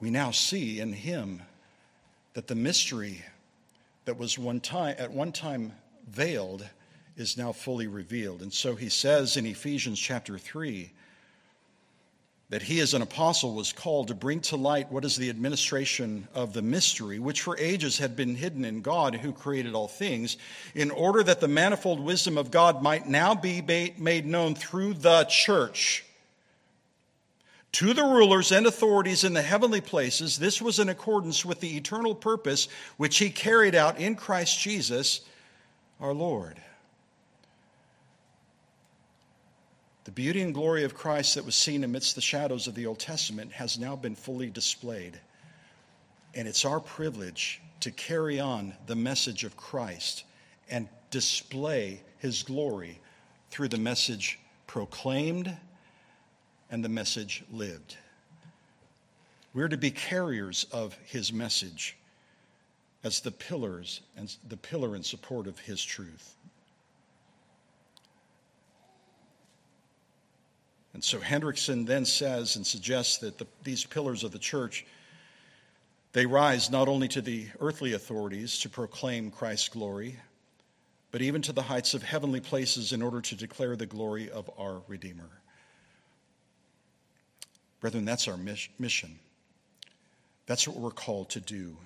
we 0.00 0.10
now 0.10 0.30
see 0.30 0.80
in 0.80 0.92
him 0.92 1.42
that 2.34 2.46
the 2.46 2.54
mystery 2.54 3.24
that 4.04 4.18
was 4.18 4.38
one 4.38 4.60
time, 4.60 4.94
at 4.98 5.10
one 5.10 5.32
time 5.32 5.72
veiled 6.08 6.66
is 7.16 7.36
now 7.36 7.52
fully 7.52 7.86
revealed. 7.86 8.42
And 8.42 8.52
so 8.52 8.76
he 8.76 8.88
says 8.88 9.36
in 9.36 9.44
Ephesians 9.44 9.98
chapter 9.98 10.38
3 10.38 10.90
that 12.50 12.62
he, 12.62 12.80
as 12.80 12.94
an 12.94 13.02
apostle, 13.02 13.54
was 13.54 13.72
called 13.72 14.08
to 14.08 14.14
bring 14.14 14.40
to 14.40 14.56
light 14.56 14.90
what 14.90 15.04
is 15.04 15.16
the 15.16 15.28
administration 15.28 16.26
of 16.34 16.54
the 16.54 16.62
mystery, 16.62 17.18
which 17.18 17.42
for 17.42 17.58
ages 17.58 17.98
had 17.98 18.16
been 18.16 18.34
hidden 18.34 18.64
in 18.64 18.80
God 18.80 19.14
who 19.14 19.32
created 19.32 19.74
all 19.74 19.88
things, 19.88 20.38
in 20.74 20.90
order 20.90 21.22
that 21.22 21.40
the 21.40 21.48
manifold 21.48 22.00
wisdom 22.00 22.38
of 22.38 22.50
God 22.50 22.82
might 22.82 23.06
now 23.06 23.34
be 23.34 23.62
made 23.98 24.26
known 24.26 24.54
through 24.54 24.94
the 24.94 25.24
church 25.24 26.04
to 27.70 27.92
the 27.92 28.02
rulers 28.02 28.50
and 28.50 28.66
authorities 28.66 29.24
in 29.24 29.34
the 29.34 29.42
heavenly 29.42 29.82
places. 29.82 30.38
This 30.38 30.62
was 30.62 30.78
in 30.78 30.88
accordance 30.88 31.44
with 31.44 31.60
the 31.60 31.76
eternal 31.76 32.14
purpose 32.14 32.68
which 32.96 33.18
he 33.18 33.28
carried 33.28 33.74
out 33.74 33.98
in 33.98 34.16
Christ 34.16 34.58
Jesus 34.58 35.20
our 36.00 36.14
Lord. 36.14 36.56
The 40.08 40.12
beauty 40.12 40.40
and 40.40 40.54
glory 40.54 40.84
of 40.84 40.94
Christ 40.94 41.34
that 41.34 41.44
was 41.44 41.54
seen 41.54 41.84
amidst 41.84 42.14
the 42.14 42.22
shadows 42.22 42.66
of 42.66 42.74
the 42.74 42.86
Old 42.86 42.98
Testament 42.98 43.52
has 43.52 43.78
now 43.78 43.94
been 43.94 44.14
fully 44.14 44.48
displayed. 44.48 45.20
And 46.32 46.48
it's 46.48 46.64
our 46.64 46.80
privilege 46.80 47.60
to 47.80 47.90
carry 47.90 48.40
on 48.40 48.72
the 48.86 48.96
message 48.96 49.44
of 49.44 49.54
Christ 49.58 50.24
and 50.70 50.88
display 51.10 52.00
his 52.20 52.42
glory 52.42 52.98
through 53.50 53.68
the 53.68 53.76
message 53.76 54.38
proclaimed 54.66 55.54
and 56.70 56.82
the 56.82 56.88
message 56.88 57.44
lived. 57.52 57.98
We're 59.52 59.68
to 59.68 59.76
be 59.76 59.90
carriers 59.90 60.64
of 60.72 60.96
his 61.04 61.34
message 61.34 61.98
as 63.04 63.20
the 63.20 63.30
pillars 63.30 64.00
and 64.16 64.34
the 64.48 64.56
pillar 64.56 64.96
in 64.96 65.02
support 65.02 65.46
of 65.46 65.58
his 65.58 65.84
truth. 65.84 66.34
And 70.98 71.04
so 71.04 71.20
Hendriksen 71.20 71.86
then 71.86 72.04
says 72.04 72.56
and 72.56 72.66
suggests 72.66 73.18
that 73.18 73.38
the, 73.38 73.46
these 73.62 73.84
pillars 73.84 74.24
of 74.24 74.32
the 74.32 74.38
church 74.40 74.84
they 76.12 76.26
rise 76.26 76.72
not 76.72 76.88
only 76.88 77.06
to 77.06 77.20
the 77.20 77.46
earthly 77.60 77.92
authorities 77.92 78.58
to 78.58 78.68
proclaim 78.68 79.30
Christ's 79.30 79.68
glory, 79.68 80.16
but 81.12 81.22
even 81.22 81.40
to 81.42 81.52
the 81.52 81.62
heights 81.62 81.94
of 81.94 82.02
heavenly 82.02 82.40
places 82.40 82.92
in 82.92 83.00
order 83.00 83.20
to 83.20 83.36
declare 83.36 83.76
the 83.76 83.86
glory 83.86 84.28
of 84.28 84.50
our 84.58 84.82
Redeemer. 84.88 85.30
Brethren, 87.78 88.04
that's 88.04 88.26
our 88.26 88.36
mission. 88.36 89.20
That's 90.46 90.66
what 90.66 90.78
we're 90.78 90.90
called 90.90 91.30
to 91.30 91.40
do. 91.40 91.76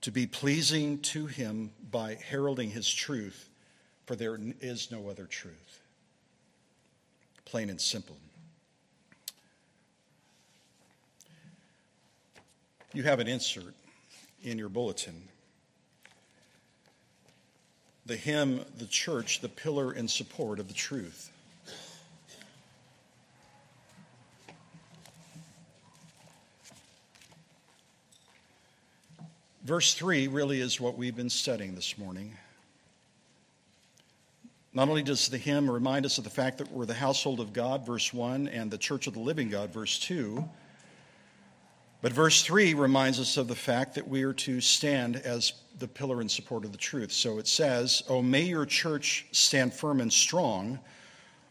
To 0.00 0.10
be 0.10 0.26
pleasing 0.26 0.98
to 1.02 1.26
Him 1.26 1.70
by 1.88 2.14
heralding 2.14 2.70
His 2.70 2.92
truth, 2.92 3.48
for 4.06 4.16
there 4.16 4.36
is 4.60 4.90
no 4.90 5.08
other 5.08 5.26
truth. 5.26 5.79
Plain 7.50 7.68
and 7.68 7.80
simple. 7.80 8.16
You 12.92 13.02
have 13.02 13.18
an 13.18 13.26
insert 13.26 13.74
in 14.44 14.56
your 14.56 14.68
bulletin. 14.68 15.20
The 18.06 18.14
hymn, 18.14 18.60
The 18.78 18.86
Church, 18.86 19.40
the 19.40 19.48
pillar 19.48 19.90
and 19.90 20.08
support 20.08 20.60
of 20.60 20.68
the 20.68 20.74
truth. 20.74 21.32
Verse 29.64 29.94
3 29.94 30.28
really 30.28 30.60
is 30.60 30.80
what 30.80 30.96
we've 30.96 31.16
been 31.16 31.28
studying 31.28 31.74
this 31.74 31.98
morning. 31.98 32.36
Not 34.72 34.88
only 34.88 35.02
does 35.02 35.28
the 35.28 35.38
hymn 35.38 35.68
remind 35.68 36.06
us 36.06 36.18
of 36.18 36.24
the 36.24 36.30
fact 36.30 36.58
that 36.58 36.70
we're 36.70 36.86
the 36.86 36.94
household 36.94 37.40
of 37.40 37.52
God, 37.52 37.84
verse 37.84 38.14
1, 38.14 38.46
and 38.48 38.70
the 38.70 38.78
church 38.78 39.08
of 39.08 39.14
the 39.14 39.20
living 39.20 39.50
God, 39.50 39.72
verse 39.72 39.98
2, 39.98 40.48
but 42.02 42.12
verse 42.12 42.42
3 42.42 42.74
reminds 42.74 43.18
us 43.18 43.36
of 43.36 43.48
the 43.48 43.56
fact 43.56 43.96
that 43.96 44.08
we 44.08 44.22
are 44.22 44.32
to 44.32 44.60
stand 44.60 45.16
as 45.16 45.52
the 45.78 45.88
pillar 45.88 46.20
and 46.20 46.30
support 46.30 46.64
of 46.64 46.72
the 46.72 46.78
truth. 46.78 47.10
So 47.12 47.38
it 47.38 47.48
says, 47.48 48.02
Oh, 48.08 48.22
may 48.22 48.42
your 48.42 48.64
church 48.64 49.26
stand 49.32 49.74
firm 49.74 50.00
and 50.00 50.12
strong 50.12 50.78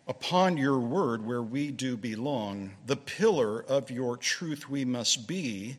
upon 0.07 0.57
your 0.57 0.79
word 0.79 1.23
where 1.23 1.43
we 1.43 1.69
do 1.71 1.97
belong. 1.97 2.71
The 2.87 2.95
pillar 2.95 3.63
of 3.65 3.91
your 3.91 4.17
truth 4.17 4.69
we 4.69 4.85
must 4.85 5.27
be, 5.27 5.77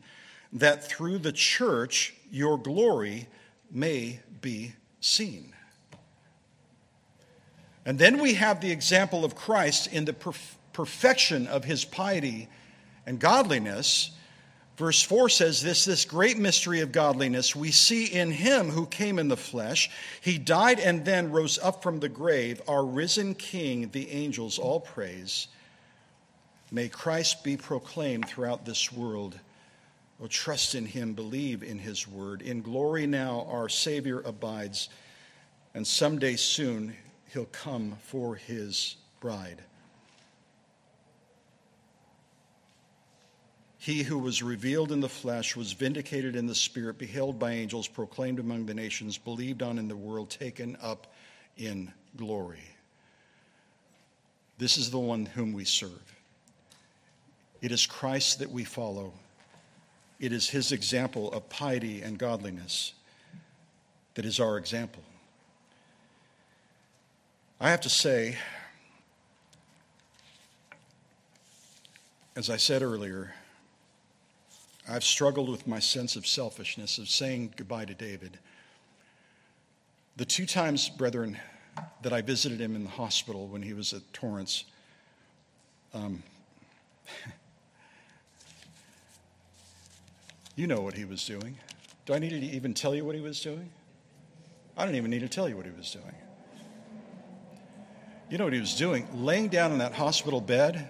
that 0.53 0.85
through 0.85 1.19
the 1.19 1.33
church 1.33 2.15
your 2.31 2.57
glory 2.57 3.27
may 3.73 4.21
be 4.41 4.75
seen. 5.01 5.53
And 7.85 7.99
then 7.99 8.19
we 8.19 8.35
have 8.35 8.61
the 8.61 8.71
example 8.71 9.25
of 9.25 9.35
Christ 9.35 9.87
in 9.93 10.05
the 10.05 10.13
perf- 10.13 10.55
perfection 10.73 11.47
of 11.47 11.65
his 11.65 11.85
piety 11.85 12.49
and 13.07 13.19
godliness 13.19 14.11
Verse 14.81 15.03
4 15.03 15.29
says 15.29 15.61
this 15.61 15.85
this 15.85 16.07
great 16.07 16.39
mystery 16.39 16.81
of 16.81 16.91
godliness 16.91 17.55
we 17.55 17.71
see 17.71 18.07
in 18.07 18.31
him 18.31 18.71
who 18.71 18.87
came 18.87 19.19
in 19.19 19.29
the 19.29 19.37
flesh. 19.37 19.91
He 20.23 20.39
died 20.39 20.81
and 20.81 21.05
then 21.05 21.31
rose 21.31 21.59
up 21.59 21.83
from 21.83 22.01
the 22.01 22.09
grave, 22.09 22.63
our 22.67 22.83
risen 22.83 23.35
King, 23.35 23.91
the 23.91 24.11
angels 24.11 24.59
all 24.59 24.81
praise. 24.81 25.49
May 26.73 26.89
Christ 26.89 27.45
be 27.45 27.59
proclaimed 27.59 28.27
throughout 28.27 28.65
this 28.65 28.91
world. 28.91 29.39
Oh, 30.19 30.29
trust 30.29 30.75
in 30.75 30.87
him, 30.87 31.13
believe 31.13 31.63
in 31.63 31.79
his 31.79 32.09
word. 32.09 32.41
In 32.41 32.63
glory 32.63 33.07
now, 33.07 33.47
our 33.51 33.69
Savior 33.69 34.23
abides, 34.23 34.89
and 35.75 35.87
someday 35.87 36.37
soon 36.37 36.97
he'll 37.33 37.47
come 37.47 37.97
for 38.03 38.37
his 38.37 38.97
bride. 39.21 39.63
He 43.79 44.03
who 44.03 44.19
was 44.19 44.43
revealed 44.43 44.93
in 44.93 45.01
the 45.01 45.09
flesh 45.09 45.57
was 45.57 45.73
vindicated 45.73 46.37
in 46.37 46.47
the 46.47 46.55
spirit, 46.55 46.99
beheld 46.99 47.39
by 47.39 47.53
angels, 47.53 47.89
proclaimed 47.89 48.39
among 48.39 48.67
the 48.67 48.75
nations, 48.75 49.17
believed 49.17 49.63
on 49.63 49.79
in 49.79 49.89
the 49.89 49.97
world, 49.97 50.29
taken 50.29 50.77
up 50.83 51.07
in 51.57 51.91
glory. 52.17 52.61
This 54.59 54.77
is 54.77 54.91
the 54.91 54.99
one 54.99 55.25
whom 55.25 55.55
we 55.55 55.65
serve. 55.65 56.15
It 57.63 57.73
is 57.73 57.87
Christ 57.87 58.41
that 58.41 58.51
we 58.51 58.65
follow. 58.65 59.15
It 60.19 60.33
is 60.33 60.51
his 60.51 60.73
example 60.73 61.33
of 61.33 61.49
piety 61.49 62.03
and 62.03 62.19
godliness 62.19 62.93
that 64.15 64.27
is 64.27 64.41
our 64.41 64.59
example. 64.59 65.03
I 67.63 67.69
have 67.69 67.83
to 67.83 67.91
say, 67.91 68.39
as 72.35 72.49
I 72.49 72.57
said 72.57 72.81
earlier, 72.81 73.35
I've 74.89 75.05
struggled 75.05 75.51
with 75.51 75.67
my 75.67 75.79
sense 75.79 76.17
of 76.17 76.27
selfishness, 76.27 76.97
of 76.97 77.11
saying 77.11 77.53
goodbye 77.57 77.85
to 77.85 77.93
David. 77.93 78.39
The 80.17 80.25
two 80.25 80.47
times, 80.47 80.89
brethren, 80.89 81.39
that 82.01 82.15
I 82.15 82.23
visited 82.23 82.63
him 82.63 82.75
in 82.75 82.85
the 82.85 82.91
hospital 82.91 83.47
when 83.47 83.61
he 83.61 83.75
was 83.75 83.93
at 83.93 84.11
Torrance, 84.15 84.65
um, 85.93 86.23
you 90.57 90.67
know 90.67 90.81
what 90.81 90.95
he 90.95 91.05
was 91.05 91.27
doing. 91.27 91.59
Do 92.07 92.15
I 92.15 92.19
need 92.19 92.31
to 92.31 92.39
even 92.39 92.73
tell 92.73 92.95
you 92.95 93.05
what 93.05 93.15
he 93.15 93.21
was 93.21 93.39
doing? 93.43 93.69
I 94.79 94.87
don't 94.87 94.95
even 94.95 95.11
need 95.11 95.21
to 95.21 95.29
tell 95.29 95.47
you 95.47 95.59
what 95.59 95.67
he 95.67 95.73
was 95.73 95.91
doing. 95.91 96.15
You 98.31 98.39
know 98.39 98.45
what 98.45 98.53
he 98.53 98.61
was 98.61 98.77
doing? 98.77 99.09
Laying 99.13 99.49
down 99.49 99.73
in 99.73 99.79
that 99.79 99.93
hospital 99.93 100.41
bed, 100.41 100.89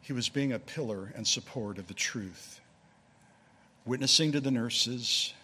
he 0.00 0.14
was 0.14 0.30
being 0.30 0.54
a 0.54 0.58
pillar 0.58 1.12
and 1.14 1.26
support 1.26 1.76
of 1.76 1.88
the 1.88 1.94
truth, 1.94 2.58
witnessing 3.84 4.32
to 4.32 4.40
the 4.40 4.50
nurses, 4.50 5.34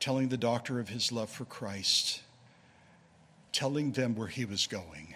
telling 0.00 0.28
the 0.28 0.36
doctor 0.36 0.80
of 0.80 0.88
his 0.88 1.12
love 1.12 1.30
for 1.30 1.44
Christ, 1.44 2.20
telling 3.52 3.92
them 3.92 4.16
where 4.16 4.26
he 4.26 4.44
was 4.44 4.66
going. 4.66 5.14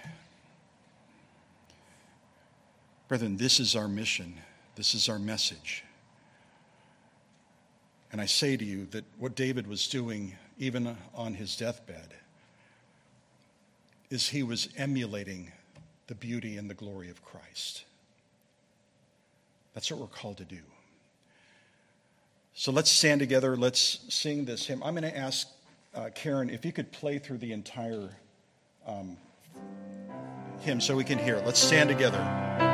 Brethren, 3.09 3.39
this 3.39 3.59
is 3.59 3.75
our 3.75 3.89
mission. 3.89 4.35
This 4.77 4.95
is 4.95 5.09
our 5.09 5.19
message. 5.19 5.83
And 8.13 8.21
I 8.21 8.27
say 8.27 8.57
to 8.57 8.65
you 8.65 8.87
that 8.93 9.05
what 9.19 9.35
David 9.35 9.67
was 9.67 9.89
doing, 9.89 10.37
even 10.61 10.97
on 11.13 11.35
his 11.35 11.57
deathbed, 11.57 12.15
is 14.11 14.29
he 14.29 14.43
was 14.43 14.69
emulating 14.77 15.53
the 16.09 16.15
beauty 16.15 16.57
and 16.57 16.69
the 16.69 16.75
glory 16.75 17.09
of 17.09 17.25
Christ. 17.25 17.85
That's 19.75 19.91
what 19.91 20.01
we're 20.01 20.07
called 20.09 20.39
to 20.39 20.45
do. 20.45 20.59
So 22.55 22.73
let's 22.73 22.91
stand 22.91 23.21
together. 23.21 23.57
Let's 23.57 24.01
sing 24.13 24.45
this 24.45 24.67
hymn. 24.67 24.83
I'm 24.83 24.95
going 24.95 25.11
to 25.11 25.17
ask 25.17 25.49
uh, 25.95 26.11
Karen 26.15 26.51
if 26.51 26.65
you 26.65 26.73
could 26.73 26.91
play 26.93 27.19
through 27.19 27.39
the 27.39 27.53
entire 27.53 28.11
um, 28.87 29.17
hymn 30.61 30.81
so 30.81 30.97
we 30.97 31.05
can 31.05 31.19
hear 31.19 31.37
it. 31.37 31.47
Let's 31.47 31.61
stand 31.61 31.89
together. 31.89 32.70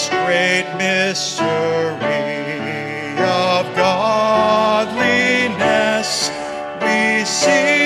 this 0.00 0.08
great 0.08 0.64
mystery 0.78 1.44
of 3.18 3.76
godliness 3.76 4.90
we 6.80 7.24
see. 7.26 7.79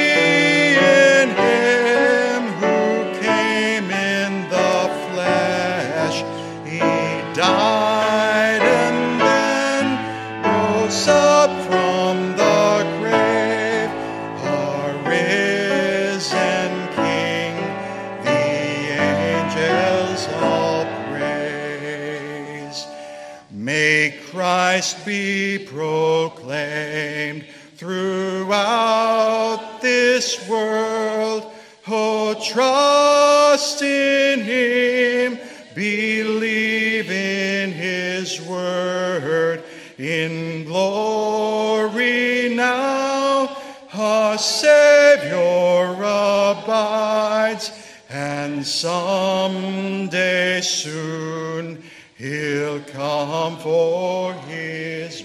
Proclaimed 25.58 27.44
throughout 27.76 29.80
this 29.82 30.48
world. 30.48 31.52
Oh, 31.86 32.34
trust 32.42 33.82
in 33.82 34.40
him, 34.40 35.38
believe 35.74 37.10
in 37.10 37.72
his 37.72 38.40
word. 38.40 39.62
In 39.98 40.64
glory 40.64 42.54
now, 42.54 43.54
our 43.92 44.38
Savior 44.38 45.92
abides, 45.94 47.70
and 48.08 48.66
someday 48.66 50.62
soon 50.62 51.84
he'll 52.16 52.80
come 52.80 53.58
for 53.58 54.32
his 54.48 55.23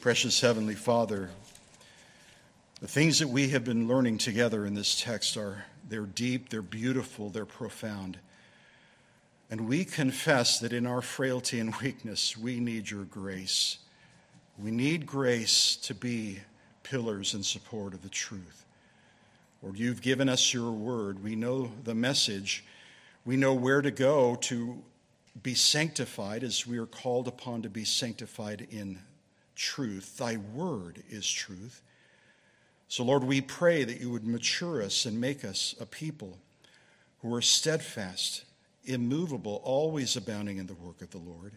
Precious 0.00 0.40
Heavenly 0.40 0.76
Father, 0.76 1.30
the 2.80 2.86
things 2.86 3.18
that 3.18 3.28
we 3.28 3.48
have 3.48 3.64
been 3.64 3.88
learning 3.88 4.18
together 4.18 4.64
in 4.64 4.74
this 4.74 5.00
text 5.00 5.36
are 5.36 5.64
they're 5.88 6.02
deep, 6.02 6.48
they're 6.48 6.62
beautiful, 6.62 7.28
they're 7.28 7.44
profound. 7.44 8.18
And 9.50 9.68
we 9.68 9.84
confess 9.84 10.60
that 10.60 10.72
in 10.72 10.86
our 10.86 11.02
frailty 11.02 11.58
and 11.58 11.74
weakness, 11.82 12.36
we 12.36 12.60
need 12.60 12.90
your 12.90 13.04
grace. 13.04 13.78
We 14.58 14.70
need 14.70 15.06
grace 15.06 15.76
to 15.82 15.94
be 15.94 16.38
pillars 16.82 17.34
in 17.34 17.42
support 17.42 17.92
of 17.92 18.02
the 18.02 18.08
truth. 18.08 18.64
Lord, 19.62 19.78
you've 19.78 20.02
given 20.02 20.28
us 20.28 20.54
your 20.54 20.70
word. 20.70 21.22
We 21.24 21.34
know 21.34 21.72
the 21.82 21.94
message. 21.94 22.64
We 23.24 23.36
know 23.36 23.54
where 23.54 23.82
to 23.82 23.90
go 23.90 24.36
to 24.42 24.82
be 25.42 25.54
sanctified 25.54 26.42
as 26.42 26.66
we 26.66 26.78
are 26.78 26.86
called 26.86 27.28
upon 27.28 27.62
to 27.62 27.68
be 27.68 27.84
sanctified 27.84 28.66
in 28.70 29.00
truth. 29.54 30.16
Thy 30.16 30.36
word 30.36 31.02
is 31.08 31.28
truth. 31.28 31.82
So, 32.88 33.04
Lord, 33.04 33.24
we 33.24 33.40
pray 33.40 33.84
that 33.84 34.00
you 34.00 34.10
would 34.10 34.26
mature 34.26 34.82
us 34.82 35.06
and 35.06 35.20
make 35.20 35.44
us 35.44 35.74
a 35.80 35.86
people 35.86 36.38
who 37.20 37.34
are 37.34 37.42
steadfast 37.42 38.44
immovable, 38.84 39.60
always 39.64 40.16
abounding 40.16 40.58
in 40.58 40.66
the 40.66 40.74
work 40.74 41.02
of 41.02 41.10
the 41.10 41.18
Lord, 41.18 41.52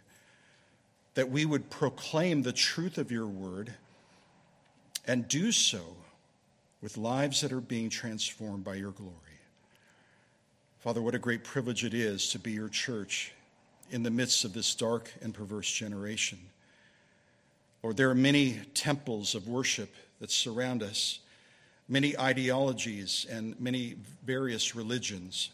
that 1.13 1.29
we 1.29 1.45
would 1.45 1.69
proclaim 1.69 2.41
the 2.41 2.51
truth 2.51 2.97
of 2.97 3.11
your 3.11 3.27
word 3.27 3.73
and 5.05 5.27
do 5.27 5.51
so 5.51 5.95
with 6.81 6.97
lives 6.97 7.41
that 7.41 7.51
are 7.51 7.61
being 7.61 7.89
transformed 7.89 8.63
by 8.63 8.75
your 8.75 8.91
glory. 8.91 9.13
Father, 10.79 11.01
what 11.01 11.13
a 11.13 11.19
great 11.19 11.43
privilege 11.43 11.83
it 11.83 11.93
is 11.93 12.29
to 12.29 12.39
be 12.39 12.51
your 12.51 12.69
church 12.69 13.33
in 13.91 14.03
the 14.03 14.11
midst 14.11 14.45
of 14.45 14.53
this 14.53 14.75
dark 14.75 15.11
and 15.21 15.33
perverse 15.33 15.71
generation. 15.71 16.39
Lord, 17.83 17.97
there 17.97 18.09
are 18.09 18.15
many 18.15 18.59
temples 18.73 19.35
of 19.35 19.47
worship 19.47 19.93
that 20.19 20.31
surround 20.31 20.83
us, 20.83 21.19
many 21.87 22.17
ideologies 22.17 23.25
and 23.29 23.59
many 23.59 23.95
various 24.25 24.75
religions. 24.75 25.49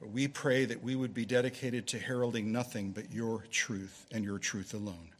But 0.00 0.10
we 0.10 0.28
pray 0.28 0.64
that 0.64 0.82
we 0.82 0.96
would 0.96 1.14
be 1.14 1.24
dedicated 1.24 1.86
to 1.88 1.98
heralding 1.98 2.52
nothing 2.52 2.90
but 2.90 3.12
your 3.12 3.44
truth 3.50 4.06
and 4.12 4.24
your 4.24 4.38
truth 4.38 4.74
alone. 4.74 5.10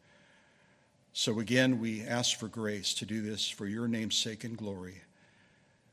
So 1.12 1.40
again, 1.40 1.80
we 1.80 2.02
ask 2.02 2.38
for 2.38 2.48
grace 2.48 2.92
to 2.94 3.06
do 3.06 3.22
this 3.22 3.48
for 3.48 3.66
your 3.66 3.88
name's 3.88 4.16
sake 4.16 4.44
and 4.44 4.56
glory. 4.56 5.00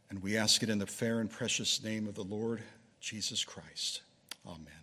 And 0.10 0.22
we 0.22 0.38
ask 0.38 0.62
it 0.64 0.70
in 0.70 0.80
the 0.80 0.86
fair 0.86 1.22
and 1.22 1.32
precious 1.32 1.82
name 1.84 2.08
of 2.08 2.16
the 2.16 2.24
Lord 2.24 2.62
Jesus 3.00 3.44
Christ. 3.44 4.02
Amen. 4.46 4.83